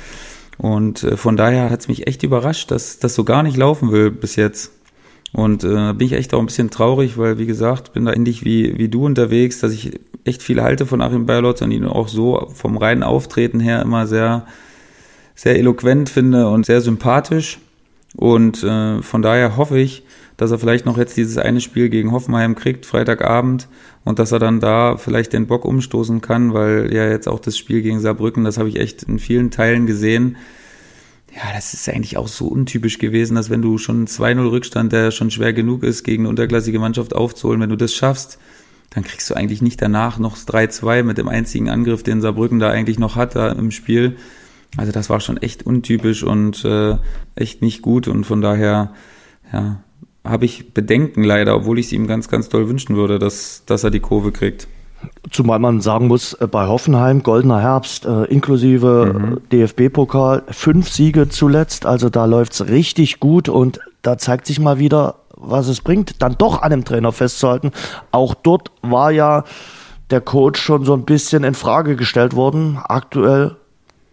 Und 0.58 1.04
äh, 1.04 1.16
von 1.16 1.38
daher 1.38 1.70
hat 1.70 1.82
es 1.82 1.88
mich 1.88 2.08
echt 2.08 2.24
überrascht, 2.24 2.72
dass 2.72 3.00
das 3.00 3.16
so 3.16 3.24
gar 3.24 3.44
nicht 3.44 3.56
laufen 3.56 3.92
will 3.92 4.12
bis 4.12 4.36
jetzt. 4.36 4.72
Und 5.32 5.64
äh, 5.64 5.94
bin 5.94 6.08
ich 6.08 6.14
echt 6.14 6.34
auch 6.34 6.40
ein 6.40 6.48
bisschen 6.48 6.72
traurig, 6.72 7.18
weil, 7.18 7.38
wie 7.38 7.46
gesagt, 7.46 7.94
bin 7.94 8.06
da 8.06 8.14
ähnlich 8.14 8.44
wie, 8.44 8.78
wie 8.78 8.90
du 8.90 9.06
unterwegs, 9.06 9.60
dass 9.60 9.72
ich 9.72 10.00
echt 10.24 10.42
viel 10.42 10.62
halte 10.62 10.86
von 10.86 11.02
Achim 11.02 11.26
Beilotz 11.26 11.62
und 11.62 11.72
ihn 11.72 11.86
auch 11.86 12.08
so 12.08 12.50
vom 12.54 12.78
reinen 12.78 13.04
Auftreten 13.04 13.60
her 13.60 13.82
immer 13.82 14.08
sehr, 14.08 14.46
sehr 15.36 15.58
eloquent 15.58 16.10
finde 16.10 16.48
und 16.48 16.66
sehr 16.66 16.82
sympathisch. 16.82 17.60
Und 18.16 18.64
äh, 18.64 19.02
von 19.02 19.22
daher 19.22 19.56
hoffe 19.56 19.80
ich, 19.80 20.04
dass 20.38 20.52
er 20.52 20.58
vielleicht 20.58 20.86
noch 20.86 20.98
jetzt 20.98 21.18
dieses 21.18 21.38
eine 21.38 21.62
Spiel 21.62 21.90
gegen 21.90 22.12
Hoffenheim 22.12 22.56
kriegt, 22.56 22.86
Freitagabend, 22.86 23.68
und 24.06 24.18
dass 24.20 24.32
er 24.32 24.40
dann 24.40 24.60
da 24.60 24.98
vielleicht 24.98 25.34
den 25.34 25.48
Bock 25.48 25.66
umstoßen 25.66 26.22
kann, 26.22 26.54
weil 26.54 26.94
ja 26.94 27.08
jetzt 27.08 27.28
auch 27.28 27.40
das 27.40 27.58
Spiel 27.58 27.82
gegen 27.82 28.00
Saarbrücken, 28.00 28.46
das 28.46 28.58
habe 28.58 28.70
ich 28.70 28.80
echt 28.80 29.04
in 29.04 29.20
vielen 29.20 29.52
Teilen 29.52 29.86
gesehen, 29.86 30.38
ja, 31.36 31.54
das 31.54 31.74
ist 31.74 31.88
eigentlich 31.90 32.18
auch 32.18 32.28
so 32.28 32.48
untypisch 32.48 32.98
gewesen, 32.98 33.36
dass 33.36 33.50
wenn 33.50 33.62
du 33.62 33.78
schon 33.78 34.08
2-0 34.08 34.50
Rückstand, 34.50 34.92
der 34.92 35.12
schon 35.12 35.32
schwer 35.32 35.54
genug 35.54 35.84
ist, 35.84 36.04
gegen 36.04 36.24
eine 36.24 36.30
unterklassige 36.30 36.80
Mannschaft 36.80 37.16
aufzuholen, 37.16 37.62
wenn 37.62 37.70
du 37.70 37.76
das 37.76 37.94
schaffst, 37.94 38.40
dann 38.90 39.04
kriegst 39.04 39.30
du 39.30 39.36
eigentlich 39.36 39.62
nicht 39.62 39.82
danach 39.82 40.18
noch 40.18 40.36
3-2 40.38 41.04
mit 41.04 41.18
dem 41.18 41.28
einzigen 41.28 41.70
Angriff, 41.70 42.02
den 42.02 42.22
Saarbrücken 42.22 42.60
da 42.60 42.72
eigentlich 42.72 42.98
noch 42.98 43.16
hat 43.16 43.36
im 43.36 43.72
Spiel. 43.72 44.18
Also 44.78 44.92
das 44.92 45.10
war 45.10 45.20
schon 45.20 45.38
echt 45.38 45.66
untypisch 45.66 46.24
und 46.24 46.64
äh, 46.66 46.98
echt 47.36 47.62
nicht 47.62 47.82
gut 47.82 48.08
und 48.08 48.24
von 48.24 48.42
daher, 48.42 48.94
ja, 49.52 49.84
habe 50.24 50.46
ich 50.46 50.74
Bedenken 50.74 51.24
leider, 51.24 51.56
obwohl 51.56 51.80
ich 51.80 51.88
es 51.88 51.92
ihm 51.92 52.08
ganz, 52.08 52.30
ganz 52.30 52.50
toll 52.50 52.68
wünschen 52.68 52.96
würde, 52.96 53.20
dass, 53.20 53.64
dass 53.66 53.84
er 53.84 53.92
die 53.92 54.00
Kurve 54.00 54.32
kriegt. 54.32 54.68
Zumal 55.32 55.60
man 55.60 55.82
sagen 55.82 56.08
muss, 56.08 56.34
äh, 56.34 56.48
bei 56.48 56.68
Hoffenheim, 56.68 57.24
goldener 57.24 57.62
Herbst, 57.62 58.06
äh, 58.06 58.24
inklusive 58.26 59.14
mhm. 59.14 59.50
DFB-Pokal, 59.52 60.44
fünf 60.50 60.90
Siege 60.90 61.30
zuletzt, 61.30 61.86
also 61.86 62.10
da 62.10 62.26
läuft's 62.26 62.68
richtig 62.68 63.20
gut 63.20 63.50
und 63.50 63.80
da 64.02 64.18
zeigt 64.18 64.46
sich 64.46 64.60
mal 64.60 64.80
wieder, 64.80 65.16
was 65.36 65.68
es 65.68 65.82
bringt, 65.82 66.22
dann 66.22 66.36
doch 66.38 66.62
an 66.62 66.72
dem 66.72 66.86
Trainer 66.86 67.12
festzuhalten. 67.12 67.72
Auch 68.12 68.34
dort 68.34 68.72
war 68.82 69.12
ja 69.12 69.44
der 70.10 70.22
Coach 70.22 70.60
schon 70.60 70.86
so 70.86 70.94
ein 70.94 71.06
bisschen 71.06 71.44
in 71.44 71.54
Frage 71.54 71.96
gestellt 71.96 72.36
worden. 72.36 72.80
Aktuell 72.84 73.56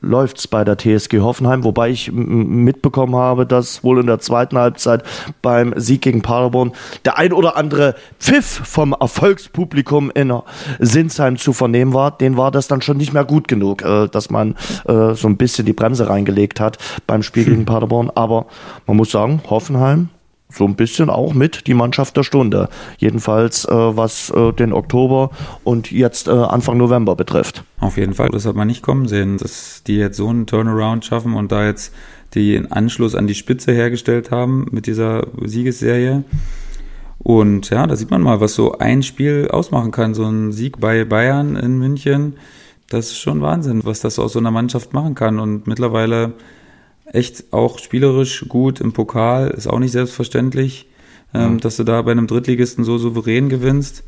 läuft's 0.06 0.46
bei 0.46 0.64
der 0.64 0.78
TSG 0.78 1.20
Hoffenheim, 1.20 1.64
wobei 1.64 1.90
ich 1.90 2.10
mitbekommen 2.12 3.16
habe, 3.16 3.46
dass 3.46 3.84
wohl 3.84 4.00
in 4.00 4.06
der 4.06 4.20
zweiten 4.20 4.56
Halbzeit 4.56 5.02
beim 5.42 5.74
Sieg 5.76 6.02
gegen 6.02 6.22
Paderborn 6.22 6.72
der 7.04 7.18
ein 7.18 7.32
oder 7.32 7.56
andere 7.56 7.94
Pfiff 8.18 8.46
vom 8.64 8.94
Erfolgspublikum 8.98 10.10
in 10.14 10.32
Sinsheim 10.78 11.36
zu 11.36 11.52
vernehmen 11.52 11.92
war. 11.92 12.16
Den 12.16 12.36
war 12.36 12.50
das 12.50 12.68
dann 12.68 12.82
schon 12.82 12.96
nicht 12.96 13.12
mehr 13.12 13.24
gut 13.24 13.48
genug, 13.48 13.82
äh, 13.82 14.08
dass 14.08 14.30
man 14.30 14.54
äh, 14.86 15.14
so 15.14 15.28
ein 15.28 15.36
bisschen 15.36 15.66
die 15.66 15.72
Bremse 15.72 16.08
reingelegt 16.08 16.60
hat 16.60 16.78
beim 17.06 17.22
Spiel 17.22 17.44
gegen 17.44 17.64
Paderborn. 17.66 18.10
Aber 18.14 18.46
man 18.86 18.96
muss 18.96 19.10
sagen, 19.10 19.40
Hoffenheim 19.48 20.08
so 20.48 20.64
ein 20.64 20.76
bisschen 20.76 21.10
auch 21.10 21.34
mit 21.34 21.66
die 21.66 21.74
Mannschaft 21.74 22.16
der 22.16 22.22
Stunde. 22.22 22.68
Jedenfalls 22.98 23.64
äh, 23.64 23.72
was 23.72 24.30
äh, 24.30 24.52
den 24.52 24.72
Oktober 24.72 25.30
und 25.64 25.90
jetzt 25.90 26.28
äh, 26.28 26.30
Anfang 26.30 26.76
November 26.76 27.16
betrifft. 27.16 27.64
Auf 27.80 27.96
jeden 27.96 28.14
Fall, 28.14 28.28
das 28.28 28.46
hat 28.46 28.54
man 28.54 28.68
nicht 28.68 28.82
kommen 28.82 29.08
sehen, 29.08 29.38
dass 29.38 29.82
die 29.86 29.96
jetzt 29.96 30.16
so 30.16 30.28
einen 30.28 30.46
Turnaround 30.46 31.04
schaffen 31.04 31.34
und 31.34 31.52
da 31.52 31.66
jetzt 31.66 31.92
den 32.34 32.70
Anschluss 32.70 33.14
an 33.14 33.26
die 33.26 33.34
Spitze 33.34 33.72
hergestellt 33.72 34.30
haben 34.30 34.66
mit 34.70 34.86
dieser 34.86 35.26
Siegesserie. 35.42 36.24
Und 37.18 37.70
ja, 37.70 37.86
da 37.86 37.96
sieht 37.96 38.10
man 38.10 38.22
mal, 38.22 38.40
was 38.40 38.54
so 38.54 38.78
ein 38.78 39.02
Spiel 39.02 39.48
ausmachen 39.50 39.90
kann. 39.90 40.14
So 40.14 40.24
ein 40.24 40.52
Sieg 40.52 40.78
bei 40.78 41.04
Bayern 41.04 41.56
in 41.56 41.78
München, 41.78 42.34
das 42.88 43.06
ist 43.06 43.18
schon 43.18 43.40
Wahnsinn, 43.40 43.84
was 43.84 44.00
das 44.00 44.18
aus 44.18 44.34
so 44.34 44.38
einer 44.38 44.52
Mannschaft 44.52 44.92
machen 44.92 45.14
kann. 45.14 45.40
Und 45.40 45.66
mittlerweile 45.66 46.34
echt 47.12 47.52
auch 47.52 47.78
spielerisch 47.78 48.46
gut 48.48 48.80
im 48.80 48.92
Pokal, 48.92 49.48
ist 49.50 49.66
auch 49.66 49.78
nicht 49.78 49.92
selbstverständlich, 49.92 50.88
ähm, 51.34 51.54
mhm. 51.54 51.60
dass 51.60 51.76
du 51.76 51.84
da 51.84 52.02
bei 52.02 52.12
einem 52.12 52.26
Drittligisten 52.26 52.84
so 52.84 52.98
souverän 52.98 53.48
gewinnst. 53.48 54.04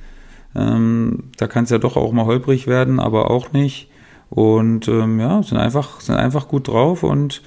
Ähm, 0.54 1.24
da 1.36 1.46
kann 1.46 1.64
es 1.64 1.70
ja 1.70 1.78
doch 1.78 1.96
auch 1.96 2.12
mal 2.12 2.26
holprig 2.26 2.66
werden, 2.66 3.00
aber 3.00 3.30
auch 3.30 3.52
nicht. 3.52 3.90
Und 4.30 4.88
ähm, 4.88 5.20
ja, 5.20 5.42
sind 5.42 5.58
einfach, 5.58 6.00
sind 6.00 6.16
einfach 6.16 6.48
gut 6.48 6.68
drauf 6.68 7.02
und 7.02 7.42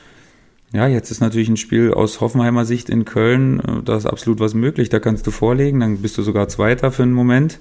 ja, 0.74 0.88
jetzt 0.88 1.12
ist 1.12 1.20
natürlich 1.20 1.50
ein 1.50 1.58
Spiel 1.58 1.94
aus 1.94 2.22
Hoffenheimer 2.22 2.64
Sicht 2.64 2.90
in 2.90 3.04
Köln, 3.04 3.60
äh, 3.60 3.84
da 3.84 3.98
ist 3.98 4.06
absolut 4.06 4.40
was 4.40 4.54
möglich. 4.54 4.90
Da 4.90 5.00
kannst 5.00 5.28
du 5.28 5.32
vorlegen, 5.32 5.82
dann 5.82 5.98
bist 5.98 6.18
du 6.18 6.22
sogar 6.22 6.48
Zweiter 6.48 6.92
für 6.92 7.04
einen 7.04 7.14
Moment. 7.14 7.60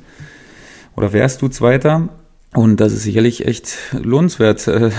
Oder 0.96 1.12
wärst 1.12 1.42
du 1.42 1.48
Zweiter? 1.48 2.09
Und 2.55 2.81
das 2.81 2.93
ist 2.93 3.03
sicherlich 3.03 3.47
echt 3.47 3.79
lohnenswert, 3.93 4.67
äh, 4.67 4.91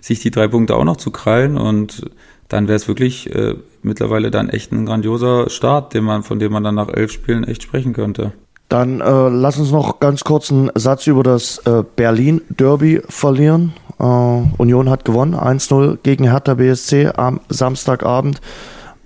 sich 0.00 0.20
die 0.20 0.30
drei 0.30 0.48
Punkte 0.48 0.76
auch 0.76 0.84
noch 0.84 0.96
zu 0.96 1.10
krallen. 1.10 1.58
Und 1.58 2.10
dann 2.48 2.68
wäre 2.68 2.76
es 2.76 2.88
wirklich 2.88 3.34
äh, 3.34 3.56
mittlerweile 3.82 4.30
dann 4.30 4.48
echt 4.48 4.72
ein 4.72 4.86
grandioser 4.86 5.50
Start, 5.50 5.94
den 5.94 6.04
man, 6.04 6.22
von 6.22 6.38
dem 6.38 6.52
man 6.52 6.64
dann 6.64 6.74
nach 6.74 6.88
elf 6.88 7.12
Spielen 7.12 7.44
echt 7.44 7.62
sprechen 7.62 7.92
könnte. 7.92 8.32
Dann 8.68 9.00
äh, 9.00 9.28
lass 9.28 9.58
uns 9.58 9.70
noch 9.70 10.00
ganz 10.00 10.24
kurz 10.24 10.50
einen 10.50 10.70
Satz 10.74 11.06
über 11.06 11.22
das 11.22 11.58
äh, 11.66 11.84
Berlin-Derby 11.94 13.02
verlieren. 13.08 13.74
Äh, 14.00 14.04
Union 14.04 14.90
hat 14.90 15.04
gewonnen, 15.04 15.34
1-0 15.34 15.98
gegen 16.02 16.24
Hertha 16.24 16.54
BSC 16.54 17.10
am 17.16 17.40
Samstagabend. 17.48 18.40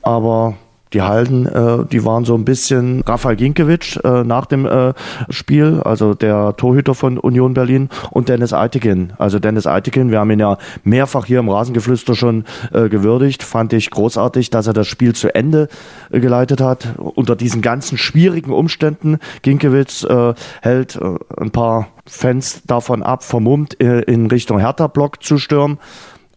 Aber 0.03 0.55
die 0.92 1.03
Halden, 1.03 1.46
äh, 1.46 1.85
die 1.90 2.05
waren 2.05 2.24
so 2.24 2.35
ein 2.35 2.44
bisschen 2.44 3.03
Rafael 3.03 3.37
Ginkiewicz 3.37 3.98
äh, 4.03 4.24
nach 4.24 4.46
dem 4.46 4.66
äh, 4.66 4.92
Spiel, 5.29 5.81
also 5.85 6.14
der 6.14 6.57
Torhüter 6.57 6.94
von 6.94 7.18
Union 7.18 7.55
Berlin 7.55 7.88
und 8.11 8.29
Dennis 8.29 8.53
Eitekin. 8.53 9.12
Also 9.18 9.38
Dennis 9.38 9.66
Eitekin, 9.66 10.11
wir 10.11 10.20
haben 10.20 10.31
ihn 10.31 10.40
ja 10.40 10.59
mehrfach 10.83 11.26
hier 11.26 11.38
im 11.38 11.48
Rasengeflüster 11.48 12.14
schon 12.14 12.44
äh, 12.72 12.88
gewürdigt, 12.88 13.42
fand 13.42 13.72
ich 13.72 13.90
großartig, 13.90 14.50
dass 14.50 14.66
er 14.66 14.72
das 14.72 14.88
Spiel 14.88 15.14
zu 15.14 15.35
Ende 15.35 15.68
äh, 16.11 16.20
geleitet 16.20 16.61
hat. 16.61 16.88
Unter 16.98 17.37
diesen 17.37 17.62
ganzen 17.62 17.96
schwierigen 17.96 18.53
Umständen, 18.53 19.18
Ginkiewicz 19.42 20.05
äh, 20.05 20.35
hält 20.62 20.96
äh, 20.96 21.14
ein 21.37 21.50
paar 21.50 21.88
Fans 22.07 22.62
davon 22.66 23.03
ab, 23.03 23.22
vermummt 23.22 23.81
äh, 23.81 24.00
in 24.00 24.26
Richtung 24.26 24.59
Hertha-Block 24.59 25.22
zu 25.22 25.38
stürmen. 25.38 25.79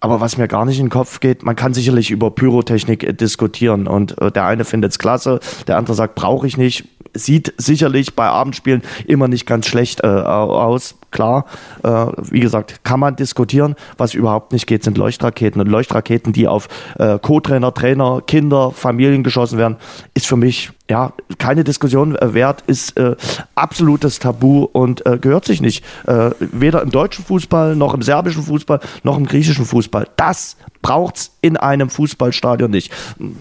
Aber 0.04 0.20
was 0.20 0.38
mir 0.38 0.50
gar 0.50 0.66
nicht 0.66 0.80
in 0.80 0.88
den 0.88 0.92
Kopf 0.92 1.22
geht, 1.22 1.44
man 1.44 1.56
kann 1.56 1.74
sicherlich 1.74 2.12
über 2.12 2.30
Pyrotechnik 2.30 3.06
äh, 3.06 3.14
diskutieren 3.14 3.88
und 3.88 4.20
äh, 4.22 4.34
der 4.34 4.46
eine 4.46 4.66
findet 4.66 4.92
es 4.92 5.00
klasse, 5.00 5.40
der 5.66 5.78
andere 5.78 5.96
sagt, 5.96 6.16
brauche 6.16 6.46
ich 6.46 6.58
nicht. 6.58 6.84
Sieht 7.14 7.54
sicherlich 7.56 8.14
bei 8.14 8.26
Abendspielen 8.26 8.82
immer 9.08 9.30
nicht 9.30 9.46
ganz 9.46 9.66
schlecht 9.66 10.04
äh, 10.04 10.08
aus, 10.08 10.96
klar. 11.14 11.46
Äh, 11.84 12.08
wie 12.30 12.42
gesagt, 12.42 12.84
kann 12.84 13.00
man 13.00 13.16
diskutieren. 13.16 13.76
Was 13.98 14.14
überhaupt 14.14 14.52
nicht 14.52 14.68
geht, 14.68 14.84
sind 14.84 14.98
Leuchtraketen. 14.98 15.62
Und 15.62 15.68
Leuchtraketen, 15.68 16.34
die 16.34 16.48
auf 16.48 16.68
äh, 17.00 17.18
Co-Trainer, 17.20 17.74
Trainer, 17.74 18.22
Kinder, 18.28 18.72
Familien 18.72 19.24
geschossen 19.24 19.58
werden, 19.58 19.78
ist 20.14 20.28
für 20.28 20.36
mich 20.36 20.72
ja, 20.90 21.14
keine 21.38 21.64
Diskussion 21.64 22.18
wert, 22.22 22.64
ist 22.68 22.98
äh, 22.98 23.16
absolutes 23.56 24.20
Tabu 24.20 24.66
und 24.66 25.06
äh, 25.06 25.18
gehört 25.18 25.46
sich 25.46 25.62
nicht. 25.62 25.84
Äh, 26.08 26.32
weder 26.40 26.82
im 26.82 26.92
deutschen 26.92 27.24
Fußball, 27.24 27.76
noch 27.76 27.94
im 27.94 28.02
serbischen 28.02 28.44
Fußball, 28.44 28.82
noch 29.04 29.18
im 29.18 29.26
griechischen 29.26 29.66
Fußball. 29.66 30.08
Das 30.18 30.58
braucht's 30.82 31.36
in 31.42 31.58
einem 31.58 31.90
Fußballstadion 31.90 32.70
nicht. 32.70 32.94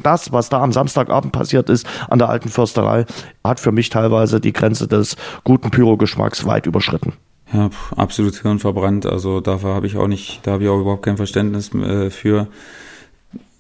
Das, 0.02 0.32
was 0.32 0.48
da 0.48 0.62
am 0.62 0.72
Samstagabend 0.72 1.32
passiert 1.32 1.68
ist 1.68 1.87
an 2.08 2.18
der 2.18 2.28
alten 2.28 2.48
Försterei, 2.48 3.04
hat 3.44 3.61
für 3.61 3.72
mich 3.72 3.90
teilweise 3.90 4.40
die 4.40 4.52
Grenze 4.52 4.87
des 4.87 5.16
guten 5.44 5.70
Pyrogeschmacks 5.70 6.46
weit 6.46 6.66
überschritten. 6.66 7.12
Ja, 7.52 7.70
absolut 7.96 8.34
hirnverbrannt. 8.36 9.06
Also 9.06 9.40
dafür 9.40 9.74
habe 9.74 9.86
ich 9.86 9.96
auch 9.96 10.08
nicht, 10.08 10.40
da 10.44 10.52
habe 10.52 10.64
ich 10.64 10.70
auch 10.70 10.80
überhaupt 10.80 11.04
kein 11.04 11.18
Verständnis 11.18 11.74
äh, 11.74 12.10
für. 12.10 12.48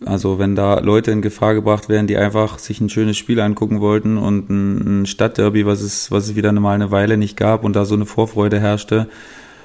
Also 0.04 0.38
wenn 0.38 0.56
da 0.56 0.80
Leute 0.80 1.10
in 1.10 1.22
Gefahr 1.22 1.54
gebracht 1.54 1.88
werden, 1.88 2.06
die 2.06 2.16
einfach 2.16 2.58
sich 2.58 2.80
ein 2.80 2.88
schönes 2.88 3.16
Spiel 3.16 3.38
angucken 3.40 3.80
wollten 3.80 4.18
und 4.18 4.50
ein, 4.50 5.02
ein 5.02 5.06
Stadtderby, 5.06 5.66
was 5.66 5.80
es, 5.80 6.10
was 6.10 6.24
es 6.24 6.36
wieder 6.36 6.52
mal 6.52 6.74
eine 6.74 6.90
Weile 6.90 7.16
nicht 7.16 7.36
gab 7.36 7.64
und 7.64 7.76
da 7.76 7.84
so 7.84 7.94
eine 7.94 8.06
Vorfreude 8.06 8.58
herrschte, 8.58 9.08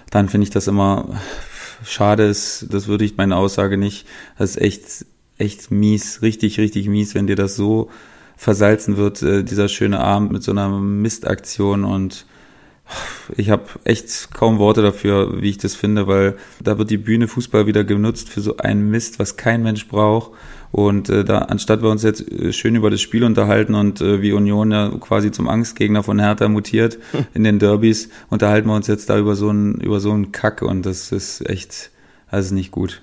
dann 0.09 0.29
finde 0.29 0.43
ich 0.43 0.51
das 0.51 0.67
immer 0.67 1.19
schade. 1.83 2.23
Ist, 2.23 2.67
das 2.69 2.87
würde 2.87 3.05
ich 3.05 3.17
meine 3.17 3.35
Aussage 3.35 3.77
nicht. 3.77 4.05
Das 4.37 4.51
ist 4.51 4.61
echt, 4.61 5.05
echt 5.37 5.71
mies, 5.71 6.21
richtig, 6.21 6.59
richtig 6.59 6.87
mies, 6.87 7.15
wenn 7.15 7.27
dir 7.27 7.35
das 7.35 7.55
so 7.55 7.89
versalzen 8.35 8.97
wird, 8.97 9.23
äh, 9.23 9.43
dieser 9.43 9.69
schöne 9.69 9.99
Abend 9.99 10.31
mit 10.31 10.43
so 10.43 10.51
einer 10.51 10.69
Mistaktion 10.69 11.83
und 11.85 12.25
ich 13.35 13.49
habe 13.49 13.65
echt 13.83 14.33
kaum 14.33 14.59
Worte 14.59 14.81
dafür, 14.81 15.41
wie 15.41 15.49
ich 15.49 15.57
das 15.57 15.75
finde, 15.75 16.07
weil 16.07 16.37
da 16.63 16.77
wird 16.77 16.89
die 16.89 16.97
Bühne 16.97 17.27
Fußball 17.27 17.67
wieder 17.67 17.83
genutzt 17.83 18.29
für 18.29 18.41
so 18.41 18.57
einen 18.57 18.89
Mist, 18.89 19.19
was 19.19 19.37
kein 19.37 19.63
Mensch 19.63 19.87
braucht. 19.87 20.31
Und 20.71 21.09
äh, 21.09 21.23
da, 21.23 21.39
anstatt 21.39 21.81
wir 21.81 21.89
uns 21.89 22.03
jetzt 22.03 22.29
äh, 22.29 22.51
schön 22.51 22.75
über 22.75 22.89
das 22.89 23.01
Spiel 23.01 23.23
unterhalten 23.23 23.73
und 23.73 24.01
äh, 24.01 24.21
wie 24.21 24.33
Union 24.33 24.71
ja 24.71 24.89
quasi 24.99 25.31
zum 25.31 25.47
Angstgegner 25.47 26.03
von 26.03 26.19
Hertha 26.19 26.47
mutiert 26.49 26.99
in 27.33 27.43
den 27.43 27.59
Derbys, 27.59 28.09
unterhalten 28.29 28.67
wir 28.67 28.75
uns 28.75 28.87
jetzt 28.87 29.09
da 29.09 29.17
über 29.17 29.35
so 29.35 29.49
einen, 29.49 29.75
über 29.75 29.99
so 29.99 30.11
einen 30.11 30.31
Kack 30.31 30.61
und 30.61 30.85
das 30.85 31.11
ist 31.11 31.47
echt, 31.49 31.91
also 32.29 32.53
nicht 32.53 32.71
gut. 32.71 33.01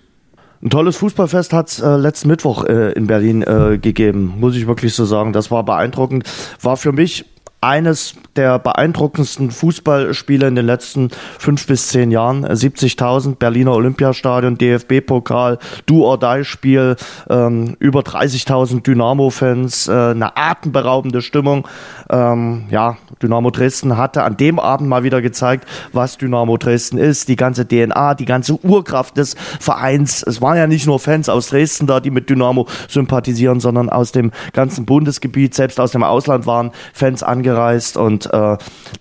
Ein 0.62 0.70
tolles 0.70 0.96
Fußballfest 0.96 1.52
hat 1.52 1.68
es 1.68 1.80
äh, 1.80 1.96
letzten 1.96 2.28
Mittwoch 2.28 2.64
äh, 2.64 2.92
in 2.92 3.06
Berlin 3.06 3.42
äh, 3.42 3.78
gegeben, 3.78 4.34
muss 4.40 4.56
ich 4.56 4.66
wirklich 4.66 4.94
so 4.94 5.04
sagen. 5.04 5.34
Das 5.34 5.50
war 5.50 5.62
beeindruckend. 5.62 6.24
War 6.62 6.78
für 6.78 6.92
mich 6.92 7.26
eines 7.64 8.14
der 8.36 8.58
beeindruckendsten 8.58 9.50
Fußballspiele 9.50 10.48
in 10.48 10.54
den 10.54 10.66
letzten 10.66 11.08
fünf 11.38 11.66
bis 11.66 11.88
zehn 11.88 12.10
Jahren. 12.10 12.44
70.000 12.44 13.36
Berliner 13.36 13.72
Olympiastadion, 13.72 14.58
DFB-Pokal, 14.58 15.58
Do-or-Die-Spiel, 15.86 16.96
ähm, 17.30 17.76
über 17.78 18.00
30.000 18.00 18.82
Dynamo-Fans, 18.82 19.88
äh, 19.88 19.92
eine 19.92 20.36
atemberaubende 20.36 21.22
Stimmung. 21.22 21.66
Ähm, 22.10 22.64
ja, 22.70 22.98
Dynamo 23.22 23.50
Dresden 23.50 23.96
hatte 23.96 24.24
an 24.24 24.36
dem 24.36 24.58
Abend 24.58 24.88
mal 24.88 25.02
wieder 25.02 25.22
gezeigt, 25.22 25.66
was 25.92 26.18
Dynamo 26.18 26.58
Dresden 26.58 26.98
ist, 26.98 27.28
die 27.28 27.36
ganze 27.36 27.66
DNA, 27.66 28.14
die 28.14 28.26
ganze 28.26 28.62
Urkraft 28.62 29.16
des 29.16 29.36
Vereins. 29.58 30.22
Es 30.22 30.42
waren 30.42 30.58
ja 30.58 30.66
nicht 30.66 30.86
nur 30.86 30.98
Fans 30.98 31.30
aus 31.30 31.48
Dresden 31.48 31.86
da, 31.86 32.00
die 32.00 32.10
mit 32.10 32.28
Dynamo 32.28 32.66
sympathisieren, 32.88 33.60
sondern 33.60 33.88
aus 33.88 34.12
dem 34.12 34.32
ganzen 34.52 34.84
Bundesgebiet, 34.84 35.54
selbst 35.54 35.80
aus 35.80 35.92
dem 35.92 36.02
Ausland 36.02 36.46
waren 36.46 36.72
Fans 36.92 37.22
angereist 37.22 37.53
und 37.96 38.32
äh, 38.32 38.56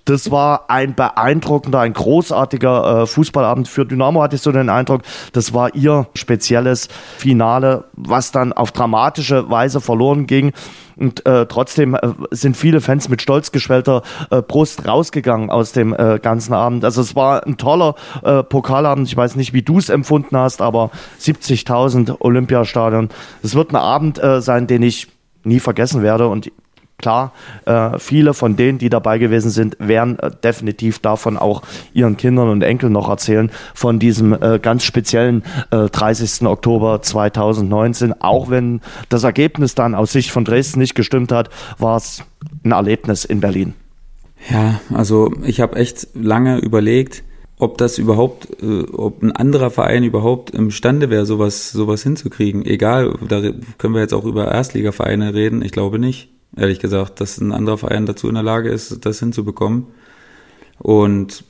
das 0.05 0.31
war 0.31 0.69
ein 0.69 0.95
beeindruckender, 0.95 1.79
ein 1.79 1.93
großartiger 1.93 3.01
äh, 3.01 3.05
Fußballabend 3.07 3.67
für 3.67 3.85
Dynamo, 3.85 4.21
hatte 4.21 4.35
ich 4.35 4.41
so 4.41 4.51
den 4.51 4.69
Eindruck. 4.69 5.01
Das 5.31 5.53
war 5.53 5.73
ihr 5.75 6.07
spezielles 6.13 6.87
Finale, 7.17 7.85
was 7.93 8.31
dann 8.31 8.53
auf 8.53 8.71
dramatische 8.71 9.49
Weise 9.49 9.81
verloren 9.81 10.27
ging. 10.27 10.53
Und 10.95 11.25
äh, 11.25 11.45
trotzdem 11.47 11.95
äh, 11.95 12.09
sind 12.31 12.55
viele 12.55 12.81
Fans 12.81 13.09
mit 13.09 13.21
stolz 13.21 13.51
geschwellter 13.51 14.03
äh, 14.29 14.41
Brust 14.41 14.87
rausgegangen 14.87 15.49
aus 15.49 15.71
dem 15.71 15.93
äh, 15.93 16.19
ganzen 16.21 16.53
Abend. 16.53 16.85
Also 16.85 17.01
es 17.01 17.15
war 17.15 17.45
ein 17.45 17.57
toller 17.57 17.95
äh, 18.23 18.43
Pokalabend. 18.43 19.07
Ich 19.07 19.17
weiß 19.17 19.35
nicht, 19.35 19.53
wie 19.53 19.63
du 19.63 19.79
es 19.79 19.89
empfunden 19.89 20.37
hast, 20.37 20.61
aber 20.61 20.91
70.000 21.19 22.17
Olympiastadion. 22.19 23.09
Es 23.41 23.55
wird 23.55 23.71
ein 23.71 23.77
Abend 23.77 24.21
äh, 24.21 24.41
sein, 24.41 24.67
den 24.67 24.83
ich 24.83 25.07
nie 25.43 25.59
vergessen 25.59 26.03
werde. 26.03 26.27
Und 26.27 26.51
klar, 27.03 27.33
äh, 27.65 27.99
viele 27.99 28.33
von 28.33 28.55
denen, 28.55 28.77
die 28.77 28.89
dabei 28.89 29.17
gewesen 29.17 29.49
sind, 29.49 29.75
werden 29.77 30.17
äh, 30.19 30.31
definitiv 30.31 30.99
davon 30.99 31.37
auch 31.37 31.61
ihren 31.93 32.15
Kindern 32.15 32.47
und 32.47 32.63
Enkeln 32.63 32.93
noch 32.93 33.09
erzählen, 33.09 33.51
von 33.73 33.99
diesem 33.99 34.31
äh, 34.33 34.57
ganz 34.59 34.85
speziellen 34.85 35.43
äh, 35.69 35.89
30. 35.89 36.47
Oktober 36.47 37.01
2019. 37.01 38.21
Auch 38.21 38.49
wenn 38.49 38.79
das 39.09 39.25
Ergebnis 39.25 39.75
dann 39.75 39.95
aus 39.95 40.13
Sicht 40.13 40.31
von 40.31 40.45
Dresden 40.45 40.79
nicht 40.79 40.95
gestimmt 40.95 41.33
hat, 41.33 41.49
war 41.77 41.97
es 41.97 42.23
ein 42.63 42.71
Erlebnis 42.71 43.25
in 43.25 43.41
Berlin. 43.41 43.73
Ja, 44.49 44.79
also 44.93 45.33
ich 45.43 45.59
habe 45.59 45.75
echt 45.75 46.07
lange 46.13 46.59
überlegt, 46.59 47.23
ob 47.59 47.77
das 47.77 47.97
überhaupt, 47.97 48.47
äh, 48.63 48.83
ob 48.93 49.21
ein 49.21 49.33
anderer 49.33 49.71
Verein 49.71 50.05
überhaupt 50.05 50.51
imstande 50.51 51.09
wäre, 51.09 51.25
sowas, 51.25 51.71
sowas 51.71 52.01
hinzukriegen. 52.03 52.65
Egal, 52.65 53.13
da 53.27 53.41
können 53.77 53.93
wir 53.93 54.01
jetzt 54.01 54.13
auch 54.13 54.25
über 54.25 54.49
Erstligavereine 54.49 55.33
reden. 55.33 55.61
Ich 55.61 55.73
glaube 55.73 55.99
nicht 55.99 56.32
ehrlich 56.57 56.79
gesagt, 56.79 57.21
dass 57.21 57.39
ein 57.39 57.51
anderer 57.51 57.77
Verein 57.77 58.05
dazu 58.05 58.27
in 58.27 58.35
der 58.35 58.43
Lage 58.43 58.69
ist, 58.69 59.05
das 59.05 59.19
hinzubekommen. 59.19 59.87
Und 60.79 61.43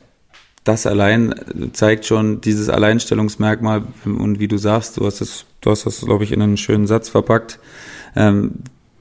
das 0.64 0.86
allein 0.86 1.36
zeigt 1.74 2.06
schon 2.06 2.42
dieses 2.42 2.70
Alleinstellungsmerkmal 2.70 3.84
und 4.06 4.40
wie 4.40 4.48
du 4.48 4.58
sagst, 4.58 4.98
du 4.98 5.06
hast 5.06 5.22
es, 5.22 5.46
du 5.62 5.72
hast 5.72 5.86
das, 5.86 6.02
glaube 6.02 6.24
ich, 6.24 6.32
in 6.32 6.42
einen 6.42 6.58
schönen 6.58 6.88
Satz 6.88 7.10
verpackt. 7.10 7.60
Ähm, 8.16 8.52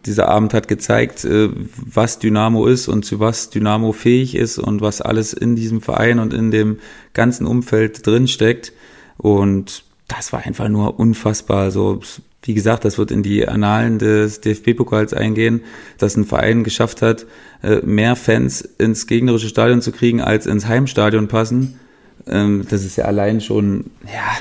dieser 0.07 0.29
Abend 0.29 0.53
hat 0.55 0.67
gezeigt, 0.67 1.25
äh, 1.25 1.51
was 1.77 2.19
Dynamo 2.19 2.67
ist 2.67 2.89
und 2.89 3.05
zu 3.05 3.21
was 3.21 3.51
Dynamo 3.51 3.93
fähig 3.93 4.35
ist 4.35 4.59
und 4.59 4.81
was 4.81 5.01
alles 5.01 5.33
in 5.33 5.55
diesem 5.55 5.81
Verein 5.81 6.19
und 6.19 6.35
in 6.35 6.51
dem 6.51 6.81
ganzen 7.15 7.47
Umfeld 7.47 8.05
drinsteckt. 8.05 8.73
Und 9.19 9.85
das 10.09 10.33
war 10.33 10.45
einfach 10.45 10.69
nur 10.69 10.99
unfassbar. 10.99 11.59
Also 11.59 12.01
wie 12.43 12.55
gesagt, 12.55 12.85
das 12.85 12.99
wird 12.99 13.11
in 13.11 13.23
die 13.23 13.47
Annalen 13.47 13.99
des 13.99 14.41
DFB-Pokals 14.41 15.15
eingehen, 15.15 15.63
dass 15.99 16.17
ein 16.17 16.25
Verein 16.25 16.65
geschafft 16.65 17.01
hat, 17.01 17.27
äh, 17.63 17.77
mehr 17.85 18.17
Fans 18.17 18.61
ins 18.61 19.07
gegnerische 19.07 19.49
Stadion 19.49 19.81
zu 19.81 19.93
kriegen, 19.93 20.21
als 20.21 20.47
ins 20.47 20.67
Heimstadion 20.67 21.29
passen. 21.29 21.79
Ähm, 22.27 22.67
das 22.69 22.85
ist 22.85 22.97
ja 22.97 23.05
allein 23.05 23.41
schon, 23.41 23.91
ja, 24.05 24.39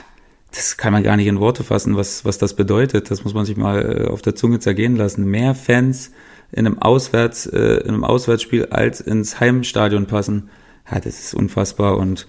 das 0.51 0.77
kann 0.77 0.93
man 0.93 1.03
gar 1.03 1.15
nicht 1.15 1.27
in 1.27 1.39
Worte 1.39 1.63
fassen, 1.63 1.95
was, 1.95 2.25
was 2.25 2.37
das 2.37 2.55
bedeutet. 2.55 3.11
Das 3.11 3.23
muss 3.23 3.33
man 3.33 3.45
sich 3.45 3.55
mal 3.55 4.05
äh, 4.05 4.07
auf 4.07 4.21
der 4.21 4.35
Zunge 4.35 4.59
zergehen 4.59 4.95
lassen. 4.95 5.25
Mehr 5.25 5.53
Fans 5.53 6.11
in 6.51 6.65
einem 6.65 6.79
Auswärts, 6.79 7.45
äh, 7.45 7.77
in 7.81 7.89
einem 7.89 8.03
Auswärtsspiel 8.03 8.65
als 8.65 8.99
ins 8.99 9.39
Heimstadion 9.39 10.07
passen. 10.07 10.49
Ja, 10.91 10.99
das 10.99 11.19
ist 11.19 11.33
unfassbar 11.35 11.97
und 11.97 12.27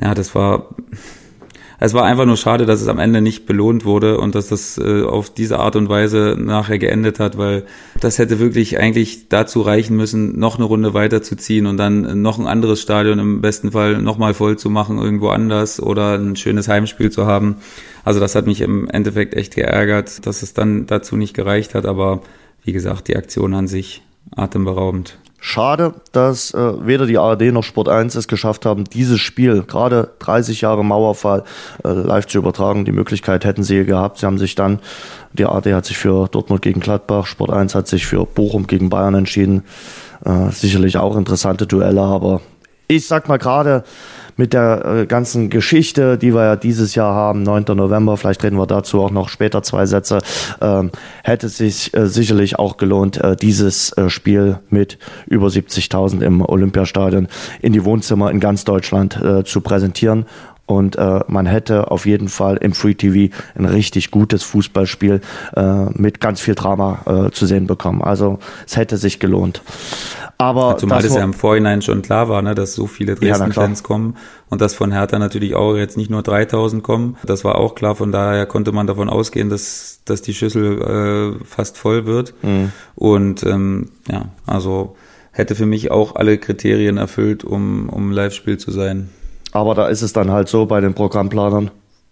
ja, 0.00 0.14
das 0.14 0.34
war, 0.34 0.74
es 1.84 1.94
war 1.94 2.04
einfach 2.04 2.26
nur 2.26 2.36
schade, 2.36 2.64
dass 2.64 2.80
es 2.80 2.86
am 2.86 3.00
Ende 3.00 3.20
nicht 3.20 3.44
belohnt 3.44 3.84
wurde 3.84 4.18
und 4.18 4.36
dass 4.36 4.46
das 4.48 4.78
äh, 4.78 5.02
auf 5.02 5.30
diese 5.30 5.58
Art 5.58 5.74
und 5.74 5.88
Weise 5.88 6.36
nachher 6.38 6.78
geendet 6.78 7.18
hat, 7.18 7.38
weil 7.38 7.64
das 8.00 8.18
hätte 8.18 8.38
wirklich 8.38 8.78
eigentlich 8.78 9.28
dazu 9.28 9.62
reichen 9.62 9.96
müssen, 9.96 10.38
noch 10.38 10.56
eine 10.56 10.64
Runde 10.64 10.94
weiterzuziehen 10.94 11.66
und 11.66 11.78
dann 11.78 12.22
noch 12.22 12.38
ein 12.38 12.46
anderes 12.46 12.80
Stadion 12.80 13.18
im 13.18 13.40
besten 13.40 13.72
Fall 13.72 14.00
nochmal 14.00 14.32
voll 14.32 14.56
zu 14.58 14.70
machen, 14.70 14.98
irgendwo 14.98 15.30
anders 15.30 15.82
oder 15.82 16.16
ein 16.16 16.36
schönes 16.36 16.68
Heimspiel 16.68 17.10
zu 17.10 17.26
haben. 17.26 17.56
Also 18.04 18.20
das 18.20 18.36
hat 18.36 18.46
mich 18.46 18.60
im 18.60 18.88
Endeffekt 18.88 19.34
echt 19.34 19.56
geärgert, 19.56 20.24
dass 20.24 20.42
es 20.42 20.54
dann 20.54 20.86
dazu 20.86 21.16
nicht 21.16 21.34
gereicht 21.34 21.74
hat, 21.74 21.84
aber 21.84 22.22
wie 22.62 22.72
gesagt, 22.72 23.08
die 23.08 23.16
Aktion 23.16 23.54
an 23.54 23.66
sich 23.66 24.02
atemberaubend. 24.36 25.18
Schade, 25.44 25.94
dass 26.12 26.54
äh, 26.54 26.86
weder 26.86 27.04
die 27.04 27.18
ARD 27.18 27.52
noch 27.52 27.64
Sport 27.64 27.88
1 27.88 28.14
es 28.14 28.28
geschafft 28.28 28.64
haben, 28.64 28.84
dieses 28.84 29.18
Spiel, 29.18 29.64
gerade 29.64 30.10
30 30.20 30.60
Jahre 30.60 30.84
Mauerfall, 30.84 31.42
äh, 31.84 31.88
live 31.88 32.28
zu 32.28 32.38
übertragen. 32.38 32.84
Die 32.84 32.92
Möglichkeit 32.92 33.44
hätten 33.44 33.64
sie 33.64 33.84
gehabt. 33.84 34.18
Sie 34.18 34.26
haben 34.26 34.38
sich 34.38 34.54
dann, 34.54 34.78
die 35.32 35.44
ARD 35.44 35.72
hat 35.74 35.84
sich 35.84 35.98
für 35.98 36.28
Dortmund 36.28 36.62
gegen 36.62 36.78
Gladbach, 36.78 37.26
Sport 37.26 37.50
1 37.50 37.74
hat 37.74 37.88
sich 37.88 38.06
für 38.06 38.24
Bochum 38.24 38.68
gegen 38.68 38.88
Bayern 38.88 39.16
entschieden. 39.16 39.64
Äh, 40.24 40.52
sicherlich 40.52 40.96
auch 40.96 41.16
interessante 41.16 41.66
Duelle, 41.66 42.02
aber 42.02 42.40
ich 42.86 43.08
sag 43.08 43.28
mal 43.28 43.38
gerade, 43.38 43.82
mit 44.36 44.52
der 44.52 44.84
äh, 44.84 45.06
ganzen 45.06 45.50
Geschichte, 45.50 46.18
die 46.18 46.34
wir 46.34 46.44
ja 46.44 46.56
dieses 46.56 46.94
Jahr 46.94 47.14
haben, 47.14 47.42
9. 47.42 47.64
November, 47.74 48.16
vielleicht 48.16 48.42
reden 48.44 48.58
wir 48.58 48.66
dazu 48.66 49.00
auch 49.00 49.10
noch 49.10 49.28
später 49.28 49.62
zwei 49.62 49.86
Sätze, 49.86 50.18
ähm, 50.60 50.90
hätte 51.22 51.46
es 51.46 51.56
sich 51.56 51.94
äh, 51.94 52.06
sicherlich 52.06 52.58
auch 52.58 52.76
gelohnt, 52.76 53.18
äh, 53.18 53.36
dieses 53.36 53.94
Spiel 54.08 54.58
mit 54.70 54.98
über 55.26 55.48
70.000 55.48 56.22
im 56.22 56.40
Olympiastadion 56.40 57.28
in 57.60 57.72
die 57.72 57.84
Wohnzimmer 57.84 58.30
in 58.30 58.40
ganz 58.40 58.64
Deutschland 58.64 59.18
zu 59.44 59.60
präsentieren. 59.60 60.26
Und 60.66 60.96
äh, 60.96 61.20
man 61.26 61.46
hätte 61.46 61.90
auf 61.90 62.06
jeden 62.06 62.28
Fall 62.28 62.56
im 62.56 62.72
Free 62.72 62.94
TV 62.94 63.34
ein 63.54 63.64
richtig 63.64 64.10
gutes 64.10 64.42
Fußballspiel 64.44 65.20
äh, 65.54 65.84
mit 65.90 66.20
ganz 66.20 66.40
viel 66.40 66.54
Drama 66.54 67.26
äh, 67.26 67.30
zu 67.30 67.46
sehen 67.46 67.66
bekommen. 67.66 68.02
Also 68.02 68.38
es 68.66 68.76
hätte 68.76 68.96
sich 68.96 69.18
gelohnt. 69.18 69.62
Aber 70.42 70.76
Zumal 70.76 71.04
es 71.04 71.14
ja 71.14 71.22
im 71.22 71.34
Vorhinein 71.34 71.82
schon 71.82 72.02
klar 72.02 72.28
war, 72.28 72.42
ne, 72.42 72.56
dass 72.56 72.74
so 72.74 72.88
viele 72.88 73.14
Dresden-Fans 73.14 73.78
ja, 73.78 73.86
kommen 73.86 74.16
und 74.50 74.60
dass 74.60 74.74
von 74.74 74.90
Hertha 74.90 75.20
natürlich 75.20 75.54
auch 75.54 75.76
jetzt 75.76 75.96
nicht 75.96 76.10
nur 76.10 76.22
3000 76.22 76.82
kommen. 76.82 77.16
Das 77.24 77.44
war 77.44 77.54
auch 77.54 77.76
klar, 77.76 77.94
von 77.94 78.10
daher 78.10 78.46
konnte 78.46 78.72
man 78.72 78.88
davon 78.88 79.08
ausgehen, 79.08 79.50
dass, 79.50 80.00
dass 80.04 80.20
die 80.20 80.34
Schüssel 80.34 81.38
äh, 81.40 81.44
fast 81.44 81.78
voll 81.78 82.06
wird. 82.06 82.34
Mhm. 82.42 82.72
Und 82.96 83.44
ähm, 83.44 83.90
ja, 84.10 84.26
also 84.44 84.96
hätte 85.30 85.54
für 85.54 85.66
mich 85.66 85.92
auch 85.92 86.16
alle 86.16 86.38
Kriterien 86.38 86.98
erfüllt, 86.98 87.44
um, 87.44 87.88
um 87.88 88.10
Live-Spiel 88.10 88.58
zu 88.58 88.72
sein. 88.72 89.10
Aber 89.52 89.76
da 89.76 89.86
ist 89.86 90.02
es 90.02 90.12
dann 90.12 90.32
halt 90.32 90.48
so 90.48 90.66
bei 90.66 90.80
den 90.80 90.94
Programmplanern. 90.94 91.70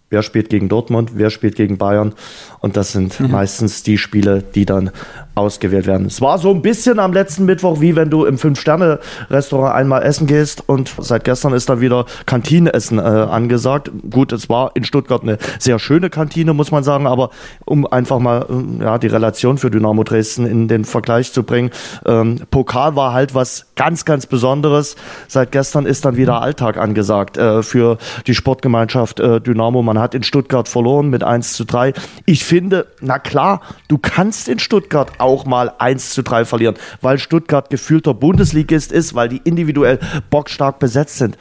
Wer 0.09 0.23
spielt 0.23 0.49
gegen 0.49 0.69
Dortmund, 0.69 1.11
wer 1.15 1.29
spielt 1.29 1.55
gegen 1.55 1.77
Bayern? 1.77 2.13
Und 2.59 2.77
das 2.77 2.93
sind 2.93 3.19
mhm. 3.19 3.31
meistens 3.31 3.83
die 3.83 3.97
Spiele, 3.97 4.41
die 4.41 4.65
dann 4.65 4.91
ausgewählt 5.35 5.87
werden. 5.87 6.07
Es 6.07 6.21
war 6.21 6.37
so 6.37 6.51
ein 6.51 6.61
bisschen 6.61 6.99
am 6.99 7.13
letzten 7.13 7.45
Mittwoch, 7.45 7.81
wie 7.81 7.95
wenn 7.95 8.09
du 8.09 8.25
im 8.25 8.37
Fünf-Sterne-Restaurant 8.37 9.75
einmal 9.75 10.03
essen 10.03 10.27
gehst 10.27 10.67
und 10.67 10.93
seit 10.99 11.23
gestern 11.23 11.53
ist 11.53 11.69
dann 11.69 11.81
wieder 11.81 12.05
Kantineessen 12.25 12.99
äh, 12.99 13.01
angesagt. 13.01 13.91
Gut, 14.09 14.33
es 14.33 14.49
war 14.49 14.71
in 14.75 14.83
Stuttgart 14.83 15.23
eine 15.23 15.37
sehr 15.59 15.79
schöne 15.79 16.09
Kantine, 16.09 16.53
muss 16.53 16.71
man 16.71 16.83
sagen, 16.83 17.07
aber 17.07 17.29
um 17.65 17.85
einfach 17.87 18.19
mal 18.19 18.45
äh, 18.49 18.83
ja, 18.83 18.97
die 18.97 19.07
Relation 19.07 19.57
für 19.57 19.71
Dynamo 19.71 20.03
Dresden 20.03 20.45
in 20.45 20.67
den 20.67 20.85
Vergleich 20.85 21.31
zu 21.31 21.43
bringen, 21.43 21.71
ähm, 22.05 22.41
Pokal 22.51 22.95
war 22.95 23.13
halt 23.13 23.33
was 23.33 23.67
ganz, 23.75 24.05
ganz 24.05 24.25
Besonderes. 24.25 24.95
Seit 25.27 25.51
gestern 25.51 25.85
ist 25.85 26.05
dann 26.05 26.17
wieder 26.17 26.41
Alltag 26.41 26.77
angesagt 26.77 27.37
äh, 27.37 27.63
für 27.63 27.97
die 28.27 28.35
Sportgemeinschaft 28.35 29.19
äh, 29.19 29.39
Dynamo. 29.39 29.81
Man 29.81 29.99
hat 29.99 30.13
in 30.15 30.23
Stuttgart 30.23 30.67
verloren 30.67 31.09
mit 31.09 31.23
1 31.23 31.53
zu 31.53 31.65
3. 31.65 31.93
Ich 32.25 32.43
finde, 32.43 32.87
na 32.99 33.19
klar, 33.19 33.61
du 33.87 33.97
kannst 33.97 34.47
in 34.47 34.59
Stuttgart 34.59 35.11
auch 35.21 35.45
mal 35.45 35.73
1 35.77 36.13
zu 36.13 36.23
3 36.23 36.45
verlieren, 36.45 36.75
weil 37.01 37.19
Stuttgart 37.19 37.69
gefühlter 37.69 38.13
Bundesligist 38.13 38.91
ist, 38.91 39.15
weil 39.15 39.29
die 39.29 39.41
individuell 39.43 39.99
bockstark 40.29 40.79
besetzt 40.79 41.17
sind. 41.17 41.37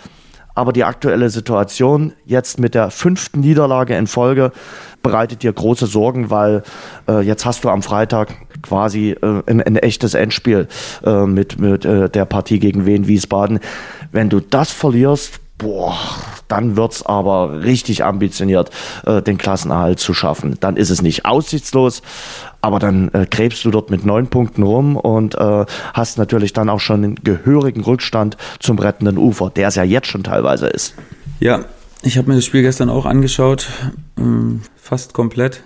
Aber 0.54 0.72
die 0.72 0.84
aktuelle 0.84 1.30
Situation 1.30 2.12
jetzt 2.26 2.58
mit 2.58 2.74
der 2.74 2.90
fünften 2.90 3.40
Niederlage 3.40 3.96
in 3.96 4.06
Folge 4.06 4.52
bereitet 5.02 5.42
dir 5.42 5.52
große 5.52 5.86
Sorgen, 5.86 6.28
weil 6.30 6.62
äh, 7.08 7.20
jetzt 7.20 7.46
hast 7.46 7.64
du 7.64 7.70
am 7.70 7.82
Freitag 7.82 8.34
quasi 8.62 9.12
äh, 9.12 9.42
ein, 9.46 9.62
ein, 9.62 9.76
echtes 9.76 10.14
Endspiel 10.14 10.68
äh, 11.04 11.24
mit, 11.24 11.58
mit 11.58 11.84
äh, 11.84 12.10
der 12.10 12.24
Partie 12.24 12.58
gegen 12.58 12.84
Wien 12.84 13.06
Wiesbaden. 13.06 13.60
Wenn 14.12 14.28
du 14.28 14.40
das 14.40 14.70
verlierst, 14.70 15.40
boah, 15.60 15.96
dann 16.48 16.76
wird's 16.76 17.04
aber 17.04 17.62
richtig 17.62 18.04
ambitioniert, 18.04 18.70
äh, 19.06 19.22
den 19.22 19.38
Klassenerhalt 19.38 20.00
zu 20.00 20.14
schaffen. 20.14 20.56
Dann 20.60 20.76
ist 20.76 20.90
es 20.90 21.02
nicht 21.02 21.24
aussichtslos, 21.24 22.02
aber 22.60 22.78
dann 22.78 23.10
äh, 23.12 23.26
gräbst 23.30 23.64
du 23.64 23.70
dort 23.70 23.90
mit 23.90 24.04
neun 24.04 24.26
Punkten 24.28 24.62
rum 24.62 24.96
und 24.96 25.36
äh, 25.36 25.66
hast 25.94 26.18
natürlich 26.18 26.52
dann 26.52 26.68
auch 26.68 26.80
schon 26.80 27.04
einen 27.04 27.14
gehörigen 27.16 27.82
Rückstand 27.82 28.36
zum 28.58 28.78
rettenden 28.78 29.18
Ufer, 29.18 29.50
der 29.50 29.68
es 29.68 29.76
ja 29.76 29.84
jetzt 29.84 30.08
schon 30.08 30.24
teilweise 30.24 30.66
ist. 30.66 30.94
Ja, 31.38 31.64
ich 32.02 32.18
habe 32.18 32.28
mir 32.28 32.36
das 32.36 32.44
Spiel 32.44 32.62
gestern 32.62 32.90
auch 32.90 33.06
angeschaut, 33.06 33.68
ähm, 34.18 34.62
fast 34.76 35.12
komplett. 35.12 35.62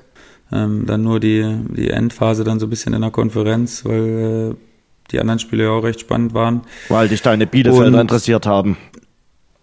Ähm, 0.53 0.85
dann 0.87 1.03
nur 1.03 1.21
die, 1.21 1.45
die 1.71 1.91
Endphase 1.91 2.45
dann 2.45 2.61
so 2.61 2.67
ein 2.67 2.71
bisschen 2.71 2.93
in 2.93 3.01
der 3.01 3.11
Konferenz, 3.11 3.85
weil 3.85 4.53
äh, 4.53 4.55
die 5.11 5.21
anderen 5.21 5.39
Spiele 5.39 5.65
ja 5.65 5.71
auch 5.71 5.83
recht 5.83 6.01
spannend 6.01 6.35
waren. 6.35 6.63
Weil 6.89 7.09
dich 7.09 7.23
deine 7.23 7.47
Bielefelder 7.47 8.01
interessiert 8.01 8.47
haben. 8.47 8.77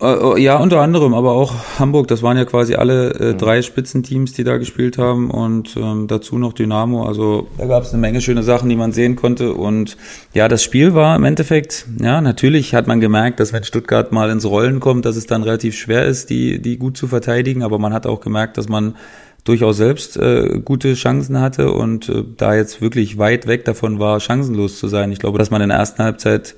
Äh, 0.01 0.41
ja, 0.41 0.57
unter 0.57 0.81
anderem, 0.81 1.13
aber 1.13 1.33
auch 1.33 1.53
Hamburg. 1.77 2.07
Das 2.07 2.23
waren 2.23 2.35
ja 2.35 2.45
quasi 2.45 2.75
alle 2.75 3.13
äh, 3.13 3.33
mhm. 3.33 3.37
drei 3.37 3.61
Spitzenteams, 3.61 4.33
die 4.33 4.43
da 4.43 4.57
gespielt 4.57 4.97
haben 4.97 5.29
und 5.29 5.77
ähm, 5.77 6.07
dazu 6.07 6.39
noch 6.39 6.53
Dynamo. 6.53 7.05
Also 7.05 7.47
da 7.57 7.65
gab 7.67 7.83
es 7.83 7.93
eine 7.93 8.01
Menge 8.01 8.21
schöne 8.21 8.41
Sachen, 8.41 8.67
die 8.69 8.75
man 8.75 8.93
sehen 8.93 9.15
konnte. 9.15 9.53
Und 9.53 9.97
ja, 10.33 10.47
das 10.47 10.63
Spiel 10.63 10.95
war 10.95 11.15
im 11.15 11.23
Endeffekt, 11.23 11.85
ja, 12.01 12.19
natürlich 12.19 12.73
hat 12.73 12.87
man 12.87 12.99
gemerkt, 12.99 13.39
dass 13.39 13.53
wenn 13.53 13.63
Stuttgart 13.63 14.11
mal 14.11 14.29
ins 14.31 14.45
Rollen 14.45 14.79
kommt, 14.79 15.05
dass 15.05 15.15
es 15.15 15.27
dann 15.27 15.43
relativ 15.43 15.77
schwer 15.77 16.05
ist, 16.05 16.31
die, 16.31 16.59
die 16.61 16.77
gut 16.77 16.97
zu 16.97 17.07
verteidigen. 17.07 17.61
Aber 17.61 17.77
man 17.77 17.93
hat 17.93 18.07
auch 18.07 18.21
gemerkt, 18.21 18.57
dass 18.57 18.67
man 18.67 18.95
durchaus 19.43 19.77
selbst 19.77 20.17
äh, 20.17 20.61
gute 20.63 20.93
Chancen 20.93 21.39
hatte 21.39 21.71
und 21.71 22.09
äh, 22.09 22.23
da 22.37 22.55
jetzt 22.55 22.81
wirklich 22.81 23.17
weit 23.17 23.47
weg 23.47 23.65
davon 23.65 23.99
war, 23.99 24.19
chancenlos 24.19 24.79
zu 24.79 24.87
sein. 24.87 25.11
Ich 25.11 25.19
glaube, 25.19 25.37
dass 25.37 25.51
man 25.51 25.61
in 25.61 25.69
der 25.69 25.79
ersten 25.79 26.03
Halbzeit 26.03 26.55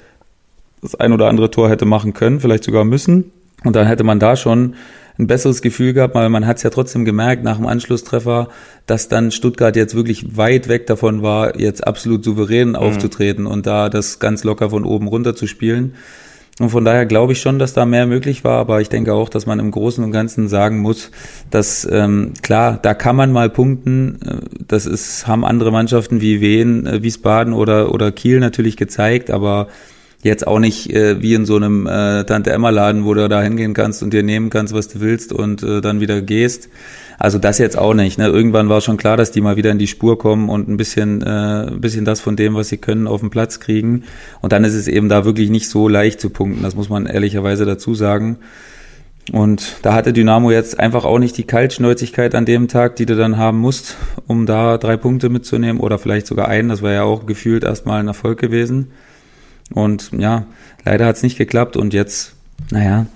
das 0.84 0.96
ein 0.96 1.14
oder 1.14 1.28
andere 1.28 1.50
Tor 1.50 1.70
hätte 1.70 1.86
machen 1.86 2.14
können, 2.14 2.40
vielleicht 2.40 2.64
sogar 2.64 2.86
müssen. 2.86 3.32
Und 3.64 3.76
dann 3.76 3.88
hätte 3.88 4.04
man 4.04 4.20
da 4.20 4.36
schon 4.36 4.76
ein 5.18 5.28
besseres 5.28 5.62
Gefühl 5.62 5.94
gehabt, 5.94 6.16
weil 6.16 6.30
man 6.30 6.48
hat 6.48 6.58
es 6.58 6.64
ja 6.64 6.70
trotzdem 6.70 7.06
gemerkt 7.06 7.44
nach 7.44 7.58
dem 7.58 7.68
Anschlusstreffer, 7.68 8.50
dass 8.88 9.10
dann 9.10 9.32
Stuttgart 9.32 9.76
jetzt 9.76 9.96
wirklich 9.96 10.38
weit 10.38 10.68
weg 10.68 10.88
davon 10.88 11.22
war, 11.22 11.60
jetzt 11.60 11.86
absolut 11.86 12.24
souverän 12.24 12.70
mhm. 12.70 12.76
aufzutreten 12.76 13.46
und 13.46 13.66
da 13.66 13.90
das 13.90 14.20
ganz 14.20 14.44
locker 14.44 14.70
von 14.70 14.86
oben 14.86 15.08
runter 15.08 15.36
zu 15.36 15.48
spielen. 15.48 15.94
Und 16.60 16.70
von 16.70 16.86
daher 16.86 17.08
glaube 17.08 17.34
ich 17.34 17.42
schon, 17.42 17.58
dass 17.58 17.74
da 17.74 17.86
mehr 17.86 18.06
möglich 18.06 18.44
war, 18.44 18.60
aber 18.60 18.80
ich 18.80 18.90
denke 18.90 19.14
auch, 19.14 19.30
dass 19.30 19.48
man 19.48 19.60
im 19.60 19.72
Großen 19.72 20.04
und 20.04 20.12
Ganzen 20.12 20.48
sagen 20.48 20.80
muss, 20.80 21.10
dass 21.50 21.88
ähm, 21.92 22.34
klar, 22.44 22.78
da 22.80 22.94
kann 22.94 23.16
man 23.16 23.32
mal 23.32 23.50
punkten. 23.50 24.20
Äh, 24.22 24.38
das 24.68 24.86
ist, 24.86 25.26
haben 25.26 25.46
andere 25.46 25.72
Mannschaften 25.72 26.22
wie 26.22 26.42
Wien, 26.42 26.86
äh, 26.86 27.02
Wiesbaden 27.02 27.54
oder, 27.54 27.92
oder 27.92 28.12
Kiel 28.12 28.40
natürlich 28.40 28.78
gezeigt, 28.78 29.32
aber 29.32 29.68
jetzt 30.24 30.48
auch 30.48 30.60
nicht 30.60 30.90
äh, 30.90 31.22
wie 31.22 31.34
in 31.34 31.46
so 31.46 31.56
einem 31.56 31.86
äh, 31.86 32.24
Tante 32.24 32.52
Emma 32.52 32.70
Laden, 32.70 33.06
wo 33.06 33.14
du 33.14 33.30
da 33.30 33.42
hingehen 33.42 33.74
kannst 33.74 34.02
und 34.02 34.14
dir 34.14 34.24
nehmen 34.24 34.50
kannst, 34.50 34.74
was 34.74 34.88
du 34.88 35.02
willst 35.02 35.34
und 35.34 35.64
äh, 35.64 35.82
dann 35.82 36.00
wieder 36.00 36.22
gehst. 36.22 36.70
Also 37.20 37.38
das 37.38 37.58
jetzt 37.58 37.78
auch 37.78 37.94
nicht. 37.94 38.18
Ne? 38.18 38.28
Irgendwann 38.28 38.70
war 38.70 38.82
schon 38.82 38.98
klar, 38.98 39.18
dass 39.18 39.32
die 39.32 39.42
mal 39.42 39.56
wieder 39.56 39.72
in 39.72 39.78
die 39.78 39.88
Spur 39.88 40.18
kommen 40.18 40.50
und 40.50 40.68
ein 40.68 40.78
bisschen, 40.78 41.22
äh, 41.22 41.68
ein 41.68 41.82
bisschen 41.82 42.06
das 42.06 42.20
von 42.20 42.36
dem, 42.36 42.56
was 42.56 42.70
sie 42.70 42.78
können, 42.78 43.08
auf 43.08 43.22
den 43.22 43.30
Platz 43.30 43.60
kriegen. 43.60 44.04
Und 44.42 44.52
dann 44.52 44.64
ist 44.64 44.74
es 44.74 44.88
eben 44.88 45.10
da 45.10 45.26
wirklich 45.26 45.50
nicht 45.50 45.70
so 45.70 45.88
leicht 45.88 46.20
zu 46.20 46.30
punkten. 46.30 46.64
Das 46.64 46.76
muss 46.76 46.90
man 46.90 47.06
ehrlicherweise 47.06 47.66
dazu 47.66 47.94
sagen. 47.94 48.40
Und 49.32 49.78
da 49.84 49.94
hatte 49.94 50.12
Dynamo 50.12 50.52
jetzt 50.52 50.80
einfach 50.80 51.06
auch 51.06 51.20
nicht 51.20 51.38
die 51.38 51.46
Kaltschnäuzigkeit 51.46 52.36
an 52.36 52.46
dem 52.46 52.68
Tag, 52.68 52.98
die 52.98 53.06
du 53.06 53.16
dann 53.16 53.38
haben 53.38 53.60
musst, 53.60 53.96
um 54.28 54.46
da 54.46 54.78
drei 54.78 54.98
Punkte 54.98 55.30
mitzunehmen 55.30 55.80
oder 55.80 55.98
vielleicht 55.98 56.28
sogar 56.28 56.50
einen. 56.50 56.70
Das 56.70 56.82
war 56.82 56.92
ja 56.92 57.04
auch 57.04 57.26
gefühlt 57.26 57.64
erstmal 57.64 58.02
ein 58.02 58.08
Erfolg 58.08 58.40
gewesen. 58.40 58.92
Und 59.74 60.12
ja, 60.18 60.46
leider 60.86 61.06
hat 61.06 61.16
es 61.16 61.24
nicht 61.24 61.38
geklappt 61.38 61.78
und 61.78 61.94
jetzt, 61.94 62.34
naja, 62.72 63.08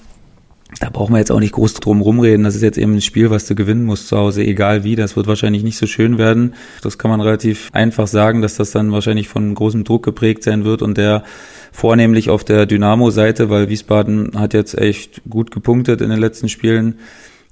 da 0.82 0.89
brauchen 0.89 1.14
wir 1.14 1.20
jetzt 1.20 1.32
auch 1.32 1.39
nicht 1.39 1.53
groß 1.53 1.76
drum 1.76 2.01
rumreden. 2.01 2.43
Das 2.43 2.55
ist 2.55 2.62
jetzt 2.62 2.78
eben 2.78 2.95
ein 2.95 3.01
Spiel, 3.01 3.30
was 3.30 3.45
du 3.45 3.55
gewinnen 3.55 3.86
musst 3.86 4.10
zu 4.10 4.18
Hause, 4.18 4.43
egal 4.43 4.84
wie. 4.84 4.95
Das 4.95 5.16
wird 5.16 5.28
wahrscheinlich 5.28 5.64
nicht 5.64 5.78
so 5.78 5.88
schön 5.88 6.18
werden. 6.18 6.55
Das 6.82 6.97
kann 6.97 7.10
man 7.10 7.22
relativ 7.22 7.70
einfach 7.72 8.08
sagen, 8.08 8.41
dass 8.41 8.55
das 8.55 8.72
dann 8.72 8.91
wahrscheinlich 8.91 9.30
von 9.30 9.55
großem 9.55 9.86
Druck 9.86 10.03
geprägt 10.03 10.43
sein 10.43 10.66
wird 10.66 10.82
und 10.82 10.97
der 10.97 11.24
vornehmlich 11.72 12.30
auf 12.30 12.43
der 12.43 12.66
Dynamo-Seite, 12.66 13.49
weil 13.49 13.70
Wiesbaden 13.70 14.32
hat 14.38 14.53
jetzt 14.53 14.78
echt 14.78 15.22
gut 15.30 15.51
gepunktet 15.51 16.01
in 16.01 16.10
den 16.10 16.20
letzten 16.20 16.49
Spielen. 16.49 16.99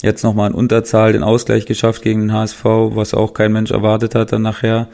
Jetzt 0.02 0.24
nochmal 0.24 0.50
in 0.50 0.56
Unterzahl 0.56 1.14
den 1.14 1.24
Ausgleich 1.24 1.66
geschafft 1.66 2.02
gegen 2.02 2.22
den 2.22 2.34
HSV, 2.34 2.66
was 2.66 3.14
auch 3.14 3.34
kein 3.34 3.54
Mensch 3.54 3.72
erwartet 3.72 4.14
hat 4.14 4.34
dann 4.34 4.42
nachher. 4.42 4.90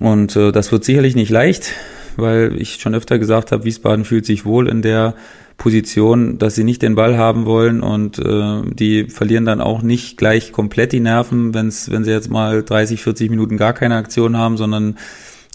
Und 0.00 0.36
äh, 0.36 0.52
das 0.52 0.70
wird 0.70 0.84
sicherlich 0.84 1.14
nicht 1.14 1.30
leicht 1.30 1.72
weil 2.18 2.60
ich 2.60 2.80
schon 2.80 2.94
öfter 2.94 3.18
gesagt 3.18 3.52
habe, 3.52 3.64
Wiesbaden 3.64 4.04
fühlt 4.04 4.26
sich 4.26 4.44
wohl 4.44 4.68
in 4.68 4.82
der 4.82 5.14
Position, 5.58 6.38
dass 6.38 6.54
sie 6.54 6.64
nicht 6.64 6.82
den 6.82 6.94
Ball 6.94 7.18
haben 7.18 7.44
wollen 7.44 7.82
und 7.82 8.18
äh, 8.18 8.62
die 8.72 9.04
verlieren 9.08 9.44
dann 9.44 9.60
auch 9.60 9.82
nicht 9.82 10.16
gleich 10.16 10.52
komplett 10.52 10.92
die 10.92 11.00
Nerven, 11.00 11.52
wenn's, 11.52 11.90
wenn 11.90 12.04
sie 12.04 12.12
jetzt 12.12 12.30
mal 12.30 12.62
30, 12.62 13.02
40 13.02 13.28
Minuten 13.28 13.56
gar 13.56 13.72
keine 13.72 13.96
Aktion 13.96 14.36
haben, 14.36 14.56
sondern 14.56 14.96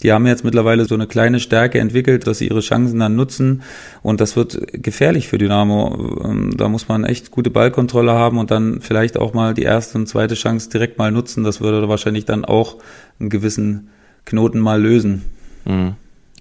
die 0.02 0.12
haben 0.12 0.26
jetzt 0.26 0.44
mittlerweile 0.44 0.84
so 0.84 0.94
eine 0.94 1.06
kleine 1.06 1.40
Stärke 1.40 1.78
entwickelt, 1.80 2.26
dass 2.26 2.38
sie 2.38 2.48
ihre 2.48 2.60
Chancen 2.60 3.00
dann 3.00 3.16
nutzen 3.16 3.62
und 4.02 4.20
das 4.20 4.36
wird 4.36 4.60
gefährlich 4.74 5.28
für 5.28 5.38
Dynamo. 5.38 6.20
Ähm, 6.22 6.54
da 6.54 6.68
muss 6.68 6.88
man 6.88 7.04
echt 7.04 7.30
gute 7.30 7.48
Ballkontrolle 7.48 8.12
haben 8.12 8.36
und 8.36 8.50
dann 8.50 8.82
vielleicht 8.82 9.16
auch 9.16 9.32
mal 9.32 9.54
die 9.54 9.62
erste 9.62 9.96
und 9.96 10.06
zweite 10.06 10.34
Chance 10.34 10.68
direkt 10.68 10.98
mal 10.98 11.10
nutzen. 11.10 11.44
Das 11.44 11.62
würde 11.62 11.88
wahrscheinlich 11.88 12.26
dann 12.26 12.44
auch 12.44 12.76
einen 13.18 13.30
gewissen 13.30 13.88
Knoten 14.26 14.60
mal 14.60 14.82
lösen. 14.82 15.22
Mhm. 15.64 15.94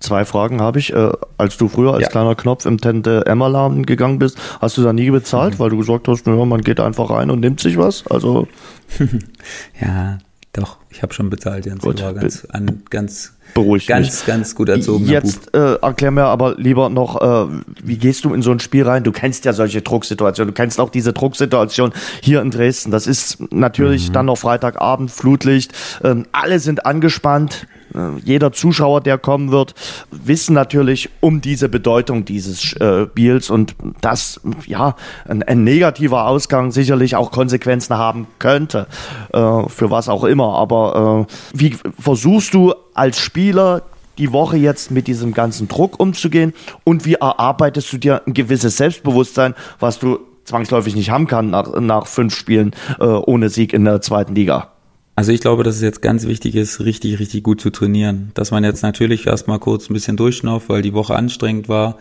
Zwei 0.04 0.26
Fragen 0.26 0.60
habe 0.62 0.80
ich. 0.80 0.92
Äh, 0.92 1.12
als 1.38 1.56
du 1.56 1.70
früher 1.70 1.94
als 1.94 2.04
ja. 2.04 2.10
kleiner 2.10 2.36
Knopf 2.36 2.66
im 2.66 2.78
Tente 2.78 3.26
Emma-Laden 3.26 3.86
gegangen 3.86 4.20
bist, 4.20 4.38
hast 4.60 4.78
du 4.78 4.84
da 4.84 4.92
nie 4.92 5.10
bezahlt, 5.10 5.54
mhm. 5.54 5.60
weil 5.60 5.70
du 5.70 5.78
gesagt 5.78 6.10
hast, 6.10 6.28
naja, 6.28 6.44
man 6.44 6.60
geht 6.60 6.82
einfach 6.82 7.10
rein 7.10 7.32
und 7.32 7.40
nimmt 7.40 7.62
sich 7.62 7.78
was? 7.78 8.06
Also. 8.08 8.50
ja, 9.82 10.18
doch, 10.52 10.80
ich 10.90 11.02
habe 11.04 11.14
schon 11.14 11.30
bezahlt, 11.30 11.66
Jens. 11.66 11.82
Gut, 11.82 12.04
war 12.04 12.14
ganz, 12.14 12.46
an, 12.52 12.84
ganz, 12.90 13.34
beruhigt 13.54 13.88
ganz, 13.88 14.08
mich. 14.08 14.26
ganz 14.26 14.56
gut 14.56 14.68
erzogen. 14.68 15.06
Jetzt 15.06 15.56
äh, 15.56 15.76
erklär 15.76 16.12
mir 16.12 16.26
aber 16.26 16.56
lieber 16.58 16.90
noch, 16.90 17.22
äh, 17.22 17.62
wie 17.82 17.98
gehst 17.98 18.26
du 18.26 18.34
in 18.34 18.42
so 18.42 18.52
ein 18.52 18.60
Spiel 18.60 18.84
rein? 18.84 19.06
Du 19.06 19.14
kennst 19.14 19.46
ja 19.46 19.54
solche 19.54 19.82
Drucksituationen. 19.82 20.54
Du 20.54 20.62
kennst 20.62 20.82
auch 20.82 20.90
diese 20.90 21.14
Drucksituation 21.14 21.94
hier 22.22 22.42
in 22.42 22.52
Dresden. 22.52 22.92
Das 22.92 23.08
ist 23.08 23.38
natürlich 23.54 24.10
mhm. 24.10 24.14
dann 24.14 24.26
noch 24.26 24.38
Freitagabend, 24.38 25.12
Flutlicht. 25.12 25.74
Ähm, 26.04 26.26
alle 26.34 26.60
sind 26.60 26.86
angespannt. 26.86 27.68
Äh, 27.96 28.20
jeder 28.24 28.52
Zuschauer, 28.52 29.02
der 29.02 29.18
kommen 29.18 29.52
wird, 29.52 29.74
wissen 30.12 30.54
natürlich 30.54 31.10
um 31.20 31.42
diese 31.42 31.70
Bedeutung 31.70 32.26
dieses 32.26 32.74
äh, 32.74 33.06
Spiels 33.06 33.50
und 33.50 33.76
dass 34.02 34.42
ja 34.66 34.96
ein, 35.28 35.44
ein, 35.44 35.64
negativer 35.64 36.28
Ausgang 36.28 36.72
sicherlich 36.72 37.16
auch 37.16 37.32
Konsequenzen 37.32 37.98
haben 37.98 38.28
könnte, 38.40 38.88
äh, 39.32 39.40
für 39.68 39.90
was 39.90 40.10
auch 40.10 40.24
immer. 40.24 40.56
Aber 40.56 41.28
wie 41.54 41.76
versuchst 42.00 42.54
du 42.54 42.74
als 42.94 43.20
Spieler 43.20 43.84
die 44.18 44.32
Woche 44.32 44.58
jetzt 44.58 44.92
mit 44.92 45.08
diesem 45.08 45.34
ganzen 45.34 45.68
Druck 45.68 46.00
umzugehen 46.00 46.54
und 46.84 47.06
wie 47.06 47.16
erarbeitest 47.16 47.92
du 47.94 47.98
dir 47.98 48.22
ein 48.26 48.34
gewisses 48.34 48.78
Selbstbewusstsein, 48.78 49.56
was 49.80 50.00
du 50.00 50.20
zwangsläufig 50.46 50.96
nicht 50.96 51.10
haben 51.10 51.28
kann 51.28 51.50
nach, 51.50 51.80
nach 51.80 52.08
fünf 52.08 52.36
Spielen 52.36 52.72
äh, 53.00 53.06
ohne 53.06 53.50
Sieg 53.50 53.74
in 53.74 53.86
der 53.86 54.02
zweiten 54.02 54.36
Liga? 54.36 54.73
Also 55.16 55.32
ich 55.32 55.42
glaube, 55.42 55.64
dass 55.64 55.76
es 55.76 55.82
jetzt 55.82 56.02
ganz 56.02 56.26
wichtig 56.26 56.56
ist, 56.56 56.80
richtig, 56.80 57.20
richtig 57.20 57.44
gut 57.44 57.62
zu 57.62 57.70
trainieren. 57.70 58.32
Dass 58.34 58.52
man 58.52 58.64
jetzt 58.64 58.82
natürlich 58.82 59.28
erstmal 59.28 59.60
kurz 59.60 59.90
ein 59.90 59.94
bisschen 59.94 60.18
durchschnauft, 60.18 60.70
weil 60.70 60.82
die 60.82 60.94
Woche 60.94 61.16
anstrengend 61.16 61.70
war 61.70 61.98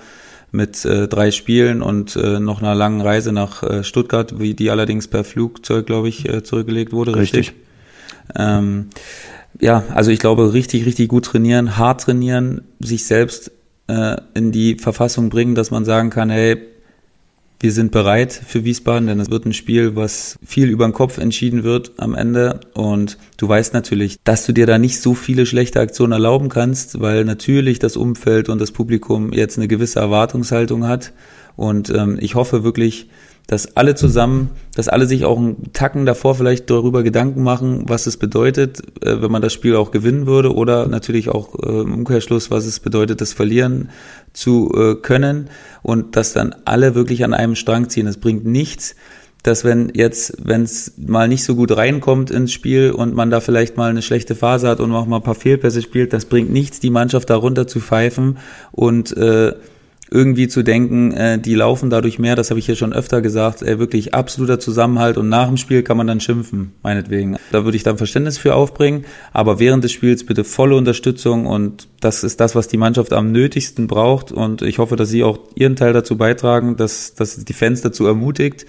mit 0.51 0.85
äh, 0.85 1.09
drei 1.09 1.31
Spielen 1.31 1.83
und 1.83 2.17
äh, 2.17 2.39
noch 2.39 2.61
einer 2.61 2.75
langen 2.75 3.01
Reise 3.01 3.33
nach 3.33 3.63
äh, 3.63 3.85
Stuttgart, 3.85 4.39
wie 4.39 4.55
die 4.55 4.71
allerdings 4.71 5.09
per 5.09 5.25
Flugzeug, 5.25 5.87
glaube 5.87 6.09
ich, 6.09 6.29
äh, 6.29 6.43
zurückgelegt 6.43 6.93
wurde. 6.93 7.17
Richtig. 7.17 7.49
richtig. 7.49 7.63
Ähm, 8.37 8.89
ja, 9.61 9.85
also 9.95 10.11
ich 10.11 10.19
glaube, 10.19 10.53
richtig, 10.53 10.87
richtig 10.87 11.09
gut 11.09 11.27
trainieren, 11.27 11.77
hart 11.77 12.03
trainieren, 12.03 12.63
sich 12.81 13.05
selbst 13.05 13.51
äh, 13.89 14.17
in 14.35 14.53
die 14.53 14.77
Verfassung 14.77 15.29
bringen, 15.29 15.55
dass 15.55 15.71
man 15.71 15.85
sagen 15.85 16.11
kann, 16.11 16.31
hey, 16.31 16.57
wir 17.63 17.71
sind 17.71 17.93
bereit 17.93 18.33
für 18.33 18.65
Wiesbaden, 18.65 19.07
denn 19.07 19.21
es 19.21 19.31
wird 19.31 19.47
ein 19.47 19.53
Spiel, 19.53 19.95
was 19.95 20.37
viel 20.45 20.69
über 20.69 20.85
den 20.85 20.93
Kopf 20.93 21.19
entschieden 21.19 21.63
wird 21.63 21.93
am 21.97 22.17
Ende. 22.17 22.59
Und 22.75 23.19
du 23.37 23.49
weißt 23.49 23.73
natürlich, 23.73 24.19
dass 24.25 24.45
du 24.47 24.53
dir 24.53 24.67
da 24.67 24.79
nicht 24.79 25.01
so 25.01 25.15
viele 25.15 25.47
schlechte 25.47 25.79
Aktionen 25.79 26.13
erlauben 26.13 26.49
kannst, 26.49 27.01
weil 27.01 27.25
natürlich 27.25 27.79
das 27.79 27.97
Umfeld 27.97 28.49
und 28.49 28.61
das 28.61 28.73
Publikum 28.73 29.33
jetzt 29.33 29.59
eine 29.59 29.69
gewisse 29.69 30.01
Erwartungshaltung 30.01 30.89
hat. 30.89 31.13
Und 31.55 31.89
ähm, 31.91 32.19
ich 32.21 32.35
hoffe 32.35 32.65
wirklich, 32.65 33.09
dass 33.47 33.77
alle 33.77 33.95
zusammen, 33.95 34.51
dass 34.75 34.89
alle 34.89 35.07
sich 35.07 35.25
auch 35.25 35.37
einen 35.37 35.73
Tacken 35.73 36.07
davor 36.07 36.35
vielleicht 36.35 36.71
darüber 36.71 37.03
Gedanken 37.03 37.43
machen, 37.43 37.85
was 37.87 38.07
es 38.07 38.17
bedeutet, 38.17 38.81
äh, 39.05 39.21
wenn 39.21 39.31
man 39.31 39.43
das 39.43 39.53
Spiel 39.53 39.77
auch 39.77 39.91
gewinnen 39.91 40.27
würde 40.27 40.55
oder 40.55 40.87
natürlich 40.87 41.29
auch 41.29 41.55
äh, 41.63 41.83
im 41.83 41.93
Umkehrschluss, 41.93 42.51
was 42.51 42.67
es 42.67 42.81
bedeutet, 42.81 43.21
das 43.21 43.33
verlieren 43.33 43.91
zu 44.33 44.73
äh, 44.75 44.95
können 44.95 45.51
und 45.83 46.17
dass 46.17 46.33
dann 46.33 46.55
alle 46.65 46.95
wirklich 46.95 47.25
an 47.25 47.35
einem 47.35 47.57
Strang 47.57 47.89
ziehen. 47.89 48.07
Es 48.07 48.17
bringt 48.17 48.47
nichts, 48.47 48.95
dass 49.43 49.65
wenn 49.65 49.91
jetzt, 49.95 50.35
wenn 50.43 50.63
es 50.63 50.93
mal 50.97 51.27
nicht 51.27 51.45
so 51.45 51.57
gut 51.57 51.77
reinkommt 51.77 52.31
ins 52.31 52.53
Spiel 52.53 52.93
und 52.93 53.15
man 53.15 53.31
da 53.31 53.41
vielleicht 53.41 53.77
mal 53.77 53.91
eine 53.91 54.03
schlechte 54.03 54.37
Phase 54.37 54.69
hat 54.69 54.81
und 54.81 54.93
auch 54.93 55.07
mal 55.07 55.17
ein 55.17 55.23
paar 55.23 55.35
Fehlpässe 55.35 55.83
spielt, 55.83 56.13
das 56.13 56.27
bringt 56.27 56.51
nichts, 56.51 56.79
die 56.79 56.91
Mannschaft 56.91 57.29
darunter 57.29 57.67
zu 57.67 57.81
pfeifen 57.81 58.39
und 58.71 59.17
äh, 59.17 59.55
irgendwie 60.13 60.47
zu 60.47 60.63
denken, 60.63 61.13
äh, 61.13 61.39
die 61.39 61.55
laufen 61.55 61.89
dadurch 61.89 62.19
mehr, 62.19 62.37
das 62.37 62.51
habe 62.51 62.61
ich 62.61 62.67
hier 62.67 62.77
schon 62.77 62.93
öfter 62.93 63.23
gesagt, 63.23 63.63
äh, 63.63 63.79
wirklich 63.79 64.13
absoluter 64.13 64.61
Zusammenhalt 64.61 65.17
und 65.17 65.31
nach 65.31 65.49
dem 65.49 65.57
Spiel 65.57 65.83
kann 65.83 65.97
man 65.97 66.07
dann 66.07 66.21
schimpfen, 66.21 66.73
meinetwegen. 66.83 67.37
Da 67.51 67.65
würde 67.65 67.77
ich 67.77 67.83
dann 67.83 67.97
Verständnis 67.97 68.37
für 68.37 68.55
aufbringen, 68.55 69.07
aber 69.33 69.59
während 69.59 69.85
des 69.85 69.93
Spiels 69.93 70.25
bitte 70.25 70.45
volle 70.45 70.77
Unterstützung 70.77 71.47
und 71.47 71.89
das 72.01 72.25
ist 72.25 72.41
das, 72.41 72.55
was 72.55 72.69
die 72.69 72.77
Mannschaft 72.77 73.15
am 73.15 73.33
nötigsten 73.33 73.87
braucht 73.87 74.33
und 74.33 74.61
ich 74.61 74.79
hoffe, 74.79 74.97
dass 74.97 75.09
sie 75.09 75.25
auch 75.25 75.39
ihren 75.55 75.77
Teil 75.77 75.95
dazu 75.95 76.19
beitragen, 76.19 76.77
dass, 76.77 77.15
dass 77.15 77.45
die 77.45 77.53
Fans 77.55 77.81
dazu 77.81 78.07
ermutigt, 78.07 78.67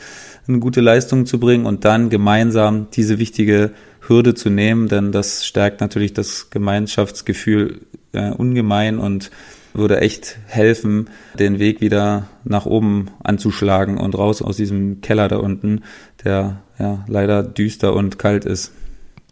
eine 0.48 0.60
gute 0.60 0.80
Leistung 0.80 1.26
zu 1.26 1.40
bringen 1.40 1.66
und 1.66 1.84
dann 1.84 2.10
gemeinsam 2.10 2.88
diese 2.92 3.20
wichtige 3.20 3.72
Hürde 4.08 4.34
zu 4.34 4.50
nehmen, 4.50 4.88
denn 4.88 5.12
das 5.12 5.46
stärkt 5.46 5.82
natürlich 5.82 6.14
das 6.14 6.50
Gemeinschaftsgefühl 6.50 7.82
äh, 8.14 8.32
ungemein 8.32 8.98
und 9.00 9.30
würde 9.74 10.02
echt 10.02 10.38
helfen, 10.48 11.10
den 11.38 11.60
Weg 11.60 11.82
wieder 11.82 12.28
nach 12.44 12.66
oben 12.66 13.08
anzuschlagen 13.24 13.98
und 13.98 14.18
raus 14.18 14.42
aus 14.42 14.58
diesem 14.58 15.02
Keller 15.02 15.28
da 15.28 15.38
unten, 15.38 15.84
der 16.24 16.62
ja 16.80 17.04
leider 17.08 17.44
düster 17.44 17.94
und 17.94 18.20
kalt 18.20 18.46
ist 18.46 18.74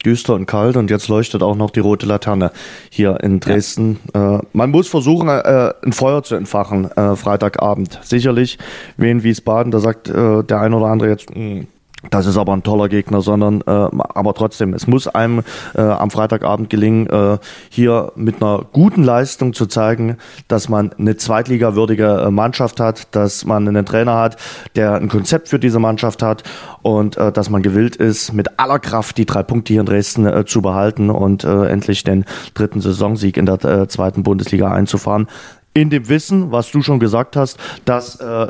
düster 0.06 0.34
und 0.34 0.46
kalt 0.46 0.78
und 0.78 0.90
jetzt 0.90 1.08
leuchtet 1.08 1.44
auch 1.44 1.56
noch 1.56 1.70
die 1.70 1.80
rote 1.80 2.06
Laterne 2.06 2.52
hier 2.90 3.20
in 3.22 3.40
Dresden. 3.40 4.00
Ja. 4.14 4.40
Äh, 4.40 4.42
man 4.54 4.72
muss 4.72 4.88
versuchen, 4.88 5.30
äh, 5.30 5.74
ein 5.84 5.94
Feuer 5.94 6.24
zu 6.24 6.36
entfachen, 6.36 6.92
äh, 6.92 7.16
Freitagabend. 7.16 8.00
Sicherlich, 8.04 8.58
wie 8.98 9.24
Wiesbaden, 9.24 9.72
da 9.72 9.80
sagt 9.80 10.10
äh, 10.10 10.44
der 10.44 10.62
ein 10.62 10.74
oder 10.74 10.88
andere 10.88 11.10
jetzt, 11.10 11.30
mh, 11.30 11.36
hm, 11.36 11.68
das 12.10 12.26
ist 12.26 12.38
aber 12.38 12.54
ein 12.54 12.64
toller 12.64 12.90
Gegner, 12.90 13.22
sondern 13.22 13.62
äh, 13.62 13.70
aber 13.70 14.34
trotzdem, 14.34 14.74
es 14.74 14.88
muss 14.88 15.08
einem 15.08 15.44
äh, 15.76 15.82
am 15.82 16.10
Freitagabend 16.10 16.70
gelingen, 16.70 17.08
äh, 17.08 17.38
hier 17.70 18.12
mit 18.16 18.42
einer 18.42 18.66
guten 18.72 19.04
Leistung 19.04 19.54
zu 19.54 19.68
zeigen, 19.68 20.18
dass 20.48 20.68
man 20.68 20.94
eine 20.94 21.16
zweitligawürdige 21.16 22.24
äh, 22.26 22.32
Mannschaft 22.32 22.80
hat, 22.80 23.16
dass 23.16 23.46
man 23.46 23.68
einen 23.68 23.86
Trainer 23.86 24.18
hat, 24.18 24.38
der 24.76 24.96
ein 24.96 25.10
Konzept 25.10 25.50
für 25.50 25.60
diese 25.60 25.80
Mannschaft 25.80 26.24
hat 26.24 26.44
und 26.82 27.18
äh, 27.18 27.32
dass 27.32 27.52
man 27.52 27.62
gewillt 27.62 27.98
ist, 27.98 28.34
mit 28.34 28.60
aller 28.60 28.80
Kraft 28.80 29.18
die 29.18 29.26
drei 29.26 29.44
Punkte 29.44 29.74
hier 29.74 29.82
in 29.82 29.86
Dresden 29.86 30.26
äh, 30.26 30.46
zu 30.46 30.62
behalten 30.64 31.12
und 31.12 31.44
äh, 31.44 31.68
endlich 31.68 32.04
den 32.04 32.26
dritten 32.56 32.82
Saisonsieg 32.82 33.38
in 33.38 33.46
der 33.46 33.64
äh, 33.64 33.88
zweiten 33.88 34.24
Bundesliga 34.24 34.72
einzufahren. 34.72 35.28
In 35.74 35.90
dem 35.90 36.10
Wissen, 36.10 36.52
was 36.52 36.72
du 36.72 36.82
schon 36.82 37.00
gesagt 37.00 37.36
hast, 37.36 37.58
dass 37.86 38.20
äh, 38.20 38.48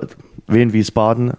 Wien 0.48 0.74
Wiesbaden 0.74 1.34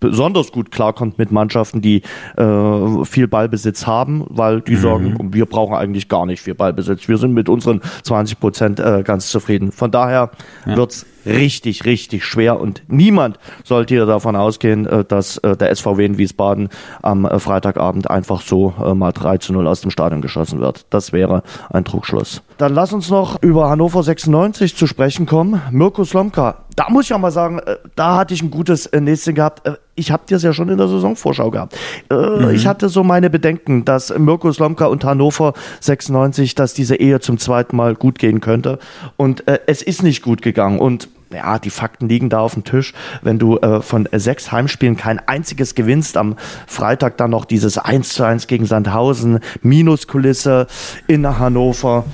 besonders 0.00 0.52
gut 0.52 0.70
klarkommt 0.70 1.18
mit 1.18 1.32
Mannschaften, 1.32 1.80
die 1.80 2.02
äh, 2.36 3.04
viel 3.04 3.28
Ballbesitz 3.28 3.86
haben, 3.86 4.24
weil 4.28 4.60
die 4.60 4.76
mhm. 4.76 4.80
sagen, 4.80 5.32
wir 5.32 5.46
brauchen 5.46 5.74
eigentlich 5.74 6.08
gar 6.08 6.26
nicht 6.26 6.40
viel 6.40 6.54
Ballbesitz. 6.54 7.08
Wir 7.08 7.18
sind 7.18 7.32
mit 7.32 7.48
unseren 7.48 7.80
20 8.02 8.40
Prozent 8.40 8.80
äh, 8.80 9.02
ganz 9.04 9.28
zufrieden. 9.28 9.72
Von 9.72 9.90
daher 9.90 10.30
ja. 10.66 10.76
wird's 10.76 11.06
richtig, 11.26 11.84
richtig 11.84 12.24
schwer 12.24 12.60
und 12.60 12.82
niemand 12.88 13.38
sollte 13.64 13.94
hier 13.94 14.06
davon 14.06 14.36
ausgehen, 14.36 14.86
äh, 14.86 15.04
dass 15.04 15.38
äh, 15.38 15.56
der 15.56 15.74
SVW 15.74 16.04
in 16.04 16.18
Wiesbaden 16.18 16.68
am 17.02 17.24
äh, 17.24 17.38
Freitagabend 17.38 18.10
einfach 18.10 18.40
so 18.40 18.74
mal 18.94 19.12
3 19.12 19.38
zu 19.38 19.52
0 19.52 19.66
aus 19.66 19.80
dem 19.80 19.90
Stadion 19.90 20.20
geschossen 20.20 20.60
wird. 20.60 20.86
Das 20.90 21.12
wäre 21.12 21.42
ein 21.70 21.84
Trugschluss. 21.84 22.42
Dann 22.58 22.74
lass 22.74 22.92
uns 22.92 23.10
noch 23.10 23.42
über 23.42 23.68
Hannover 23.68 24.02
96 24.02 24.76
zu 24.76 24.86
sprechen 24.86 25.26
kommen. 25.26 25.60
Mirko 25.70 26.04
Slomka, 26.04 26.64
da 26.74 26.86
muss 26.90 27.06
ich 27.06 27.14
auch 27.14 27.18
mal 27.18 27.30
sagen, 27.30 27.60
da 27.94 28.16
hatte 28.16 28.34
ich 28.34 28.42
ein 28.42 28.50
gutes 28.50 28.90
Nächste 28.92 29.34
gehabt. 29.34 29.62
Ich 29.94 30.10
habe 30.10 30.24
dir 30.26 30.36
es 30.36 30.42
ja 30.42 30.52
schon 30.52 30.68
in 30.68 30.78
der 30.78 30.88
Saisonvorschau 30.88 31.50
gehabt. 31.50 31.76
Mhm. 32.10 32.50
Ich 32.50 32.66
hatte 32.66 32.88
so 32.88 33.02
meine 33.02 33.30
Bedenken, 33.30 33.84
dass 33.84 34.16
Mirko 34.16 34.52
Slomka 34.52 34.86
und 34.86 35.04
Hannover 35.04 35.54
96, 35.80 36.54
dass 36.54 36.74
diese 36.74 36.96
Ehe 36.96 37.20
zum 37.20 37.38
zweiten 37.38 37.76
Mal 37.76 37.94
gut 37.94 38.18
gehen 38.18 38.40
könnte. 38.40 38.78
Und 39.16 39.44
es 39.46 39.82
ist 39.82 40.02
nicht 40.02 40.22
gut 40.22 40.42
gegangen. 40.42 40.78
Und 40.78 41.08
ja, 41.36 41.58
die 41.58 41.70
Fakten 41.70 42.08
liegen 42.08 42.28
da 42.30 42.40
auf 42.40 42.54
dem 42.54 42.64
Tisch. 42.64 42.94
Wenn 43.22 43.38
du 43.38 43.58
äh, 43.58 43.82
von 43.82 44.08
sechs 44.12 44.50
Heimspielen 44.52 44.96
kein 44.96 45.18
einziges 45.18 45.74
gewinnst, 45.74 46.16
am 46.16 46.36
Freitag 46.66 47.16
dann 47.18 47.30
noch 47.30 47.44
dieses 47.44 47.78
1 47.78 48.08
zu 48.08 48.24
1 48.24 48.46
gegen 48.46 48.66
Sandhausen, 48.66 49.40
Minuskulisse 49.62 50.66
in 51.06 51.38
Hannover, 51.38 52.04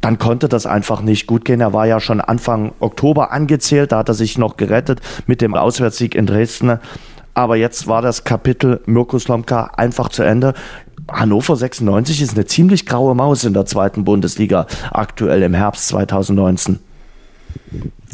dann 0.00 0.18
konnte 0.18 0.48
das 0.48 0.66
einfach 0.66 1.00
nicht 1.00 1.26
gut 1.26 1.44
gehen. 1.44 1.60
Er 1.60 1.72
war 1.72 1.86
ja 1.86 2.00
schon 2.00 2.20
Anfang 2.20 2.72
Oktober 2.80 3.32
angezählt, 3.32 3.92
da 3.92 3.98
hat 3.98 4.08
er 4.08 4.14
sich 4.14 4.36
noch 4.36 4.56
gerettet 4.56 5.00
mit 5.26 5.40
dem 5.40 5.54
Auswärtssieg 5.54 6.14
in 6.14 6.26
Dresden. 6.26 6.78
Aber 7.32 7.56
jetzt 7.56 7.86
war 7.88 8.02
das 8.02 8.24
Kapitel 8.24 8.80
Mirko 8.86 9.18
Slomka 9.18 9.72
einfach 9.76 10.08
zu 10.08 10.22
Ende. 10.22 10.54
Hannover 11.10 11.56
96 11.56 12.22
ist 12.22 12.34
eine 12.34 12.46
ziemlich 12.46 12.86
graue 12.86 13.14
Maus 13.14 13.44
in 13.44 13.52
der 13.54 13.66
zweiten 13.66 14.04
Bundesliga, 14.04 14.66
aktuell 14.90 15.42
im 15.42 15.54
Herbst 15.54 15.88
2019. 15.88 16.80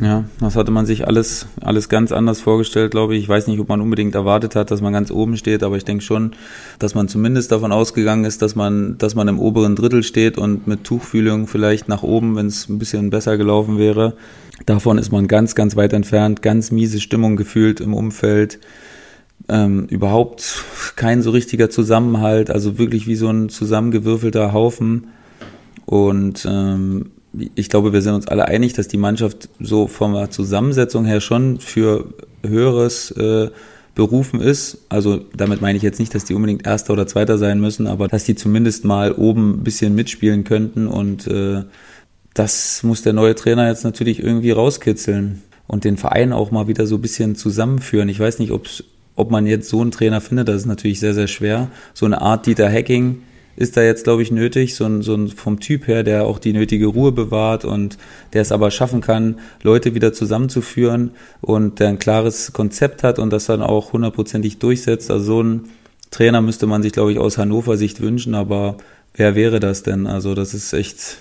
Ja, 0.02 0.24
das 0.40 0.56
hatte 0.56 0.70
man 0.70 0.86
sich 0.86 1.06
alles, 1.06 1.46
alles 1.60 1.90
ganz 1.90 2.10
anders 2.10 2.40
vorgestellt, 2.40 2.90
glaube 2.90 3.14
ich. 3.14 3.22
Ich 3.22 3.28
weiß 3.28 3.48
nicht, 3.48 3.60
ob 3.60 3.68
man 3.68 3.82
unbedingt 3.82 4.14
erwartet 4.14 4.56
hat, 4.56 4.70
dass 4.70 4.80
man 4.80 4.94
ganz 4.94 5.10
oben 5.10 5.36
steht, 5.36 5.62
aber 5.62 5.76
ich 5.76 5.84
denke 5.84 6.02
schon, 6.02 6.32
dass 6.78 6.94
man 6.94 7.06
zumindest 7.06 7.52
davon 7.52 7.70
ausgegangen 7.70 8.24
ist, 8.24 8.40
dass 8.40 8.54
man, 8.54 8.96
dass 8.96 9.14
man 9.14 9.28
im 9.28 9.38
oberen 9.38 9.76
Drittel 9.76 10.02
steht 10.02 10.38
und 10.38 10.66
mit 10.66 10.84
Tuchfühlung 10.84 11.46
vielleicht 11.46 11.88
nach 11.88 12.02
oben, 12.02 12.34
wenn 12.34 12.46
es 12.46 12.66
ein 12.70 12.78
bisschen 12.78 13.10
besser 13.10 13.36
gelaufen 13.36 13.76
wäre. 13.76 14.14
Davon 14.64 14.96
ist 14.96 15.12
man 15.12 15.28
ganz, 15.28 15.54
ganz 15.54 15.76
weit 15.76 15.92
entfernt, 15.92 16.40
ganz 16.40 16.70
miese 16.70 16.98
Stimmung 17.00 17.36
gefühlt 17.36 17.80
im 17.80 17.92
Umfeld. 17.92 18.58
Ähm, 19.50 19.84
überhaupt 19.86 20.64
kein 20.96 21.20
so 21.20 21.30
richtiger 21.30 21.68
Zusammenhalt, 21.68 22.50
also 22.50 22.78
wirklich 22.78 23.06
wie 23.06 23.16
so 23.16 23.28
ein 23.28 23.50
zusammengewürfelter 23.50 24.54
Haufen. 24.54 25.08
Und 25.84 26.46
ähm, 26.48 27.10
ich 27.54 27.68
glaube, 27.68 27.92
wir 27.92 28.02
sind 28.02 28.14
uns 28.14 28.28
alle 28.28 28.46
einig, 28.46 28.72
dass 28.72 28.88
die 28.88 28.96
Mannschaft 28.96 29.48
so 29.60 29.86
von 29.86 30.14
der 30.14 30.30
Zusammensetzung 30.30 31.04
her 31.04 31.20
schon 31.20 31.60
für 31.60 32.12
höheres 32.44 33.10
äh, 33.12 33.50
berufen 33.94 34.40
ist. 34.40 34.78
Also 34.88 35.24
damit 35.36 35.60
meine 35.60 35.76
ich 35.76 35.82
jetzt 35.82 36.00
nicht, 36.00 36.14
dass 36.14 36.24
die 36.24 36.34
unbedingt 36.34 36.66
Erster 36.66 36.92
oder 36.92 37.06
Zweiter 37.06 37.38
sein 37.38 37.60
müssen, 37.60 37.86
aber 37.86 38.08
dass 38.08 38.24
die 38.24 38.34
zumindest 38.34 38.84
mal 38.84 39.12
oben 39.12 39.60
ein 39.60 39.64
bisschen 39.64 39.94
mitspielen 39.94 40.44
könnten 40.44 40.86
und 40.86 41.26
äh, 41.26 41.64
das 42.34 42.82
muss 42.82 43.02
der 43.02 43.12
neue 43.12 43.34
Trainer 43.34 43.68
jetzt 43.68 43.84
natürlich 43.84 44.22
irgendwie 44.22 44.52
rauskitzeln 44.52 45.42
und 45.66 45.84
den 45.84 45.96
Verein 45.96 46.32
auch 46.32 46.50
mal 46.50 46.68
wieder 46.68 46.86
so 46.86 46.96
ein 46.96 47.02
bisschen 47.02 47.34
zusammenführen. 47.34 48.08
Ich 48.08 48.20
weiß 48.20 48.38
nicht, 48.38 48.52
ob 48.52 49.30
man 49.30 49.46
jetzt 49.46 49.68
so 49.68 49.80
einen 49.80 49.90
Trainer 49.90 50.20
findet, 50.20 50.48
das 50.48 50.56
ist 50.56 50.66
natürlich 50.66 51.00
sehr, 51.00 51.14
sehr 51.14 51.26
schwer. 51.26 51.68
So 51.92 52.06
eine 52.06 52.20
Art 52.20 52.46
Dieter 52.46 52.70
Hacking, 52.70 53.22
ist 53.60 53.76
da 53.76 53.82
jetzt, 53.82 54.04
glaube 54.04 54.22
ich, 54.22 54.30
nötig, 54.30 54.74
so 54.74 54.86
ein, 54.86 55.02
so 55.02 55.14
ein 55.14 55.28
vom 55.28 55.60
Typ 55.60 55.86
her, 55.86 56.02
der 56.02 56.24
auch 56.24 56.38
die 56.38 56.54
nötige 56.54 56.86
Ruhe 56.86 57.12
bewahrt 57.12 57.66
und 57.66 57.98
der 58.32 58.40
es 58.40 58.52
aber 58.52 58.70
schaffen 58.70 59.02
kann, 59.02 59.38
Leute 59.62 59.94
wieder 59.94 60.14
zusammenzuführen 60.14 61.10
und 61.42 61.78
der 61.78 61.90
ein 61.90 61.98
klares 61.98 62.54
Konzept 62.54 63.02
hat 63.02 63.18
und 63.18 63.30
das 63.30 63.44
dann 63.44 63.60
auch 63.60 63.92
hundertprozentig 63.92 64.60
durchsetzt. 64.60 65.10
Also 65.10 65.24
so 65.24 65.42
ein 65.42 65.64
Trainer 66.10 66.40
müsste 66.40 66.66
man 66.66 66.82
sich, 66.82 66.92
glaube 66.92 67.12
ich, 67.12 67.18
aus 67.18 67.36
Hannover 67.36 67.76
Sicht 67.76 68.00
wünschen, 68.00 68.34
aber 68.34 68.78
wer 69.12 69.34
wäre 69.34 69.60
das 69.60 69.82
denn? 69.82 70.06
Also 70.06 70.32
das 70.32 70.54
ist 70.54 70.72
echt, 70.72 71.18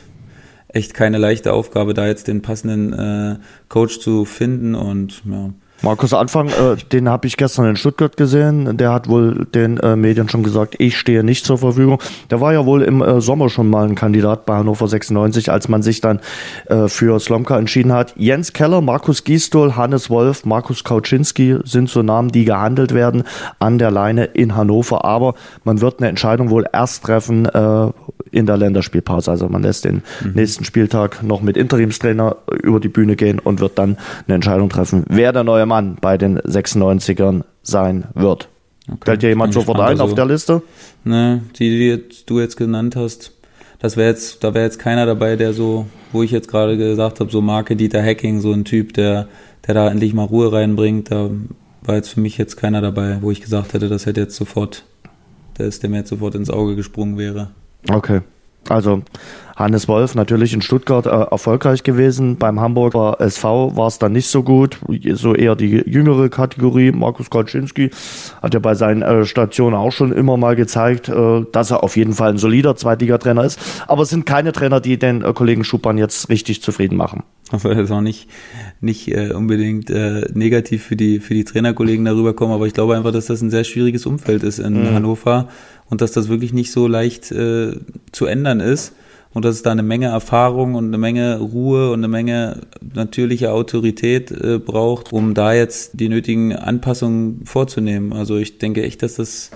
echt 0.69 0.93
keine 0.93 1.17
leichte 1.17 1.51
Aufgabe, 1.51 1.93
da 1.93 2.07
jetzt 2.07 2.29
den 2.29 2.41
passenden 2.41 2.93
äh, 2.93 3.35
Coach 3.67 3.99
zu 3.99 4.23
finden 4.23 4.75
und 4.75 5.23
ja. 5.29 5.49
Markus 5.81 6.13
Anfang, 6.13 6.49
äh, 6.49 6.75
den 6.91 7.07
habe 7.07 7.25
ich 7.25 7.37
gestern 7.37 7.65
in 7.65 7.75
Stuttgart 7.77 8.17
gesehen. 8.17 8.75
Der 8.77 8.91
hat 8.91 9.07
wohl 9.07 9.45
den 9.45 9.77
äh, 9.77 9.95
Medien 9.95 10.27
schon 10.27 10.43
gesagt, 10.43 10.75
ich 10.77 10.97
stehe 10.97 11.23
nicht 11.23 11.45
zur 11.45 11.57
Verfügung. 11.57 12.01
Der 12.29 12.41
war 12.41 12.51
ja 12.51 12.65
wohl 12.65 12.81
im 12.81 13.01
äh, 13.01 13.21
Sommer 13.21 13.47
schon 13.47 13.69
mal 13.69 13.87
ein 13.87 13.95
Kandidat 13.95 14.45
bei 14.45 14.57
Hannover 14.57 14.89
96, 14.89 15.49
als 15.49 15.69
man 15.69 15.81
sich 15.81 16.01
dann 16.01 16.19
äh, 16.65 16.89
für 16.89 17.17
Slomka 17.19 17.57
entschieden 17.57 17.93
hat. 17.93 18.13
Jens 18.17 18.51
Keller, 18.51 18.81
Markus 18.81 19.23
Gisdol, 19.23 19.77
Hannes 19.77 20.09
Wolf, 20.09 20.45
Markus 20.45 20.83
Kauczynski 20.83 21.59
sind 21.63 21.89
so 21.89 22.03
Namen, 22.03 22.29
die 22.31 22.43
gehandelt 22.43 22.93
werden 22.93 23.23
an 23.59 23.77
der 23.77 23.91
Leine 23.91 24.25
in 24.25 24.57
Hannover. 24.57 25.05
Aber 25.05 25.35
man 25.63 25.79
wird 25.79 25.99
eine 25.99 26.09
Entscheidung 26.09 26.49
wohl 26.49 26.65
erst 26.73 27.05
treffen 27.05 27.45
äh, 27.45 27.91
in 28.31 28.45
der 28.45 28.57
Länderspielpause. 28.57 29.31
Also 29.31 29.47
man 29.47 29.63
lässt 29.63 29.85
den 29.85 30.03
mhm. 30.23 30.31
nächsten 30.33 30.65
Spieltag 30.65 31.23
noch 31.23 31.41
mit 31.41 31.55
Interimstrainer 31.55 32.35
über 32.61 32.81
die 32.81 32.89
Bühne 32.89 33.15
gehen 33.15 33.39
und 33.39 33.61
wird 33.61 33.77
dann 33.79 33.97
eine 34.27 34.35
Entscheidung 34.35 34.69
treffen, 34.69 35.05
wer 35.07 35.31
der 35.31 35.45
neue 35.45 35.68
Mann 35.69 35.97
bei 36.01 36.17
den 36.17 36.39
96ern 36.39 37.43
sein 37.63 38.05
wird. 38.13 38.49
Okay. 38.87 38.97
Fällt 39.05 39.21
dir 39.21 39.29
jemand 39.29 39.53
sofort 39.53 39.79
ein 39.79 39.87
also, 39.87 40.03
auf 40.03 40.13
der 40.15 40.25
Liste? 40.25 40.61
Ne, 41.05 41.43
die, 41.57 41.69
die 41.69 42.25
du 42.25 42.39
jetzt 42.39 42.57
genannt 42.57 42.95
hast, 42.95 43.31
das 43.79 43.95
wäre 43.95 44.09
jetzt, 44.09 44.43
da 44.43 44.53
wäre 44.53 44.65
jetzt 44.65 44.79
keiner 44.79 45.05
dabei, 45.05 45.35
der 45.37 45.53
so, 45.53 45.85
wo 46.11 46.23
ich 46.23 46.31
jetzt 46.31 46.49
gerade 46.49 46.75
gesagt 46.77 47.19
habe, 47.19 47.31
so 47.31 47.41
Marke 47.41 47.75
Dieter 47.75 48.03
Hacking, 48.03 48.41
so 48.41 48.51
ein 48.51 48.65
Typ, 48.65 48.93
der, 48.93 49.29
der 49.65 49.73
da 49.73 49.89
endlich 49.89 50.13
mal 50.13 50.25
Ruhe 50.25 50.51
reinbringt. 50.51 51.11
Da 51.11 51.29
war 51.83 51.95
jetzt 51.95 52.09
für 52.09 52.19
mich 52.19 52.37
jetzt 52.37 52.57
keiner 52.57 52.81
dabei, 52.81 53.19
wo 53.21 53.31
ich 53.31 53.41
gesagt 53.41 53.73
hätte, 53.73 53.87
das 53.87 54.05
hätte 54.05 54.21
jetzt 54.21 54.35
sofort, 54.35 54.83
der 55.57 55.67
ist 55.67 55.81
der 55.81 55.89
mir 55.89 55.97
jetzt 55.97 56.09
sofort 56.09 56.35
ins 56.35 56.49
Auge 56.49 56.75
gesprungen 56.75 57.17
wäre. 57.17 57.51
Okay. 57.89 58.21
Also 58.67 59.03
Hannes 59.59 59.89
Wolf 59.89 60.15
natürlich 60.15 60.53
in 60.53 60.61
Stuttgart 60.61 61.05
äh, 61.05 61.09
erfolgreich 61.09 61.83
gewesen. 61.83 62.37
Beim 62.37 62.61
Hamburger 62.61 63.17
SV 63.19 63.75
war 63.75 63.87
es 63.87 63.99
dann 63.99 64.13
nicht 64.13 64.27
so 64.27 64.41
gut. 64.41 64.79
So 65.13 65.35
eher 65.35 65.55
die 65.57 65.83
jüngere 65.85 66.29
Kategorie. 66.29 66.93
Markus 66.93 67.29
Kolczynski 67.29 67.91
hat 68.41 68.53
ja 68.53 68.59
bei 68.61 68.73
seinen 68.75 69.01
äh, 69.01 69.25
Stationen 69.25 69.75
auch 69.75 69.91
schon 69.91 70.13
immer 70.13 70.37
mal 70.37 70.55
gezeigt, 70.55 71.09
äh, 71.09 71.45
dass 71.51 71.71
er 71.71 71.83
auf 71.83 71.97
jeden 71.97 72.13
Fall 72.13 72.29
ein 72.29 72.37
solider 72.37 72.77
Zweitligatrainer 72.77 73.43
ist. 73.43 73.59
Aber 73.87 74.03
es 74.03 74.09
sind 74.09 74.25
keine 74.25 74.53
Trainer, 74.53 74.79
die 74.79 74.97
den 74.97 75.23
äh, 75.23 75.33
Kollegen 75.33 75.65
Schuppan 75.65 75.97
jetzt 75.97 76.29
richtig 76.29 76.61
zufrieden 76.61 76.95
machen. 76.95 77.23
Aber 77.51 77.73
das 77.73 77.85
ist 77.85 77.91
auch 77.91 78.01
nicht, 78.01 78.29
nicht 78.79 79.07
äh, 79.09 79.31
unbedingt 79.33 79.89
äh, 79.89 80.29
negativ 80.33 80.83
für 80.83 80.95
die, 80.95 81.19
für 81.19 81.33
die 81.33 81.43
Trainerkollegen 81.43 82.05
darüber 82.05 82.33
kommen, 82.33 82.53
aber 82.53 82.67
ich 82.67 82.73
glaube 82.73 82.95
einfach, 82.95 83.11
dass 83.11 83.25
das 83.25 83.41
ein 83.41 83.49
sehr 83.49 83.63
schwieriges 83.63 84.05
Umfeld 84.05 84.43
ist 84.43 84.59
in 84.59 84.83
mhm. 84.83 84.93
Hannover 84.93 85.49
und 85.89 86.01
dass 86.01 86.11
das 86.11 86.29
wirklich 86.29 86.53
nicht 86.53 86.71
so 86.71 86.87
leicht 86.87 87.31
äh, 87.31 87.73
zu 88.11 88.25
ändern 88.25 88.59
ist 88.59 88.93
und 89.33 89.45
dass 89.45 89.55
es 89.55 89.63
da 89.63 89.71
eine 89.71 89.83
Menge 89.83 90.07
Erfahrung 90.07 90.75
und 90.75 90.87
eine 90.87 90.97
Menge 90.97 91.39
Ruhe 91.39 91.91
und 91.91 91.99
eine 91.99 92.07
Menge 92.07 92.61
natürliche 92.93 93.51
Autorität 93.51 94.31
äh, 94.31 94.59
braucht, 94.59 95.13
um 95.13 95.33
da 95.33 95.53
jetzt 95.53 95.99
die 95.99 96.09
nötigen 96.09 96.55
Anpassungen 96.55 97.45
vorzunehmen. 97.45 98.13
Also 98.13 98.37
ich 98.37 98.57
denke 98.57 98.83
echt, 98.83 99.03
dass 99.03 99.15
das 99.15 99.51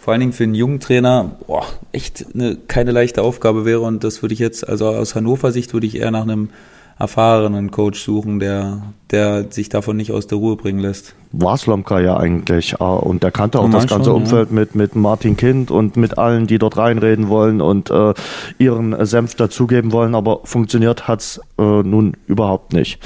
vor 0.00 0.12
allen 0.12 0.20
Dingen 0.20 0.32
für 0.32 0.44
einen 0.44 0.54
jungen 0.54 0.80
Trainer 0.80 1.36
boah, 1.46 1.66
echt 1.92 2.26
eine, 2.34 2.56
keine 2.56 2.92
leichte 2.92 3.22
Aufgabe 3.22 3.64
wäre 3.64 3.80
und 3.80 4.04
das 4.04 4.22
würde 4.22 4.32
ich 4.32 4.38
jetzt, 4.38 4.66
also 4.66 4.88
aus 4.88 5.14
Hannover 5.14 5.52
Sicht 5.52 5.72
würde 5.72 5.86
ich 5.86 5.96
eher 5.96 6.10
nach 6.10 6.22
einem 6.22 6.50
erfahrenen 6.98 7.70
Coach 7.70 8.00
suchen, 8.00 8.40
der, 8.40 8.82
der 9.10 9.50
sich 9.50 9.68
davon 9.68 9.96
nicht 9.96 10.12
aus 10.12 10.26
der 10.26 10.38
Ruhe 10.38 10.56
bringen 10.56 10.80
lässt 10.80 11.14
war 11.32 11.56
Slomka 11.56 12.00
ja 12.00 12.16
eigentlich. 12.16 12.74
Äh, 12.80 12.84
und 12.84 13.22
er 13.24 13.30
kannte 13.30 13.60
auch 13.60 13.70
das 13.70 13.86
ganze 13.86 14.10
schon, 14.10 14.22
Umfeld 14.22 14.50
ja. 14.50 14.54
mit, 14.54 14.74
mit 14.74 14.96
Martin 14.96 15.36
Kind 15.36 15.70
und 15.70 15.96
mit 15.96 16.18
allen, 16.18 16.46
die 16.46 16.58
dort 16.58 16.76
reinreden 16.76 17.28
wollen 17.28 17.60
und 17.60 17.90
äh, 17.90 18.14
ihren 18.58 19.04
Senf 19.06 19.34
dazugeben 19.34 19.92
wollen. 19.92 20.14
Aber 20.14 20.40
funktioniert 20.44 21.08
hat's 21.08 21.40
äh, 21.58 21.62
nun 21.62 22.16
überhaupt 22.26 22.72
nicht. 22.72 22.98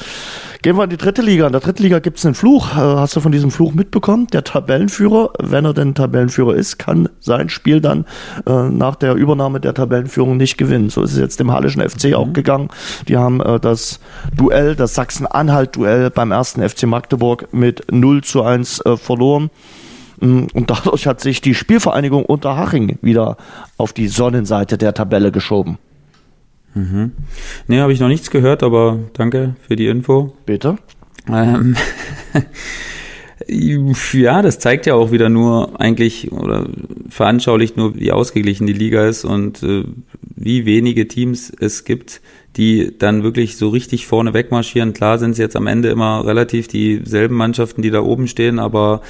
Gehen 0.63 0.77
wir 0.79 0.85
in 0.85 0.91
die 0.91 0.97
dritte 0.97 1.21
Liga. 1.21 1.47
In 1.47 1.53
der 1.53 1.61
dritten 1.61 1.83
Liga 1.83 1.99
gibt's 1.99 2.25
einen 2.25 2.35
Fluch. 2.35 2.73
Äh, 2.73 2.77
hast 2.77 3.15
du 3.15 3.21
von 3.21 3.33
diesem 3.33 3.51
Fluch 3.51 3.75
mitbekommen? 3.75 4.27
Der 4.33 4.45
Tabellenführer, 4.45 5.31
wenn 5.39 5.67
er 5.67 5.75
denn 5.75 5.95
Tabellenführer 5.95 6.55
ist, 6.55 6.79
kann 6.79 7.11
sein 7.21 7.51
Spiel 7.51 7.83
dann 7.83 8.07
äh, 8.47 8.71
nach 8.71 8.97
der 8.97 9.15
Übernahme 9.15 9.61
der 9.61 9.75
Tabellenführung 9.75 10.39
nicht 10.39 10.57
gewinnen. 10.57 10.89
So 10.89 11.03
ist 11.03 11.13
es 11.13 11.19
jetzt 11.19 11.41
dem 11.41 11.53
Hallischen 11.53 11.87
FC 11.87 12.07
mhm. 12.07 12.15
auch 12.15 12.33
gegangen. 12.33 12.69
Die 13.09 13.19
haben 13.19 13.43
äh, 13.43 13.61
das 13.61 14.01
Duell, 14.35 14.75
das 14.75 14.95
Sachsen-Anhalt-Duell 14.95 15.94
beim 16.15 16.31
ersten 16.31 16.67
FC 16.67 16.85
Magdeburg 16.85 17.53
mit 17.53 17.85
0 17.91 18.05
0 18.15 18.23
zu 18.23 18.43
1 18.43 18.81
äh, 18.81 18.97
verloren. 18.97 19.51
Mm, 20.21 20.45
und 20.53 20.71
dadurch 20.71 21.07
hat 21.07 21.21
sich 21.21 21.41
die 21.41 21.55
Spielvereinigung 21.55 22.25
Unterhaching 22.25 22.99
wieder 23.03 23.37
auf 23.77 23.93
die 23.93 24.09
Sonnenseite 24.09 24.79
der 24.79 24.95
Tabelle 24.95 25.33
geschoben. 25.33 25.79
Mhm. 26.75 27.13
Nee, 27.69 27.81
habe 27.81 27.93
ich 27.93 28.01
noch 28.01 28.09
nichts 28.09 28.31
gehört, 28.31 28.63
aber 28.63 28.99
danke 29.13 29.55
für 29.67 29.77
die 29.77 29.87
Info. 29.87 30.35
Bitte. 30.45 30.77
Ähm, 31.33 31.77
ja, 33.47 34.43
das 34.43 34.59
zeigt 34.59 34.87
ja 34.87 34.95
auch 34.95 35.13
wieder 35.13 35.29
nur 35.29 35.81
eigentlich 35.81 36.33
oder 36.33 36.67
veranschaulicht 37.09 37.77
nur, 37.77 37.95
wie 37.95 38.13
ausgeglichen 38.13 38.67
die 38.67 38.73
Liga 38.73 39.07
ist 39.07 39.25
und 39.25 39.63
äh, 39.63 39.85
wie 40.37 40.67
wenige 40.67 41.07
Teams 41.07 41.53
es 41.59 41.85
gibt, 41.85 42.21
die 42.57 42.97
dann 42.99 43.23
wirklich 43.23 43.57
so 43.57 43.69
richtig 43.69 44.07
vorne 44.07 44.33
wegmarschieren. 44.33 44.93
Klar 44.93 45.19
sind 45.19 45.33
es 45.33 45.39
jetzt 45.39 45.57
am 45.57 45.67
Ende 45.67 45.89
immer 45.89 46.25
relativ 46.25 46.69
dieselben 46.69 47.37
Mannschaften, 47.37 47.83
die 47.83 47.91
da 47.91 48.01
oben 48.01 48.29
stehen, 48.29 48.59
aber 48.59 49.01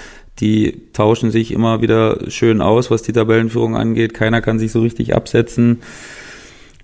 die 0.41 0.83
tauschen 0.93 1.31
sich 1.31 1.53
immer 1.53 1.81
wieder 1.81 2.19
schön 2.29 2.61
aus, 2.61 2.91
was 2.91 3.03
die 3.03 3.13
Tabellenführung 3.13 3.77
angeht. 3.77 4.15
Keiner 4.15 4.41
kann 4.41 4.59
sich 4.59 4.73
so 4.73 4.81
richtig 4.81 5.15
absetzen. 5.15 5.83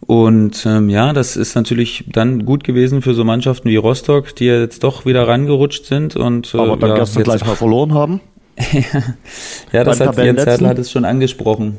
Und 0.06 0.64
ähm, 0.66 0.88
ja, 0.88 1.12
das 1.12 1.36
ist 1.36 1.54
natürlich 1.54 2.04
dann 2.08 2.44
gut 2.44 2.64
gewesen 2.64 3.02
für 3.02 3.14
so 3.14 3.24
Mannschaften 3.24 3.68
wie 3.68 3.76
Rostock, 3.76 4.34
die 4.34 4.46
ja 4.46 4.60
jetzt 4.60 4.82
doch 4.82 5.04
wieder 5.04 5.26
rangerutscht 5.28 5.84
sind 5.84 6.16
und 6.16 6.54
äh, 6.54 6.58
aber 6.58 6.76
dann 6.76 6.90
ja, 6.90 6.96
gestern 6.96 7.22
gleich 7.22 7.44
mal 7.44 7.56
verloren 7.56 7.92
haben. 7.92 8.20
ja, 9.72 9.84
das 9.84 10.00
hat 10.00 10.16
Jens 10.16 10.44
Hertel 10.44 10.68
hat 10.68 10.78
es 10.78 10.90
schon 10.90 11.04
angesprochen 11.04 11.78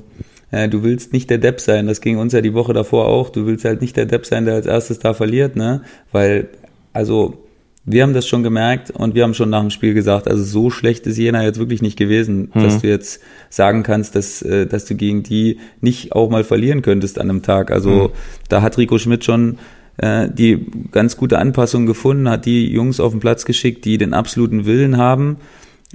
äh, 0.51 0.69
du 0.69 0.83
willst 0.83 1.13
nicht 1.13 1.29
der 1.29 1.37
Depp 1.37 1.59
sein. 1.59 1.87
Das 1.87 2.01
ging 2.01 2.17
uns 2.17 2.33
ja 2.33 2.41
die 2.41 2.53
Woche 2.53 2.73
davor 2.73 3.07
auch. 3.07 3.29
Du 3.29 3.45
willst 3.45 3.65
halt 3.65 3.81
nicht 3.81 3.97
der 3.97 4.05
Depp 4.05 4.25
sein, 4.25 4.45
der 4.45 4.55
als 4.55 4.65
erstes 4.65 4.99
da 4.99 5.13
verliert, 5.13 5.55
ne? 5.55 5.81
Weil, 6.11 6.49
also, 6.93 7.45
wir 7.83 8.03
haben 8.03 8.13
das 8.13 8.27
schon 8.27 8.43
gemerkt 8.43 8.91
und 8.91 9.15
wir 9.15 9.23
haben 9.23 9.33
schon 9.33 9.49
nach 9.49 9.61
dem 9.61 9.71
Spiel 9.71 9.95
gesagt, 9.95 10.27
also 10.27 10.43
so 10.43 10.69
schlecht 10.69 11.07
ist 11.07 11.17
Jena 11.17 11.43
jetzt 11.43 11.57
wirklich 11.57 11.81
nicht 11.81 11.97
gewesen, 11.97 12.51
mhm. 12.53 12.61
dass 12.61 12.81
du 12.81 12.87
jetzt 12.87 13.21
sagen 13.49 13.81
kannst, 13.81 14.15
dass, 14.15 14.43
äh, 14.43 14.67
dass 14.67 14.85
du 14.85 14.93
gegen 14.93 15.23
die 15.23 15.57
nicht 15.79 16.11
auch 16.11 16.29
mal 16.29 16.43
verlieren 16.43 16.83
könntest 16.83 17.19
an 17.19 17.29
einem 17.29 17.41
Tag. 17.41 17.71
Also 17.71 17.89
mhm. 17.89 18.09
da 18.49 18.61
hat 18.61 18.77
Rico 18.77 18.99
Schmidt 18.99 19.25
schon 19.25 19.57
äh, 19.97 20.29
die 20.29 20.67
ganz 20.91 21.17
gute 21.17 21.39
Anpassung 21.39 21.87
gefunden, 21.87 22.29
hat 22.29 22.45
die 22.45 22.71
Jungs 22.71 22.99
auf 22.99 23.13
den 23.13 23.19
Platz 23.19 23.45
geschickt, 23.45 23.83
die 23.85 23.97
den 23.97 24.13
absoluten 24.13 24.65
Willen 24.65 24.97
haben 24.97 25.37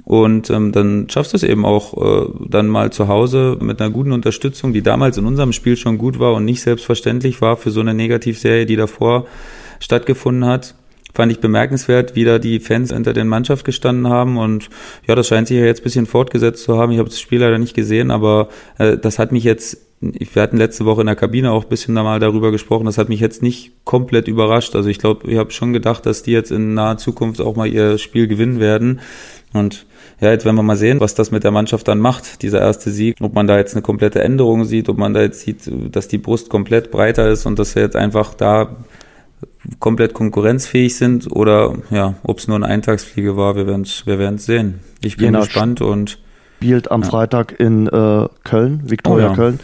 und 0.03 0.49
ähm, 0.49 0.71
dann 0.71 1.09
schaffst 1.09 1.33
du 1.33 1.37
es 1.37 1.43
eben 1.43 1.65
auch 1.65 1.93
äh, 1.97 2.29
dann 2.47 2.67
mal 2.67 2.91
zu 2.91 3.07
Hause 3.07 3.57
mit 3.59 3.81
einer 3.81 3.91
guten 3.91 4.11
Unterstützung, 4.11 4.73
die 4.73 4.81
damals 4.81 5.17
in 5.17 5.25
unserem 5.25 5.53
Spiel 5.53 5.75
schon 5.75 5.97
gut 5.97 6.19
war 6.19 6.33
und 6.33 6.45
nicht 6.45 6.61
selbstverständlich 6.61 7.41
war 7.41 7.57
für 7.57 7.71
so 7.71 7.79
eine 7.79 7.93
Negativserie, 7.93 8.65
die 8.65 8.75
davor 8.75 9.25
stattgefunden 9.79 10.45
hat. 10.45 10.75
Fand 11.13 11.31
ich 11.31 11.39
bemerkenswert, 11.39 12.15
wie 12.15 12.25
da 12.25 12.37
die 12.37 12.59
Fans 12.59 12.93
hinter 12.93 13.13
den 13.13 13.27
Mannschaft 13.27 13.65
gestanden 13.65 14.07
haben. 14.07 14.37
Und 14.37 14.69
ja, 15.07 15.15
das 15.15 15.27
scheint 15.27 15.47
sich 15.47 15.57
ja 15.57 15.65
jetzt 15.65 15.81
ein 15.81 15.83
bisschen 15.83 16.05
fortgesetzt 16.05 16.63
zu 16.63 16.77
haben. 16.77 16.91
Ich 16.91 16.99
habe 16.99 17.09
das 17.09 17.19
Spiel 17.19 17.39
leider 17.39 17.57
nicht 17.57 17.73
gesehen, 17.73 18.11
aber 18.11 18.49
äh, 18.77 18.97
das 18.97 19.17
hat 19.17 19.31
mich 19.31 19.43
jetzt 19.43 19.87
wir 19.99 20.41
hatten 20.43 20.57
letzte 20.57 20.85
Woche 20.85 21.01
in 21.01 21.07
der 21.07 21.15
Kabine 21.15 21.51
auch 21.51 21.63
ein 21.63 21.69
bisschen 21.69 21.95
mal 21.95 22.19
darüber 22.19 22.51
gesprochen. 22.51 22.85
Das 22.85 22.99
hat 22.99 23.09
mich 23.09 23.19
jetzt 23.19 23.41
nicht 23.41 23.71
komplett 23.83 24.27
überrascht. 24.27 24.75
Also 24.75 24.89
ich 24.89 24.99
glaube, 24.99 25.29
ich 25.29 25.37
habe 25.37 25.49
schon 25.51 25.73
gedacht, 25.73 26.05
dass 26.05 26.21
die 26.21 26.31
jetzt 26.31 26.51
in 26.51 26.75
naher 26.75 26.97
Zukunft 26.97 27.41
auch 27.41 27.55
mal 27.55 27.67
ihr 27.67 27.97
Spiel 27.97 28.27
gewinnen 28.27 28.59
werden. 28.59 28.99
Und 29.53 29.85
ja, 30.19 30.31
jetzt 30.31 30.45
werden 30.45 30.55
wir 30.55 30.63
mal 30.63 30.75
sehen, 30.75 30.99
was 30.99 31.15
das 31.15 31.31
mit 31.31 31.43
der 31.43 31.51
Mannschaft 31.51 31.87
dann 31.87 31.99
macht, 31.99 32.41
dieser 32.41 32.59
erste 32.59 32.91
Sieg. 32.91 33.17
Ob 33.21 33.33
man 33.33 33.47
da 33.47 33.57
jetzt 33.57 33.75
eine 33.75 33.81
komplette 33.81 34.21
Änderung 34.21 34.65
sieht, 34.65 34.89
ob 34.89 34.97
man 34.97 35.13
da 35.13 35.21
jetzt 35.21 35.41
sieht, 35.41 35.69
dass 35.95 36.07
die 36.07 36.17
Brust 36.17 36.49
komplett 36.49 36.91
breiter 36.91 37.29
ist 37.29 37.45
und 37.45 37.57
dass 37.57 37.75
wir 37.75 37.83
jetzt 37.83 37.95
einfach 37.95 38.33
da 38.33 38.75
komplett 39.79 40.13
konkurrenzfähig 40.13 40.95
sind 40.97 41.31
oder 41.31 41.75
ja, 41.89 42.15
ob 42.23 42.39
es 42.39 42.47
nur 42.47 42.55
eine 42.55 42.65
Eintagsfliege 42.65 43.37
war, 43.37 43.55
wir 43.55 43.67
werden 43.67 43.83
es 43.83 44.05
wir 44.05 44.19
werden's 44.19 44.45
sehen. 44.45 44.79
Ich 45.01 45.17
bin 45.17 45.25
Jena 45.25 45.39
gespannt 45.39 45.81
und 45.81 46.19
spielt 46.57 46.89
am 46.89 47.03
ja. 47.03 47.09
Freitag 47.09 47.59
in 47.59 47.87
äh, 47.87 48.27
Köln, 48.43 48.81
Viktoria 48.85 49.27
oh, 49.27 49.29
ja. 49.29 49.35
Köln. 49.35 49.59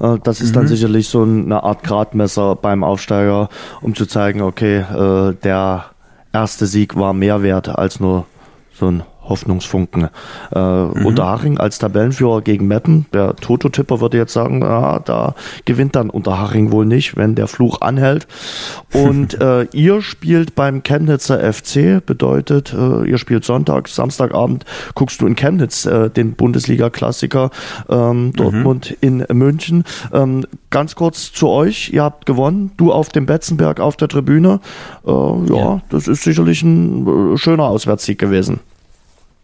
Äh, 0.00 0.18
das 0.22 0.40
ist 0.40 0.50
mhm. 0.50 0.54
dann 0.54 0.68
sicherlich 0.68 1.08
so 1.08 1.22
eine 1.22 1.62
Art 1.62 1.82
Gradmesser 1.82 2.56
beim 2.56 2.84
Aufsteiger, 2.84 3.50
um 3.82 3.94
zu 3.94 4.06
zeigen, 4.06 4.40
okay, 4.40 4.78
äh, 4.78 5.34
der 5.42 5.86
erste 6.32 6.66
Sieg 6.66 6.96
war 6.96 7.12
mehr 7.12 7.42
wert 7.42 7.68
als 7.68 8.00
nur 8.00 8.26
so 8.72 8.86
ein 8.86 9.02
Hoffnungsfunken. 9.28 10.08
Äh, 10.54 10.58
mhm. 10.58 11.06
Unterhaching 11.06 11.58
als 11.58 11.78
Tabellenführer 11.78 12.42
gegen 12.42 12.66
Meppen. 12.66 13.06
Der 13.12 13.36
Toto-Tipper 13.36 14.00
würde 14.00 14.16
jetzt 14.16 14.32
sagen, 14.32 14.62
ja, 14.62 14.98
da 15.00 15.34
gewinnt 15.64 15.96
dann 15.96 16.10
Unterhaching 16.10 16.72
wohl 16.72 16.86
nicht, 16.86 17.16
wenn 17.16 17.34
der 17.34 17.48
Fluch 17.48 17.80
anhält. 17.80 18.26
Und 18.92 19.40
äh, 19.40 19.64
ihr 19.72 20.02
spielt 20.02 20.54
beim 20.54 20.82
Chemnitzer 20.82 21.52
FC, 21.52 22.04
bedeutet, 22.04 22.72
äh, 22.72 23.04
ihr 23.08 23.18
spielt 23.18 23.44
Sonntag, 23.44 23.88
Samstagabend 23.88 24.64
guckst 24.94 25.20
du 25.20 25.26
in 25.26 25.36
Chemnitz 25.36 25.86
äh, 25.86 26.10
den 26.10 26.34
Bundesliga-Klassiker 26.34 27.50
ähm, 27.88 28.32
Dortmund 28.34 28.96
mhm. 29.00 29.24
in 29.28 29.38
München. 29.38 29.84
Ähm, 30.12 30.46
ganz 30.70 30.94
kurz 30.94 31.32
zu 31.32 31.48
euch, 31.48 31.90
ihr 31.92 32.02
habt 32.02 32.26
gewonnen, 32.26 32.72
du 32.76 32.92
auf 32.92 33.08
dem 33.10 33.26
Betzenberg 33.26 33.80
auf 33.80 33.96
der 33.96 34.08
Tribüne. 34.08 34.60
Äh, 35.06 35.10
ja, 35.10 35.56
ja, 35.56 35.80
das 35.90 36.08
ist 36.08 36.22
sicherlich 36.22 36.62
ein 36.62 37.34
äh, 37.34 37.38
schöner 37.38 37.64
Auswärtssieg 37.64 38.18
gewesen. 38.18 38.60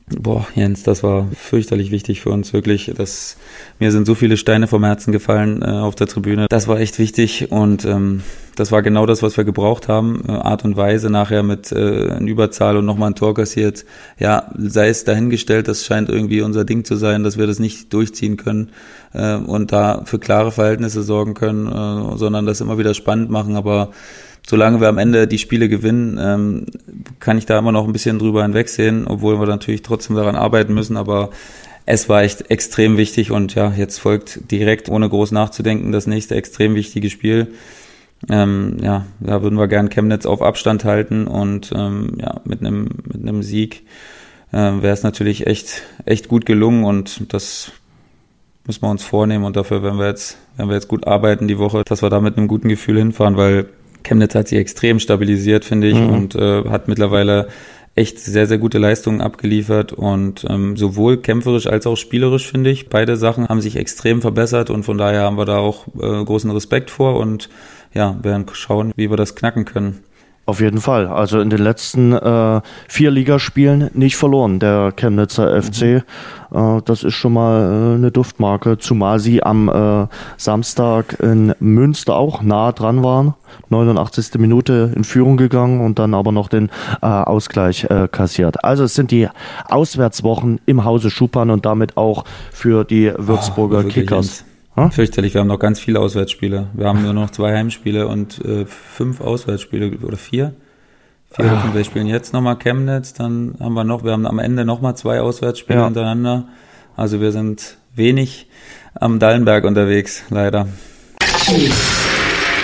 Boah, 0.07 0.47
Jens, 0.55 0.83
das 0.83 1.03
war 1.03 1.29
fürchterlich 1.35 1.91
wichtig 1.91 2.21
für 2.21 2.29
uns, 2.29 2.53
wirklich. 2.53 2.93
Das, 2.95 3.39
mir 3.79 3.91
sind 3.91 4.07
so 4.07 4.15
viele 4.15 4.37
Steine 4.37 4.67
vom 4.67 4.85
Herzen 4.85 5.13
gefallen 5.13 5.63
äh, 5.63 5.67
auf 5.67 5.95
der 5.95 6.07
Tribüne. 6.07 6.47
Das 6.51 6.69
war 6.69 6.79
echt 6.79 6.99
wichtig 6.99 7.51
und 7.51 7.87
ähm, 7.87 8.21
das 8.55 8.71
war 8.71 8.83
genau 8.83 9.07
das, 9.07 9.23
was 9.23 9.39
wir 9.39 9.45
gebraucht 9.45 9.89
haben. 9.89 10.23
Äh, 10.29 10.33
Art 10.33 10.63
und 10.63 10.77
Weise 10.77 11.09
nachher 11.09 11.43
mit 11.43 11.73
äh, 11.73 12.11
einer 12.11 12.29
Überzahl 12.29 12.77
und 12.77 12.85
nochmal 12.85 13.13
ein 13.13 13.15
Tor 13.15 13.35
kassiert. 13.35 13.87
Ja, 14.19 14.53
sei 14.59 14.89
es 14.89 15.05
dahingestellt, 15.05 15.69
das 15.69 15.87
scheint 15.87 16.11
irgendwie 16.11 16.43
unser 16.43 16.67
Ding 16.67 16.85
zu 16.85 16.97
sein, 16.97 17.25
dass 17.25 17.39
wir 17.39 17.47
das 17.47 17.59
nicht 17.59 17.91
durchziehen 17.95 18.37
können 18.37 18.73
äh, 19.15 19.37
und 19.37 19.73
da 19.73 20.03
für 20.05 20.19
klare 20.19 20.53
Verhältnisse 20.53 21.03
sorgen 21.03 21.33
können, 21.33 21.67
äh, 21.67 22.19
sondern 22.19 22.45
das 22.45 22.61
immer 22.61 22.77
wieder 22.77 22.93
spannend 22.93 23.31
machen. 23.31 23.57
Aber 23.57 23.89
solange 24.47 24.81
wir 24.81 24.89
am 24.89 24.99
Ende 24.99 25.27
die 25.27 25.39
Spiele 25.39 25.69
gewinnen, 25.69 26.19
ähm, 26.21 26.67
kann 27.21 27.39
ich 27.39 27.47
da 27.47 27.59
immer 27.59 27.73
noch 27.73 27.87
ein 27.87 27.93
bisschen 27.93 28.19
drüber 28.19 28.43
hinwegsehen, 28.43 29.07
obwohl 29.07 29.41
wir 29.41 29.47
natürlich 29.47 29.83
trotzdem 29.83 30.17
daran 30.17 30.37
arbeiten 30.37 30.75
müssen, 30.75 30.97
aber 30.97 31.31
es 31.87 32.09
war 32.09 32.23
echt 32.23 32.51
extrem 32.51 32.97
wichtig 32.97 33.31
und 33.31 33.55
ja, 33.55 33.73
jetzt 33.77 33.99
folgt 33.99 34.51
direkt, 34.51 34.89
ohne 34.89 35.09
groß 35.09 35.33
nachzudenken, 35.33 35.93
das 35.93 36.07
nächste 36.07 36.35
extrem 36.35 36.75
wichtige 36.75 37.11
Spiel. 37.11 37.49
Ähm, 38.31 38.79
ja, 38.81 39.05
da 39.21 39.43
würden 39.43 39.59
wir 39.59 39.69
gern 39.69 39.91
Chemnitz 39.91 40.25
auf 40.25 40.41
Abstand 40.41 40.85
halten 40.85 41.27
und 41.27 41.73
ähm, 41.75 42.17
ja, 42.21 42.41
mit 42.45 42.61
einem 42.61 42.89
mit 43.05 43.21
einem 43.21 43.43
Sieg 43.43 43.83
äh, 44.53 44.57
wäre 44.57 44.95
es 44.95 45.03
natürlich 45.03 45.47
echt, 45.47 45.83
echt 46.07 46.29
gut 46.29 46.47
gelungen 46.47 46.85
und 46.85 47.33
das 47.35 47.73
müssen 48.67 48.83
wir 48.83 48.91
uns 48.91 49.05
vornehmen 49.05 49.45
und 49.45 49.57
dafür 49.57 49.83
werden 49.83 49.99
wir 49.99 50.07
jetzt, 50.07 50.39
werden 50.57 50.71
wir 50.71 50.77
jetzt 50.77 50.89
gut 50.89 51.07
arbeiten 51.07 51.49
die 51.49 51.59
Woche, 51.59 51.83
dass 51.85 52.03
wir 52.03 52.09
da 52.09 52.21
mit 52.21 52.39
einem 52.39 52.49
guten 52.49 52.69
Gefühl 52.69 52.97
hinfahren, 52.97 53.37
weil 53.37 53.67
Chemnitz 54.05 54.35
hat 54.35 54.49
sich 54.49 54.59
extrem 54.59 55.01
stabilisiert, 55.01 55.65
finde 55.65 55.89
ich, 55.89 55.99
mhm. 55.99 56.11
und 56.11 56.35
äh, 56.37 56.65
hat 56.69 56.87
mittlerweile 56.87 57.49
echt 57.97 58.19
sehr, 58.19 58.47
sehr 58.47 58.59
gute 58.59 58.79
Leistungen 58.79 59.21
abgeliefert 59.21 59.93
und 59.93 60.45
ähm, 60.49 60.77
sowohl 60.77 61.19
kämpferisch 61.19 61.67
als 61.67 61.87
auch 61.87 61.97
spielerisch, 61.97 62.49
finde 62.49 62.71
ich. 62.71 62.89
Beide 62.89 63.17
Sachen 63.17 63.49
haben 63.49 63.61
sich 63.61 63.77
extrem 63.77 64.21
verbessert 64.21 64.71
und 64.71 64.85
von 64.85 64.99
daher 64.99 65.23
haben 65.23 65.39
wir 65.39 65.45
da 65.45 65.59
auch 65.59 65.87
äh, 66.01 66.25
großen 66.25 66.51
Respekt 66.51 66.91
vor 66.91 67.19
und 67.19 67.49
ja, 67.93 68.17
werden 68.23 68.47
schauen, 68.53 68.93
wie 68.97 69.11
wir 69.11 69.17
das 69.17 69.37
knacken 69.37 69.65
können. 69.65 70.01
Auf 70.47 70.61
jeden 70.61 70.81
Fall. 70.81 71.07
Also 71.07 71.41
in 71.41 71.49
den 71.49 71.61
letzten 71.61 72.13
äh, 72.13 72.61
vier 72.87 73.11
Ligaspielen 73.11 73.91
nicht 73.95 74.17
verloren, 74.17 74.59
der 74.59 74.93
Chemnitzer 74.95 75.63
FC. 75.63 76.05
Mhm. 76.51 76.79
Äh, 76.79 76.83
das 76.85 77.03
ist 77.03 77.15
schon 77.15 77.33
mal 77.33 77.63
äh, 77.63 77.95
eine 77.95 78.11
Duftmarke, 78.11 78.77
zumal 78.77 79.21
sie 79.21 79.43
am 79.43 79.71
äh, 79.71 80.07
Samstag 80.37 81.19
in 81.21 81.55
Münster 81.61 82.17
auch 82.17 82.43
nah 82.43 82.73
dran 82.73 83.03
waren. 83.03 83.35
89. 83.71 84.35
Minute 84.39 84.93
in 84.95 85.05
Führung 85.05 85.39
gegangen 85.39 85.81
und 85.81 85.99
dann 85.99 86.13
aber 86.13 86.31
noch 86.31 86.49
den 86.49 86.69
äh, 87.01 87.07
Ausgleich 87.07 87.85
äh, 87.85 88.09
kassiert. 88.11 88.65
Also 88.65 88.85
es 88.85 88.95
sind 88.95 89.13
die 89.13 89.29
Auswärtswochen 89.69 90.61
im 90.67 90.85
Hause 90.85 91.11
Schupan 91.11 91.49
und 91.51 91.65
damit 91.65 91.97
auch 91.97 92.25
für 92.53 92.85
die 92.85 93.11
Würzburger 93.17 93.85
oh, 93.87 93.89
Kickers. 93.89 94.45
Hm? 94.75 94.91
Fürchterlich, 94.91 95.35
wir 95.35 95.41
haben 95.41 95.49
noch 95.49 95.59
ganz 95.59 95.79
viele 95.79 96.01
Auswärtsspiele. 96.01 96.69
Wir 96.73 96.87
haben 96.87 97.03
nur 97.03 97.13
noch 97.13 97.31
zwei 97.31 97.55
Heimspiele 97.55 98.09
und 98.09 98.45
äh, 98.45 98.67
fünf 98.67 99.21
Auswärtsspiele 99.21 99.97
oder 100.03 100.17
vier. 100.17 100.55
Vier 101.31 101.47
fünf. 101.47 101.75
Wir 101.75 101.85
spielen 101.85 102.07
jetzt 102.07 102.33
nochmal 102.33 102.57
Chemnitz, 102.57 103.13
dann 103.13 103.55
haben 103.61 103.75
wir 103.75 103.85
noch, 103.85 104.05
wir 104.05 104.13
haben 104.13 104.27
am 104.27 104.39
Ende 104.39 104.65
nochmal 104.65 104.97
zwei 104.97 105.21
Auswärtsspiele 105.21 105.81
ja. 105.81 105.85
hintereinander. 105.87 106.45
Also 106.97 107.21
wir 107.21 107.33
sind 107.33 107.77
wenig 107.95 108.49
am 108.95 109.19
Dallenberg 109.19 109.65
unterwegs, 109.65 110.25
leider. 110.31 110.69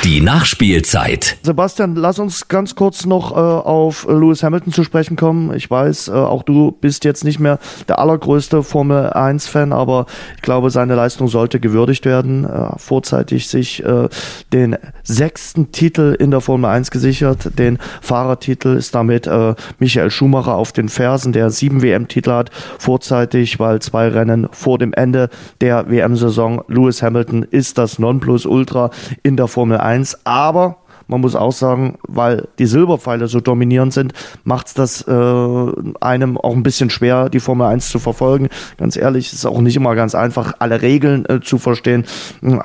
Die 0.04 0.22
Nachspielzeit. 0.22 1.36
Sebastian, 1.42 1.94
lass 1.94 2.18
uns 2.18 2.48
ganz 2.48 2.74
kurz 2.74 3.04
noch 3.04 3.32
äh, 3.32 3.34
auf 3.34 4.06
Lewis 4.08 4.42
Hamilton 4.42 4.72
zu 4.72 4.82
sprechen 4.82 5.14
kommen. 5.14 5.54
Ich 5.54 5.70
weiß, 5.70 6.08
äh, 6.08 6.12
auch 6.12 6.42
du 6.42 6.72
bist 6.72 7.04
jetzt 7.04 7.22
nicht 7.22 7.38
mehr 7.38 7.58
der 7.86 7.98
allergrößte 7.98 8.62
Formel 8.62 9.10
1-Fan, 9.10 9.74
aber 9.74 10.06
ich 10.36 10.42
glaube, 10.42 10.70
seine 10.70 10.94
Leistung 10.94 11.28
sollte 11.28 11.60
gewürdigt 11.60 12.06
werden. 12.06 12.46
Äh, 12.46 12.78
vorzeitig 12.78 13.48
sich 13.48 13.84
äh, 13.84 14.08
den 14.54 14.78
sechsten 15.02 15.70
Titel 15.70 16.16
in 16.18 16.30
der 16.30 16.40
Formel 16.40 16.70
1 16.70 16.90
gesichert. 16.90 17.58
Den 17.58 17.78
Fahrertitel 18.00 18.76
ist 18.76 18.94
damit 18.94 19.26
äh, 19.26 19.54
Michael 19.80 20.10
Schumacher 20.10 20.54
auf 20.54 20.72
den 20.72 20.88
Fersen, 20.88 21.34
der 21.34 21.50
sieben 21.50 21.82
WM-Titel 21.82 22.30
hat. 22.30 22.50
Vorzeitig, 22.78 23.60
weil 23.60 23.82
zwei 23.82 24.08
Rennen 24.08 24.48
vor 24.50 24.78
dem 24.78 24.94
Ende 24.94 25.28
der 25.60 25.90
WM-Saison 25.90 26.64
Lewis 26.68 27.02
Hamilton 27.02 27.42
ist 27.42 27.76
das 27.76 27.98
Nonplusultra 27.98 28.90
in 29.22 29.36
der 29.36 29.46
Formel 29.46 29.76
1 29.76 29.89
1. 29.90 30.24
Aber 30.24 30.76
man 31.10 31.20
muss 31.20 31.34
auch 31.34 31.50
sagen, 31.50 31.98
weil 32.06 32.46
die 32.60 32.66
Silberpfeile 32.66 33.26
so 33.26 33.40
dominierend 33.40 33.92
sind, 33.92 34.12
macht 34.44 34.68
es 34.68 34.74
das 34.74 35.08
äh, 35.08 35.72
einem 36.00 36.38
auch 36.38 36.54
ein 36.54 36.62
bisschen 36.62 36.88
schwer, 36.88 37.28
die 37.28 37.40
Formel 37.40 37.66
1 37.66 37.88
zu 37.88 37.98
verfolgen. 37.98 38.48
Ganz 38.76 38.96
ehrlich, 38.96 39.32
ist 39.32 39.44
auch 39.44 39.60
nicht 39.60 39.74
immer 39.74 39.96
ganz 39.96 40.14
einfach, 40.14 40.54
alle 40.60 40.82
Regeln 40.82 41.26
äh, 41.26 41.40
zu 41.40 41.58
verstehen. 41.58 42.04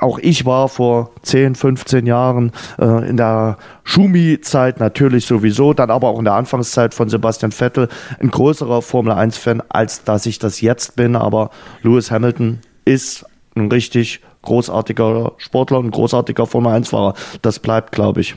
Auch 0.00 0.20
ich 0.20 0.46
war 0.46 0.68
vor 0.68 1.10
10, 1.22 1.56
15 1.56 2.06
Jahren 2.06 2.52
äh, 2.78 3.08
in 3.08 3.16
der 3.16 3.58
Schumi-Zeit 3.82 4.78
natürlich 4.78 5.26
sowieso, 5.26 5.72
dann 5.72 5.90
aber 5.90 6.08
auch 6.08 6.20
in 6.20 6.24
der 6.24 6.34
Anfangszeit 6.34 6.94
von 6.94 7.08
Sebastian 7.08 7.50
Vettel 7.50 7.88
ein 8.20 8.30
größerer 8.30 8.80
Formel 8.80 9.12
1-Fan, 9.12 9.60
als 9.68 10.04
dass 10.04 10.24
ich 10.24 10.38
das 10.38 10.60
jetzt 10.60 10.94
bin. 10.94 11.16
Aber 11.16 11.50
Lewis 11.82 12.12
Hamilton 12.12 12.60
ist 12.84 13.26
ein 13.56 13.72
richtig 13.72 14.20
großartiger 14.46 15.32
Sportler 15.36 15.78
und 15.80 15.90
großartiger 15.90 16.46
Formel 16.46 16.72
1-Fahrer. 16.72 17.14
Das 17.42 17.58
bleibt, 17.58 17.92
glaube 17.92 18.22
ich. 18.22 18.36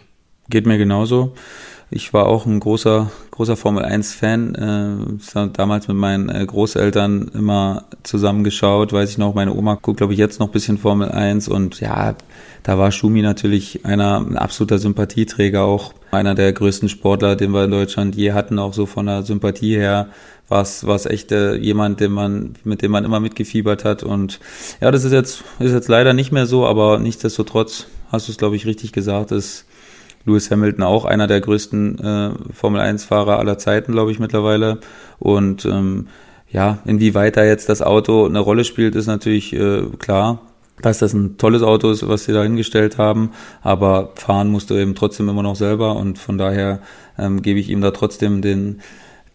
Geht 0.49 0.65
mir 0.65 0.77
genauso. 0.77 1.33
Ich 1.91 2.13
war 2.13 2.27
auch 2.27 2.45
ein 2.45 2.59
großer, 2.59 3.09
großer 3.31 3.55
Formel 3.55 3.83
1-Fan. 3.83 5.19
Äh, 5.33 5.47
damals 5.53 5.87
mit 5.87 5.97
meinen 5.97 6.29
äh, 6.29 6.45
Großeltern 6.45 7.31
immer 7.33 7.85
zusammengeschaut. 8.03 8.93
Weiß 8.93 9.09
ich 9.09 9.17
noch, 9.17 9.33
meine 9.33 9.55
Oma 9.55 9.75
guckt, 9.81 9.97
glaube 9.97 10.13
ich, 10.13 10.19
jetzt 10.19 10.39
noch 10.39 10.49
ein 10.49 10.51
bisschen 10.51 10.77
Formel 10.77 11.09
1. 11.09 11.47
Und 11.47 11.79
ja, 11.79 12.15
da 12.61 12.77
war 12.77 12.91
Schumi 12.91 13.23
natürlich 13.23 13.85
einer, 13.85 14.19
ein 14.19 14.37
absoluter 14.37 14.77
Sympathieträger, 14.77 15.63
auch 15.63 15.93
einer 16.11 16.35
der 16.35 16.53
größten 16.53 16.89
Sportler, 16.89 17.35
den 17.35 17.51
wir 17.51 17.63
in 17.63 17.71
Deutschland 17.71 18.15
je 18.15 18.33
hatten, 18.33 18.59
auch 18.59 18.73
so 18.73 18.85
von 18.85 19.07
der 19.07 19.23
Sympathie 19.23 19.75
her 19.75 20.09
war 20.49 20.61
es, 20.61 20.85
war 20.85 20.99
echt 21.09 21.31
äh, 21.31 21.55
jemand, 21.55 21.99
den 21.99 22.11
man, 22.11 22.55
mit 22.63 22.81
dem 22.81 22.91
man 22.91 23.05
immer 23.05 23.19
mitgefiebert 23.19 23.85
hat. 23.85 24.03
Und 24.03 24.39
ja, 24.81 24.91
das 24.91 25.03
ist 25.03 25.13
jetzt, 25.13 25.43
ist 25.59 25.71
jetzt 25.71 25.87
leider 25.87 26.13
nicht 26.13 26.31
mehr 26.31 26.45
so, 26.45 26.65
aber 26.65 26.99
nichtsdestotrotz 26.99 27.87
hast 28.11 28.27
du 28.27 28.31
es, 28.31 28.37
glaube 28.37 28.55
ich, 28.55 28.65
richtig 28.65 28.91
gesagt, 28.91 29.31
ist 29.31 29.65
Lewis 30.25 30.51
Hamilton 30.51 30.83
auch 30.83 31.05
einer 31.05 31.27
der 31.27 31.39
größten 31.39 31.99
äh, 31.99 32.31
Formel 32.53 32.81
1-Fahrer 32.81 33.39
aller 33.39 33.57
Zeiten, 33.57 33.93
glaube 33.93 34.11
ich, 34.11 34.19
mittlerweile. 34.19 34.79
Und 35.19 35.65
ähm, 35.65 36.07
ja, 36.51 36.79
inwieweit 36.85 37.37
da 37.37 37.45
jetzt 37.45 37.69
das 37.69 37.81
Auto 37.81 38.25
eine 38.25 38.39
Rolle 38.39 38.65
spielt, 38.65 38.95
ist 38.95 39.07
natürlich 39.07 39.53
äh, 39.53 39.83
klar 39.99 40.41
dass 40.81 40.99
das 40.99 41.13
ein 41.13 41.37
tolles 41.37 41.61
Auto 41.61 41.91
ist, 41.91 42.07
was 42.07 42.25
sie 42.25 42.33
da 42.33 42.43
hingestellt 42.43 42.97
haben, 42.97 43.31
aber 43.61 44.11
fahren 44.15 44.49
musst 44.49 44.69
du 44.69 44.75
eben 44.75 44.95
trotzdem 44.95 45.29
immer 45.29 45.43
noch 45.43 45.55
selber 45.55 45.95
und 45.95 46.17
von 46.17 46.37
daher 46.37 46.79
ähm, 47.17 47.41
gebe 47.41 47.59
ich 47.59 47.69
ihm 47.69 47.81
da 47.81 47.91
trotzdem 47.91 48.41
den, 48.41 48.81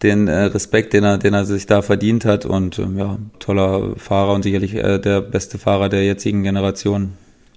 den 0.05 0.27
äh, 0.27 0.43
Respekt, 0.43 0.93
den 0.93 1.03
er, 1.03 1.17
den 1.17 1.33
er 1.33 1.45
sich 1.45 1.65
da 1.65 1.81
verdient 1.81 2.25
hat 2.25 2.45
und 2.45 2.79
ähm, 2.79 2.97
ja, 2.97 3.17
toller 3.39 3.95
Fahrer 3.97 4.33
und 4.33 4.43
sicherlich 4.43 4.75
äh, 4.75 4.99
der 4.99 5.21
beste 5.21 5.57
Fahrer 5.57 5.89
der 5.89 6.05
jetzigen 6.05 6.43
Generation. 6.43 7.13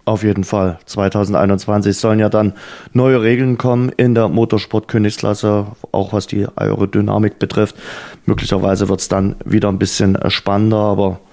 Auf 0.06 0.22
jeden 0.22 0.44
Fall. 0.44 0.78
2021 0.86 1.94
sollen 1.98 2.18
ja 2.18 2.30
dann 2.30 2.54
neue 2.94 3.20
Regeln 3.20 3.58
kommen 3.58 3.90
in 3.94 4.14
der 4.14 4.28
Motorsport-Königsklasse, 4.28 5.66
auch 5.92 6.14
was 6.14 6.26
die 6.26 6.46
Aerodynamik 6.56 7.38
betrifft. 7.38 7.76
Möglicherweise 8.24 8.88
wird 8.88 9.00
es 9.00 9.08
dann 9.08 9.36
wieder 9.44 9.68
ein 9.68 9.78
bisschen 9.78 10.16
äh, 10.16 10.30
spannender, 10.30 10.78
aber 10.78 11.20
äh, 11.24 11.27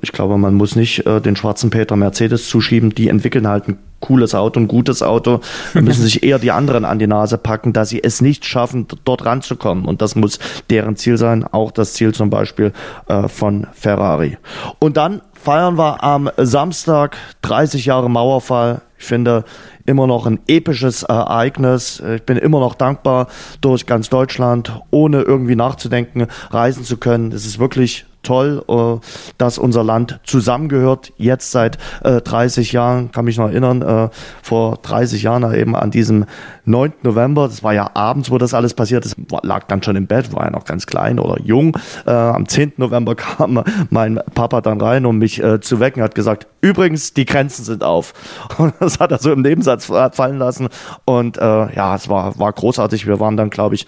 ich 0.00 0.12
glaube, 0.12 0.38
man 0.38 0.54
muss 0.54 0.76
nicht 0.76 1.06
äh, 1.06 1.20
den 1.20 1.36
schwarzen 1.36 1.70
Peter 1.70 1.96
Mercedes 1.96 2.48
zuschieben. 2.48 2.94
Die 2.94 3.08
entwickeln 3.08 3.46
halt 3.46 3.68
ein 3.68 3.78
cooles 4.00 4.34
Auto, 4.34 4.60
ein 4.60 4.68
gutes 4.68 5.02
Auto. 5.02 5.40
Müssen 5.74 6.02
sich 6.02 6.22
eher 6.22 6.38
die 6.38 6.50
anderen 6.50 6.84
an 6.84 6.98
die 6.98 7.06
Nase 7.06 7.38
packen, 7.38 7.72
dass 7.72 7.88
sie 7.88 8.02
es 8.02 8.20
nicht 8.20 8.44
schaffen, 8.44 8.86
dort 9.04 9.24
ranzukommen. 9.24 9.84
Und 9.84 10.02
das 10.02 10.14
muss 10.14 10.38
deren 10.70 10.96
Ziel 10.96 11.18
sein. 11.18 11.44
Auch 11.44 11.70
das 11.70 11.94
Ziel 11.94 12.12
zum 12.12 12.30
Beispiel 12.30 12.72
äh, 13.08 13.28
von 13.28 13.66
Ferrari. 13.72 14.38
Und 14.78 14.96
dann 14.96 15.22
feiern 15.32 15.76
wir 15.76 16.02
am 16.02 16.30
Samstag 16.36 17.16
30 17.42 17.86
Jahre 17.86 18.10
Mauerfall. 18.10 18.82
Ich 18.98 19.04
finde 19.04 19.44
immer 19.84 20.06
noch 20.06 20.26
ein 20.26 20.38
episches 20.46 21.02
Ereignis. 21.02 22.00
Ich 22.14 22.22
bin 22.22 22.36
immer 22.36 22.60
noch 22.60 22.74
dankbar, 22.74 23.26
durch 23.60 23.86
ganz 23.86 24.08
Deutschland, 24.08 24.80
ohne 24.90 25.22
irgendwie 25.22 25.56
nachzudenken, 25.56 26.28
reisen 26.50 26.84
zu 26.84 26.96
können. 26.96 27.32
Es 27.32 27.44
ist 27.44 27.58
wirklich 27.58 28.06
toll, 28.22 28.64
äh, 28.68 29.06
dass 29.38 29.58
unser 29.58 29.84
Land 29.84 30.20
zusammengehört. 30.24 31.12
Jetzt 31.16 31.50
seit 31.50 31.78
äh, 32.02 32.20
30 32.20 32.72
Jahren, 32.72 33.12
kann 33.12 33.24
mich 33.24 33.38
noch 33.38 33.48
erinnern, 33.48 33.82
äh, 33.82 34.08
vor 34.42 34.78
30 34.82 35.22
Jahren 35.22 35.52
eben 35.54 35.76
an 35.76 35.90
diesem 35.90 36.26
9. 36.64 36.92
November, 37.02 37.48
das 37.48 37.62
war 37.62 37.74
ja 37.74 37.90
abends, 37.94 38.30
wo 38.30 38.38
das 38.38 38.54
alles 38.54 38.74
passiert 38.74 39.04
ist, 39.04 39.16
lag 39.42 39.64
dann 39.66 39.82
schon 39.82 39.96
im 39.96 40.06
Bett, 40.06 40.32
war 40.32 40.44
ja 40.44 40.50
noch 40.50 40.64
ganz 40.64 40.86
klein 40.86 41.18
oder 41.18 41.40
jung. 41.42 41.76
Äh, 42.06 42.10
am 42.10 42.46
10. 42.46 42.74
November 42.76 43.14
kam 43.16 43.62
mein 43.90 44.20
Papa 44.34 44.60
dann 44.60 44.80
rein, 44.80 45.06
um 45.06 45.18
mich 45.18 45.42
äh, 45.42 45.60
zu 45.60 45.80
wecken, 45.80 46.02
hat 46.02 46.14
gesagt, 46.14 46.46
übrigens, 46.60 47.14
die 47.14 47.24
Grenzen 47.24 47.64
sind 47.64 47.82
auf. 47.82 48.14
Und 48.58 48.74
das 48.80 49.00
hat 49.00 49.10
er 49.10 49.18
so 49.18 49.32
im 49.32 49.42
Nebensatz 49.42 49.86
fallen 49.86 50.38
lassen. 50.38 50.68
Und 51.04 51.38
äh, 51.38 51.74
ja, 51.74 51.96
es 51.96 52.08
war, 52.08 52.38
war 52.38 52.52
großartig. 52.52 53.06
Wir 53.06 53.20
waren 53.20 53.36
dann, 53.36 53.50
glaube 53.50 53.74
ich, 53.74 53.86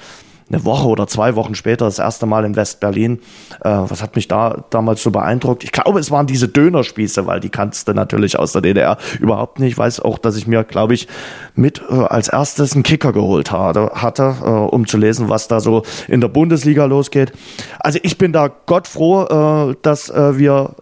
eine 0.49 0.65
Woche 0.65 0.89
oder 0.89 1.07
zwei 1.07 1.37
Wochen 1.37 1.55
später 1.55 1.87
das 1.87 1.99
erste 1.99 2.27
Mal 2.27 2.45
in 2.45 2.57
West-Berlin. 2.57 3.21
Äh, 3.63 3.71
was 3.71 4.03
hat 4.03 4.17
mich 4.17 4.29
da 4.29 4.65
damals 4.71 5.03
so 5.03 5.11
beeindruckt? 5.11 5.65
Ich 5.65 5.73
glaube, 5.73 5.99
es 5.99 6.11
waren 6.11 6.27
diese 6.27 6.49
Dönerspieße, 6.49 7.27
weil 7.27 7.41
die 7.41 7.49
kannst 7.49 7.89
du 7.89 7.95
natürlich 7.95 8.39
aus 8.39 8.53
der 8.53 8.63
DDR 8.63 8.99
überhaupt 9.21 9.59
nicht. 9.59 9.73
Ich 9.73 9.79
weiß 9.79 10.01
auch, 10.01 10.19
dass 10.19 10.37
ich 10.37 10.47
mir, 10.47 10.65
glaube 10.65 10.95
ich, 10.95 11.09
mit 11.55 11.83
äh, 11.89 11.95
als 11.95 12.29
erstes 12.29 12.75
einen 12.75 12.83
Kicker 12.83 13.13
geholt 13.13 13.51
hatte, 13.51 13.93
hatte 13.95 14.37
äh, 14.43 14.49
um 14.49 14.87
zu 14.87 14.99
lesen, 14.99 15.29
was 15.29 15.49
da 15.49 15.61
so 15.61 15.83
in 16.09 16.21
der 16.21 16.29
Bundesliga 16.29 16.85
losgeht. 16.85 17.33
Also 17.81 17.99
ich 18.03 18.19
bin 18.19 18.33
da 18.33 18.49
Gott 18.49 18.87
froh, 18.87 19.71
äh, 19.71 19.77
dass 19.83 20.11
äh, 20.11 20.39
wir 20.39 20.75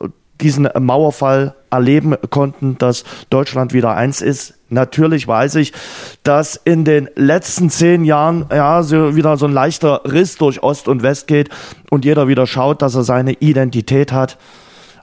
diesen 0.42 0.68
Mauerfall 0.78 1.54
erleben 1.70 2.14
konnten, 2.30 2.76
dass 2.78 3.04
Deutschland 3.30 3.72
wieder 3.72 3.94
eins 3.94 4.20
ist. 4.20 4.54
Natürlich 4.68 5.26
weiß 5.26 5.54
ich, 5.56 5.72
dass 6.22 6.56
in 6.56 6.84
den 6.84 7.08
letzten 7.14 7.70
zehn 7.70 8.04
Jahren 8.04 8.46
ja 8.50 8.82
so 8.82 9.16
wieder 9.16 9.36
so 9.36 9.46
ein 9.46 9.52
leichter 9.52 10.02
Riss 10.04 10.36
durch 10.36 10.62
Ost 10.62 10.88
und 10.88 11.02
West 11.02 11.26
geht 11.26 11.48
und 11.90 12.04
jeder 12.04 12.28
wieder 12.28 12.46
schaut, 12.46 12.82
dass 12.82 12.94
er 12.94 13.04
seine 13.04 13.32
Identität 13.32 14.12
hat. 14.12 14.38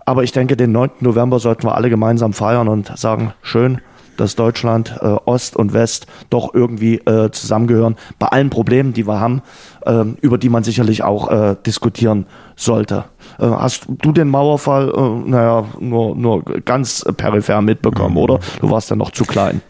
Aber 0.05 0.23
ich 0.23 0.31
denke, 0.31 0.57
den 0.57 0.71
9. 0.71 0.89
November 1.01 1.39
sollten 1.39 1.63
wir 1.63 1.75
alle 1.75 1.89
gemeinsam 1.89 2.33
feiern 2.33 2.67
und 2.67 2.97
sagen, 2.97 3.33
schön, 3.41 3.79
dass 4.19 4.35
Deutschland 4.35 4.95
äh, 5.01 5.05
Ost 5.05 5.55
und 5.55 5.73
West 5.73 6.07
doch 6.29 6.53
irgendwie 6.53 6.95
äh, 6.95 7.31
zusammengehören. 7.31 7.95
Bei 8.17 8.27
allen 8.27 8.49
Problemen, 8.49 8.93
die 8.93 9.07
wir 9.07 9.19
haben, 9.19 9.41
äh, 9.85 10.03
über 10.21 10.37
die 10.37 10.49
man 10.49 10.63
sicherlich 10.63 11.03
auch 11.03 11.29
äh, 11.31 11.55
diskutieren 11.65 12.25
sollte. 12.55 13.05
Äh, 13.39 13.45
hast 13.45 13.85
du 13.87 14.11
den 14.11 14.29
Mauerfall, 14.29 14.89
äh, 14.89 15.29
naja, 15.29 15.65
nur, 15.79 16.15
nur 16.15 16.43
ganz 16.43 17.05
peripher 17.17 17.61
mitbekommen, 17.61 18.15
mhm. 18.15 18.21
oder? 18.21 18.39
Du 18.59 18.69
warst 18.69 18.89
ja 18.89 18.95
noch 18.95 19.11
zu 19.11 19.25
klein. 19.25 19.61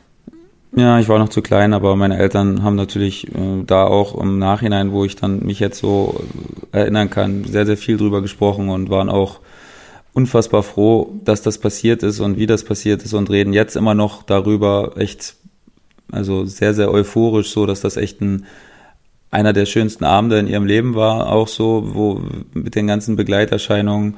Ja, 0.75 0.99
ich 0.99 1.09
war 1.09 1.17
noch 1.17 1.29
zu 1.29 1.41
klein, 1.41 1.73
aber 1.73 1.95
meine 1.95 2.17
Eltern 2.17 2.61
haben 2.61 2.75
natürlich 2.75 3.27
äh, 3.27 3.63
da 3.65 3.85
auch 3.85 4.19
im 4.19 4.37
Nachhinein, 4.37 4.91
wo 4.91 5.03
ich 5.03 5.15
dann 5.15 5.39
mich 5.45 5.59
jetzt 5.59 5.79
so 5.79 6.21
erinnern 6.71 7.09
kann, 7.09 7.43
sehr, 7.45 7.65
sehr 7.65 7.77
viel 7.77 7.97
drüber 7.97 8.21
gesprochen 8.21 8.69
und 8.69 8.89
waren 8.89 9.09
auch 9.09 9.39
unfassbar 10.13 10.63
froh, 10.63 11.11
dass 11.23 11.41
das 11.41 11.57
passiert 11.57 12.03
ist 12.03 12.19
und 12.19 12.37
wie 12.37 12.45
das 12.45 12.63
passiert 12.63 13.03
ist 13.03 13.13
und 13.13 13.29
reden 13.29 13.53
jetzt 13.53 13.75
immer 13.75 13.95
noch 13.95 14.23
darüber 14.23 14.93
echt, 14.95 15.35
also 16.11 16.45
sehr, 16.45 16.73
sehr 16.73 16.91
euphorisch, 16.91 17.51
so 17.51 17.65
dass 17.65 17.81
das 17.81 17.97
echt 17.97 18.21
ein, 18.21 18.45
einer 19.31 19.53
der 19.53 19.65
schönsten 19.65 20.03
Abende 20.03 20.39
in 20.39 20.47
ihrem 20.47 20.65
Leben 20.65 20.95
war, 20.95 21.31
auch 21.31 21.47
so, 21.47 21.89
wo 21.93 22.21
mit 22.53 22.75
den 22.75 22.87
ganzen 22.87 23.15
Begleiterscheinungen. 23.15 24.17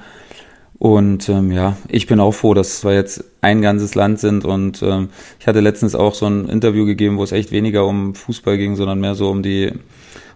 Und 0.77 1.29
ähm, 1.29 1.51
ja, 1.51 1.77
ich 1.89 2.07
bin 2.07 2.19
auch 2.19 2.31
froh, 2.31 2.53
dass 2.53 2.83
wir 2.83 2.93
jetzt 2.93 3.23
ein 3.41 3.61
ganzes 3.61 3.93
Land 3.93 4.19
sind. 4.19 4.45
Und 4.45 4.81
ähm, 4.81 5.09
ich 5.39 5.45
hatte 5.45 5.59
letztens 5.59 5.93
auch 5.93 6.15
so 6.15 6.25
ein 6.25 6.49
Interview 6.49 6.85
gegeben, 6.85 7.17
wo 7.17 7.23
es 7.23 7.31
echt 7.31 7.51
weniger 7.51 7.85
um 7.85 8.15
Fußball 8.15 8.57
ging, 8.57 8.75
sondern 8.75 8.99
mehr 8.99 9.13
so 9.15 9.29
um 9.29 9.43
die 9.43 9.73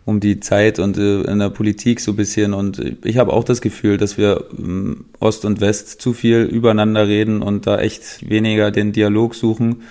um 0.05 0.19
die 0.19 0.39
Zeit 0.39 0.77
und 0.77 0.97
äh, 0.97 1.21
in 1.21 1.39
der 1.39 1.49
Politik 1.49 1.99
so 1.99 2.13
bisschen. 2.13 2.53
Und 2.53 2.79
ich 3.03 3.17
habe 3.17 3.33
auch 3.33 3.43
das 3.43 3.59
Gefühl, 3.59 3.97
dass 3.97 4.17
wir 4.17 4.45
ähm, 4.57 5.05
Ost 5.19 5.45
und 5.45 5.61
West 5.61 5.99
zu 5.99 6.13
viel 6.13 6.43
übereinander 6.43 7.07
reden 7.07 7.41
und 7.41 7.65
da 7.65 7.79
echt 7.79 8.29
weniger 8.29 8.69
den 8.69 8.91
Dialog 8.91 9.33
suchen. 9.33 9.81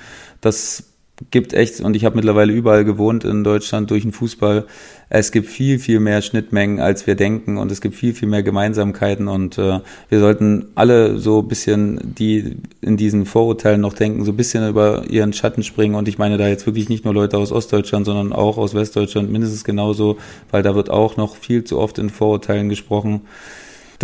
Das 0.41 0.93
gibt 1.30 1.52
echt, 1.52 1.80
und 1.80 1.94
ich 1.94 2.04
habe 2.04 2.16
mittlerweile 2.16 2.52
überall 2.52 2.84
gewohnt 2.84 3.24
in 3.24 3.44
Deutschland 3.44 3.90
durch 3.90 4.02
den 4.02 4.12
Fußball, 4.12 4.66
es 5.08 5.30
gibt 5.30 5.48
viel, 5.48 5.78
viel 5.78 6.00
mehr 6.00 6.22
Schnittmengen, 6.22 6.80
als 6.80 7.06
wir 7.06 7.14
denken 7.14 7.56
und 7.56 7.70
es 7.70 7.80
gibt 7.80 7.94
viel, 7.94 8.14
viel 8.14 8.26
mehr 8.26 8.42
Gemeinsamkeiten 8.42 9.28
und 9.28 9.56
äh, 9.58 9.80
wir 10.08 10.20
sollten 10.20 10.66
alle 10.74 11.18
so 11.18 11.42
bisschen, 11.42 12.00
die 12.02 12.56
in 12.80 12.96
diesen 12.96 13.26
Vorurteilen 13.26 13.80
noch 13.80 13.92
denken, 13.92 14.24
so 14.24 14.32
bisschen 14.32 14.68
über 14.68 15.04
ihren 15.08 15.32
Schatten 15.32 15.62
springen 15.62 15.94
und 15.94 16.08
ich 16.08 16.18
meine 16.18 16.36
da 16.36 16.48
jetzt 16.48 16.66
wirklich 16.66 16.88
nicht 16.88 17.04
nur 17.04 17.14
Leute 17.14 17.38
aus 17.38 17.52
Ostdeutschland, 17.52 18.06
sondern 18.06 18.32
auch 18.32 18.58
aus 18.58 18.74
Westdeutschland 18.74 19.30
mindestens 19.30 19.62
genauso, 19.62 20.18
weil 20.50 20.64
da 20.64 20.74
wird 20.74 20.90
auch 20.90 21.16
noch 21.16 21.36
viel 21.36 21.62
zu 21.62 21.78
oft 21.78 21.98
in 21.98 22.10
Vorurteilen 22.10 22.68
gesprochen 22.68 23.20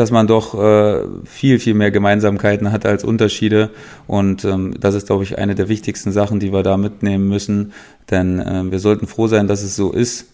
dass 0.00 0.10
man 0.10 0.26
doch 0.26 0.54
äh, 0.54 1.02
viel, 1.26 1.58
viel 1.58 1.74
mehr 1.74 1.90
Gemeinsamkeiten 1.90 2.72
hat 2.72 2.86
als 2.86 3.04
Unterschiede. 3.04 3.68
Und 4.06 4.46
ähm, 4.46 4.74
das 4.80 4.94
ist, 4.94 5.08
glaube 5.08 5.24
ich, 5.24 5.36
eine 5.36 5.54
der 5.54 5.68
wichtigsten 5.68 6.10
Sachen, 6.10 6.40
die 6.40 6.54
wir 6.54 6.62
da 6.62 6.78
mitnehmen 6.78 7.28
müssen. 7.28 7.74
Denn 8.10 8.40
äh, 8.40 8.70
wir 8.70 8.78
sollten 8.78 9.06
froh 9.06 9.26
sein, 9.26 9.46
dass 9.46 9.62
es 9.62 9.76
so 9.76 9.92
ist 9.92 10.28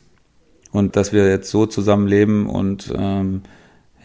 und 0.71 0.95
dass 0.95 1.13
wir 1.13 1.29
jetzt 1.29 1.51
so 1.51 1.67
zusammenleben 1.67 2.47
und 2.47 2.95
ähm, 2.97 3.43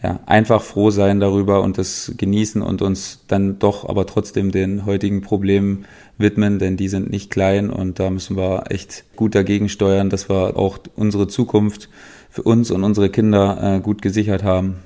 ja, 0.02 0.18
einfach 0.26 0.62
froh 0.62 0.90
sein 0.90 1.20
darüber 1.20 1.62
und 1.62 1.78
das 1.78 2.12
genießen 2.16 2.60
und 2.60 2.82
uns 2.82 3.20
dann 3.28 3.60
doch 3.60 3.88
aber 3.88 4.04
trotzdem 4.04 4.50
den 4.50 4.84
heutigen 4.84 5.20
Problemen 5.20 5.84
widmen, 6.18 6.58
denn 6.58 6.76
die 6.76 6.88
sind 6.88 7.08
nicht 7.08 7.30
klein 7.30 7.70
und 7.70 8.00
da 8.00 8.10
müssen 8.10 8.36
wir 8.36 8.64
echt 8.70 9.04
gut 9.14 9.36
dagegen 9.36 9.68
steuern, 9.68 10.10
dass 10.10 10.28
wir 10.28 10.56
auch 10.56 10.78
unsere 10.96 11.28
Zukunft 11.28 11.88
für 12.30 12.42
uns 12.42 12.72
und 12.72 12.82
unsere 12.82 13.10
Kinder 13.10 13.76
äh, 13.76 13.80
gut 13.80 14.02
gesichert 14.02 14.42
haben. 14.42 14.78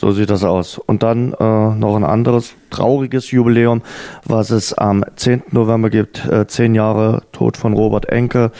So 0.00 0.12
sieht 0.12 0.30
das 0.30 0.44
aus. 0.44 0.78
Und 0.78 1.02
dann 1.02 1.34
äh, 1.34 1.44
noch 1.44 1.94
ein 1.94 2.04
anderes 2.04 2.54
trauriges 2.70 3.32
Jubiläum, 3.32 3.82
was 4.24 4.48
es 4.48 4.72
am 4.72 5.04
10. 5.16 5.42
November 5.50 5.90
gibt. 5.90 6.24
Äh, 6.24 6.46
zehn 6.46 6.74
Jahre 6.74 7.20
Tod 7.32 7.58
von 7.58 7.74
Robert 7.74 8.08
Enke. 8.08 8.50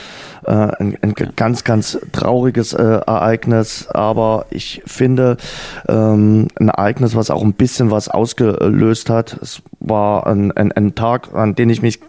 Äh, 0.44 0.50
ein, 0.50 0.98
ein 1.00 1.14
ganz, 1.14 1.64
ganz 1.64 1.98
trauriges 2.12 2.74
äh, 2.74 2.82
Ereignis. 2.82 3.88
Aber 3.88 4.44
ich 4.50 4.82
finde 4.84 5.38
ähm, 5.88 6.48
ein 6.56 6.68
Ereignis, 6.68 7.16
was 7.16 7.30
auch 7.30 7.42
ein 7.42 7.54
bisschen 7.54 7.90
was 7.90 8.10
ausgelöst 8.10 9.08
hat. 9.08 9.38
Es 9.40 9.62
war 9.78 10.26
ein, 10.26 10.52
ein, 10.52 10.72
ein 10.72 10.94
Tag, 10.94 11.34
an 11.34 11.54
den 11.54 11.70
ich 11.70 11.80
mich 11.80 12.00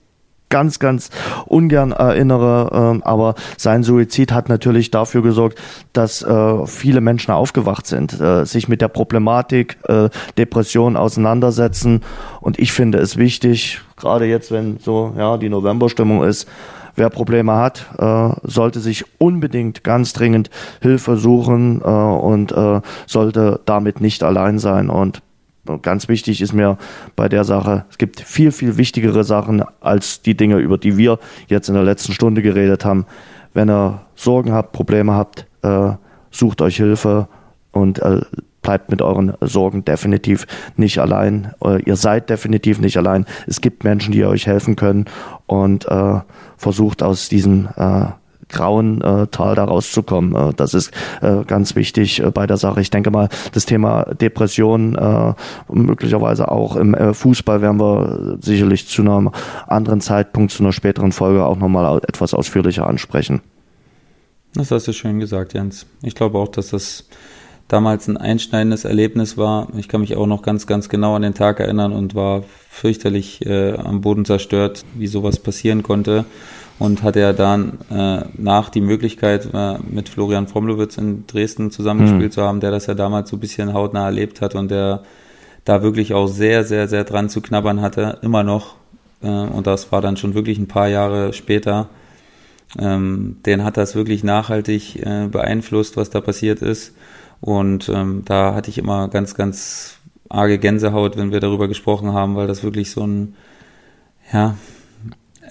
ganz, 0.51 0.77
ganz 0.77 1.09
ungern 1.47 1.91
erinnere. 1.91 2.69
Ähm, 2.71 3.03
aber 3.03 3.33
sein 3.57 3.81
Suizid 3.81 4.31
hat 4.31 4.49
natürlich 4.49 4.91
dafür 4.91 5.23
gesorgt, 5.23 5.59
dass 5.93 6.21
äh, 6.21 6.67
viele 6.67 7.01
Menschen 7.01 7.31
aufgewacht 7.31 7.87
sind, 7.87 8.21
äh, 8.21 8.45
sich 8.45 8.67
mit 8.67 8.81
der 8.81 8.89
Problematik 8.89 9.79
äh, 9.87 10.09
Depression 10.37 10.95
auseinandersetzen. 10.95 12.01
Und 12.39 12.59
ich 12.59 12.71
finde 12.71 12.99
es 12.99 13.17
wichtig, 13.17 13.81
gerade 13.97 14.25
jetzt, 14.25 14.51
wenn 14.51 14.77
so 14.77 15.13
ja 15.17 15.37
die 15.37 15.49
Novemberstimmung 15.49 16.23
ist, 16.23 16.47
wer 16.95 17.09
Probleme 17.09 17.55
hat, 17.55 17.85
äh, 17.97 18.29
sollte 18.43 18.79
sich 18.79 19.05
unbedingt 19.17 19.83
ganz 19.83 20.13
dringend 20.13 20.49
Hilfe 20.81 21.17
suchen 21.17 21.81
äh, 21.81 21.87
und 21.87 22.51
äh, 22.51 22.81
sollte 23.07 23.61
damit 23.65 24.01
nicht 24.01 24.23
allein 24.23 24.59
sein. 24.59 24.89
Und 24.89 25.21
Ganz 25.79 26.07
wichtig 26.07 26.41
ist 26.41 26.53
mir 26.53 26.77
bei 27.15 27.29
der 27.29 27.43
Sache, 27.43 27.85
es 27.89 27.97
gibt 27.97 28.19
viel, 28.19 28.51
viel 28.51 28.77
wichtigere 28.77 29.23
Sachen 29.23 29.63
als 29.79 30.21
die 30.21 30.35
Dinge, 30.35 30.57
über 30.57 30.77
die 30.77 30.97
wir 30.97 31.19
jetzt 31.47 31.69
in 31.69 31.75
der 31.75 31.83
letzten 31.83 32.13
Stunde 32.13 32.41
geredet 32.41 32.85
haben. 32.85 33.05
Wenn 33.53 33.69
ihr 33.69 34.01
Sorgen 34.15 34.53
habt, 34.53 34.71
Probleme 34.71 35.13
habt, 35.13 35.45
äh, 35.61 35.91
sucht 36.31 36.61
euch 36.61 36.77
Hilfe 36.77 37.27
und 37.71 38.01
äh, 38.01 38.21
bleibt 38.61 38.89
mit 38.89 39.01
euren 39.01 39.33
Sorgen 39.41 39.83
definitiv 39.85 40.45
nicht 40.75 40.99
allein. 40.99 41.53
Äh, 41.63 41.81
ihr 41.83 41.95
seid 41.95 42.29
definitiv 42.29 42.79
nicht 42.79 42.97
allein. 42.97 43.25
Es 43.47 43.61
gibt 43.61 43.83
Menschen, 43.83 44.11
die 44.11 44.23
euch 44.25 44.47
helfen 44.47 44.75
können 44.75 45.05
und 45.47 45.87
äh, 45.87 46.19
versucht 46.57 47.03
aus 47.03 47.29
diesem 47.29 47.69
äh, 47.75 48.05
grauen 48.51 49.01
äh, 49.01 49.27
Tal 49.27 49.55
da 49.55 49.63
rauszukommen. 49.63 50.35
Äh, 50.35 50.53
das 50.53 50.73
ist 50.73 50.91
äh, 51.21 51.43
ganz 51.45 51.75
wichtig 51.75 52.21
äh, 52.21 52.31
bei 52.31 52.47
der 52.47 52.57
Sache. 52.57 52.81
Ich 52.81 52.89
denke 52.89 53.11
mal, 53.11 53.29
das 53.53 53.65
Thema 53.65 54.05
Depression, 54.05 54.95
äh, 54.95 55.33
möglicherweise 55.71 56.51
auch 56.51 56.75
im 56.75 56.93
äh, 56.93 57.13
Fußball 57.13 57.61
werden 57.61 57.79
wir 57.79 58.37
sicherlich 58.41 58.87
zu 58.87 59.01
einem 59.01 59.31
anderen 59.67 60.01
Zeitpunkt, 60.01 60.51
zu 60.51 60.63
einer 60.63 60.73
späteren 60.73 61.11
Folge 61.11 61.45
auch 61.45 61.57
nochmal 61.57 62.01
etwas 62.07 62.33
ausführlicher 62.33 62.87
ansprechen. 62.87 63.41
Das 64.53 64.69
hast 64.71 64.87
du 64.87 64.93
schön 64.93 65.19
gesagt, 65.19 65.53
Jens. 65.53 65.85
Ich 66.03 66.13
glaube 66.13 66.37
auch, 66.37 66.49
dass 66.49 66.71
das 66.71 67.07
damals 67.69 68.09
ein 68.09 68.17
einschneidendes 68.17 68.83
Erlebnis 68.83 69.37
war. 69.37 69.69
Ich 69.77 69.87
kann 69.87 70.01
mich 70.01 70.17
auch 70.17 70.27
noch 70.27 70.41
ganz, 70.41 70.67
ganz 70.67 70.89
genau 70.89 71.15
an 71.15 71.21
den 71.21 71.33
Tag 71.33 71.61
erinnern 71.61 71.93
und 71.93 72.15
war 72.15 72.43
fürchterlich 72.69 73.45
äh, 73.45 73.77
am 73.77 74.01
Boden 74.01 74.25
zerstört, 74.25 74.83
wie 74.95 75.07
sowas 75.07 75.39
passieren 75.39 75.81
konnte 75.81 76.25
und 76.81 77.03
hatte 77.03 77.19
ja 77.19 77.31
dann 77.31 77.77
äh, 77.91 78.23
nach 78.37 78.69
die 78.69 78.81
Möglichkeit, 78.81 79.47
äh, 79.53 79.77
mit 79.87 80.09
Florian 80.09 80.47
Fromlowitz 80.47 80.97
in 80.97 81.27
Dresden 81.27 81.69
zusammengespielt 81.69 82.31
mhm. 82.31 82.31
zu 82.31 82.41
haben, 82.41 82.59
der 82.59 82.71
das 82.71 82.87
ja 82.87 82.95
damals 82.95 83.29
so 83.29 83.37
ein 83.37 83.39
bisschen 83.39 83.75
hautnah 83.75 84.05
erlebt 84.05 84.41
hat 84.41 84.55
und 84.55 84.71
der 84.71 85.03
da 85.63 85.83
wirklich 85.83 86.15
auch 86.15 86.25
sehr, 86.25 86.63
sehr, 86.63 86.87
sehr 86.87 87.03
dran 87.03 87.29
zu 87.29 87.39
knabbern 87.39 87.81
hatte, 87.81 88.17
immer 88.23 88.41
noch. 88.41 88.77
Äh, 89.21 89.27
und 89.27 89.67
das 89.67 89.91
war 89.91 90.01
dann 90.01 90.17
schon 90.17 90.33
wirklich 90.33 90.57
ein 90.57 90.67
paar 90.67 90.87
Jahre 90.87 91.33
später. 91.33 91.87
Ähm, 92.79 93.37
den 93.45 93.63
hat 93.63 93.77
das 93.77 93.93
wirklich 93.93 94.23
nachhaltig 94.23 95.05
äh, 95.05 95.27
beeinflusst, 95.27 95.97
was 95.97 96.09
da 96.09 96.19
passiert 96.19 96.63
ist. 96.63 96.95
Und 97.41 97.89
ähm, 97.89 98.23
da 98.25 98.55
hatte 98.55 98.71
ich 98.71 98.79
immer 98.79 99.07
ganz, 99.07 99.35
ganz 99.35 99.99
arge 100.29 100.57
Gänsehaut, 100.57 101.15
wenn 101.15 101.31
wir 101.31 101.41
darüber 101.41 101.67
gesprochen 101.67 102.13
haben, 102.13 102.35
weil 102.35 102.47
das 102.47 102.63
wirklich 102.63 102.89
so 102.89 103.05
ein, 103.05 103.35
ja, 104.33 104.55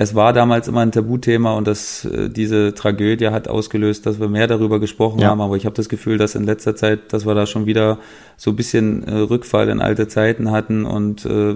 es 0.03 0.15
war 0.15 0.33
damals 0.33 0.67
immer 0.67 0.81
ein 0.81 0.93
Tabuthema 0.93 1.53
und 1.53 1.67
das, 1.67 2.07
äh, 2.07 2.31
diese 2.31 2.73
Tragödie 2.73 3.29
hat 3.29 3.49
ausgelöst, 3.49 4.07
dass 4.07 4.19
wir 4.19 4.31
mehr 4.31 4.47
darüber 4.47 4.81
gesprochen 4.81 5.19
ja. 5.19 5.29
haben. 5.29 5.43
Aber 5.43 5.59
ich 5.59 5.67
habe 5.67 5.77
das 5.77 5.91
Gefühl, 5.91 6.17
dass 6.17 6.35
in 6.35 6.45
letzter 6.45 6.75
Zeit, 6.75 7.13
dass 7.13 7.27
wir 7.27 7.35
da 7.35 7.45
schon 7.45 7.67
wieder 7.67 7.99
so 8.39 8.49
ein 8.49 8.57
bisschen 8.57 9.05
äh, 9.05 9.15
Rückfall 9.15 9.69
in 9.69 9.83
alte 9.83 10.09
Zeiten 10.09 10.53
hatten 10.53 10.87
und 10.87 11.27
äh, 11.27 11.55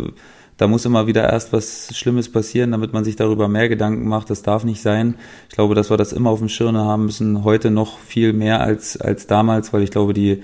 da 0.58 0.68
muss 0.68 0.84
immer 0.84 1.06
wieder 1.06 1.32
erst 1.32 1.54
was 1.54 1.96
Schlimmes 1.96 2.30
passieren, 2.30 2.72
damit 2.72 2.92
man 2.92 3.02
sich 3.02 3.16
darüber 3.16 3.48
mehr 3.48 3.70
Gedanken 3.70 4.06
macht. 4.06 4.28
Das 4.28 4.42
darf 4.42 4.62
nicht 4.62 4.82
sein. 4.82 5.14
Ich 5.48 5.54
glaube, 5.54 5.74
dass 5.74 5.88
wir 5.88 5.96
das 5.96 6.12
immer 6.12 6.28
auf 6.28 6.40
dem 6.40 6.50
Schirm 6.50 6.76
haben 6.76 7.06
müssen, 7.06 7.44
heute 7.44 7.70
noch 7.70 7.98
viel 7.98 8.34
mehr 8.34 8.60
als, 8.60 9.00
als 9.00 9.26
damals, 9.26 9.72
weil 9.72 9.82
ich 9.82 9.90
glaube, 9.90 10.12
die 10.12 10.42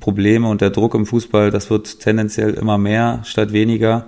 Probleme 0.00 0.48
und 0.50 0.60
der 0.60 0.68
Druck 0.68 0.94
im 0.94 1.06
Fußball, 1.06 1.50
das 1.50 1.70
wird 1.70 2.00
tendenziell 2.00 2.52
immer 2.52 2.76
mehr 2.76 3.20
statt 3.24 3.54
weniger. 3.54 4.04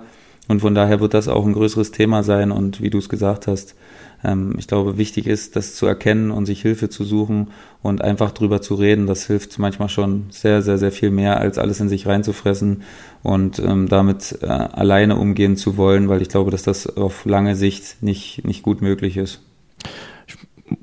Und 0.47 0.61
von 0.61 0.75
daher 0.75 0.99
wird 0.99 1.13
das 1.13 1.27
auch 1.27 1.45
ein 1.45 1.53
größeres 1.53 1.91
Thema 1.91 2.23
sein. 2.23 2.51
Und 2.51 2.81
wie 2.81 2.89
du 2.89 2.97
es 2.97 3.09
gesagt 3.09 3.47
hast, 3.47 3.75
ähm, 4.23 4.55
ich 4.57 4.67
glaube, 4.67 4.97
wichtig 4.97 5.27
ist, 5.27 5.55
das 5.55 5.75
zu 5.75 5.85
erkennen 5.85 6.31
und 6.31 6.45
sich 6.45 6.61
Hilfe 6.61 6.89
zu 6.89 7.03
suchen 7.03 7.49
und 7.81 8.01
einfach 8.01 8.31
drüber 8.31 8.61
zu 8.61 8.75
reden. 8.75 9.07
Das 9.07 9.27
hilft 9.27 9.57
manchmal 9.59 9.89
schon 9.89 10.25
sehr, 10.29 10.61
sehr, 10.61 10.77
sehr 10.77 10.91
viel 10.91 11.11
mehr, 11.11 11.39
als 11.39 11.57
alles 11.57 11.79
in 11.79 11.89
sich 11.89 12.07
reinzufressen 12.07 12.83
und 13.23 13.59
ähm, 13.59 13.87
damit 13.87 14.39
äh, 14.41 14.47
alleine 14.47 15.15
umgehen 15.15 15.57
zu 15.57 15.77
wollen, 15.77 16.09
weil 16.09 16.21
ich 16.21 16.29
glaube, 16.29 16.51
dass 16.51 16.63
das 16.63 16.97
auf 16.97 17.25
lange 17.25 17.55
Sicht 17.55 18.01
nicht, 18.01 18.45
nicht 18.45 18.63
gut 18.63 18.81
möglich 18.81 19.17
ist 19.17 19.41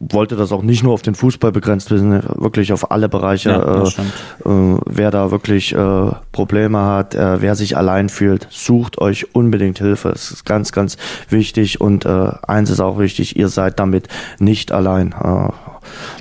wollte 0.00 0.36
das 0.36 0.52
auch 0.52 0.62
nicht 0.62 0.82
nur 0.82 0.92
auf 0.92 1.02
den 1.02 1.14
Fußball 1.14 1.52
begrenzt 1.52 1.90
wissen, 1.90 2.22
wirklich 2.36 2.72
auf 2.72 2.90
alle 2.90 3.08
Bereiche. 3.08 3.50
Ja, 3.50 3.84
äh, 3.84 3.88
äh, 4.48 4.80
wer 4.86 5.10
da 5.10 5.30
wirklich 5.30 5.74
äh, 5.74 6.10
Probleme 6.32 6.80
hat, 6.80 7.14
äh, 7.14 7.40
wer 7.40 7.54
sich 7.54 7.76
allein 7.76 8.08
fühlt, 8.08 8.46
sucht 8.50 8.98
euch 8.98 9.34
unbedingt 9.34 9.78
Hilfe. 9.78 10.10
Es 10.10 10.30
ist 10.30 10.44
ganz, 10.44 10.72
ganz 10.72 10.96
wichtig 11.28 11.80
und 11.80 12.04
äh, 12.04 12.30
eins 12.46 12.70
ist 12.70 12.80
auch 12.80 12.98
wichtig, 12.98 13.36
ihr 13.36 13.48
seid 13.48 13.78
damit 13.78 14.08
nicht 14.38 14.72
allein. 14.72 15.14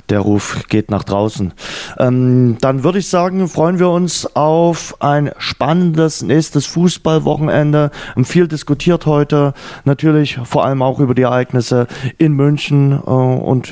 Der 0.08 0.20
Ruf 0.20 0.64
geht 0.68 0.90
nach 0.90 1.04
draußen. 1.04 1.52
Ähm, 1.98 2.56
dann 2.60 2.84
würde 2.84 2.98
ich 2.98 3.08
sagen, 3.08 3.48
freuen 3.48 3.78
wir 3.78 3.90
uns 3.90 4.34
auf 4.34 4.96
ein 5.00 5.30
spannendes 5.38 6.22
nächstes 6.22 6.66
Fußballwochenende. 6.66 7.90
Viel 8.24 8.48
diskutiert 8.48 9.06
heute, 9.06 9.54
natürlich 9.84 10.38
vor 10.44 10.64
allem 10.64 10.82
auch 10.82 11.00
über 11.00 11.14
die 11.14 11.22
Ereignisse 11.22 11.86
in 12.16 12.32
München 12.32 12.92
äh, 12.92 13.10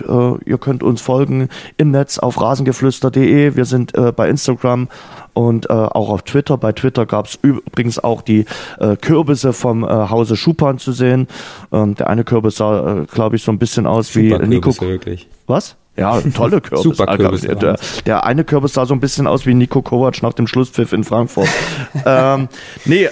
und 0.03 0.43
äh, 0.45 0.51
ihr 0.51 0.59
könnt 0.59 0.83
uns 0.83 1.01
folgen 1.01 1.49
im 1.77 1.91
Netz 1.91 2.19
auf 2.19 2.41
rasengeflüster.de. 2.41 3.57
Wir 3.57 3.65
sind 3.65 3.95
äh, 3.95 4.13
bei 4.13 4.29
Instagram 4.29 4.89
und 5.35 5.69
äh, 5.69 5.73
auch 5.73 6.09
auf 6.09 6.23
Twitter. 6.23 6.57
Bei 6.57 6.73
Twitter 6.73 7.07
gab 7.07 7.27
es 7.27 7.39
übrigens 7.43 8.03
auch 8.03 8.23
die 8.23 8.47
äh, 8.79 8.97
Kürbisse 8.97 9.53
vom 9.53 9.85
äh, 9.85 9.87
Hause 9.87 10.37
Schupan 10.37 10.79
zu 10.79 10.93
sehen. 10.93 11.29
Ähm, 11.73 11.95
der 11.95 12.09
eine 12.09 12.25
Kürbis 12.25 12.57
sah, 12.57 13.01
äh, 13.01 13.05
glaube 13.07 13.37
ich, 13.37 13.43
so 13.43 13.53
ein 13.53 13.59
bisschen 13.59 13.87
aus 13.87 14.15
wie 14.17 14.37
Nico. 14.39 14.73
Wirklich. 14.81 15.29
Was? 15.47 15.77
Ja, 15.97 16.21
tolle 16.21 16.61
Kürbis. 16.63 16.83
Super 16.83 17.17
Kürbis. 17.17 17.43
Der, 17.43 17.77
der, 18.05 18.25
eine 18.25 18.45
Kürbis 18.45 18.75
sah 18.75 18.87
so 18.87 18.95
ein 18.95 19.01
bisschen 19.01 19.27
aus 19.27 19.47
wie 19.47 19.55
Nico 19.55 19.83
Kovac 19.83 20.23
nach 20.23 20.35
dem 20.35 20.47
Schlusspfiff 20.47 20.93
in 20.93 21.05
Frankfurt. 21.05 21.49
ähm, 22.07 22.49
nee, 22.85 23.05
äh, 23.05 23.11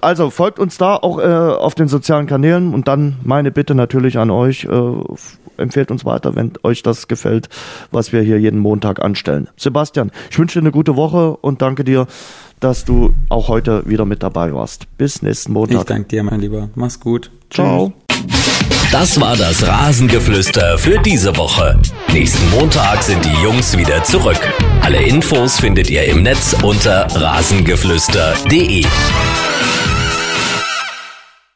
also 0.00 0.30
folgt 0.30 0.58
uns 0.58 0.76
da 0.76 0.96
auch 0.96 1.18
äh, 1.18 1.24
auf 1.24 1.74
den 1.74 1.88
sozialen 1.88 2.26
Kanälen 2.26 2.74
und 2.74 2.88
dann 2.88 3.16
meine 3.22 3.50
Bitte 3.50 3.74
natürlich 3.74 4.18
an 4.18 4.30
euch, 4.30 4.64
äh, 4.64 4.68
empfehlt 5.56 5.90
uns 5.90 6.04
weiter, 6.04 6.34
wenn 6.34 6.52
euch 6.62 6.82
das 6.82 7.08
gefällt, 7.08 7.48
was 7.90 8.12
wir 8.12 8.22
hier 8.22 8.38
jeden 8.38 8.58
Montag 8.58 9.02
anstellen. 9.02 9.48
Sebastian, 9.56 10.10
ich 10.30 10.38
wünsche 10.38 10.58
dir 10.58 10.62
eine 10.64 10.72
gute 10.72 10.96
Woche 10.96 11.36
und 11.36 11.62
danke 11.62 11.84
dir, 11.84 12.06
dass 12.60 12.84
du 12.84 13.12
auch 13.28 13.48
heute 13.48 13.82
wieder 13.86 14.04
mit 14.04 14.22
dabei 14.22 14.54
warst. 14.54 14.86
Bis 14.96 15.22
nächsten 15.22 15.52
Montag. 15.52 15.78
Ich 15.80 15.84
danke 15.84 16.08
dir, 16.08 16.22
mein 16.22 16.40
Lieber. 16.40 16.70
Mach's 16.74 16.98
gut. 16.98 17.30
Ciao. 17.50 17.92
Das 18.90 19.20
war 19.20 19.36
das 19.36 19.66
Rasengeflüster 19.66 20.78
für 20.78 20.98
diese 20.98 21.36
Woche. 21.36 21.78
Nächsten 22.12 22.48
Montag 22.50 23.02
sind 23.02 23.24
die 23.24 23.42
Jungs 23.42 23.76
wieder 23.76 24.04
zurück. 24.04 24.38
Alle 24.82 25.02
Infos 25.02 25.58
findet 25.58 25.90
ihr 25.90 26.04
im 26.04 26.22
Netz 26.22 26.54
unter 26.62 27.06
rasengeflüster.de. 27.12 28.84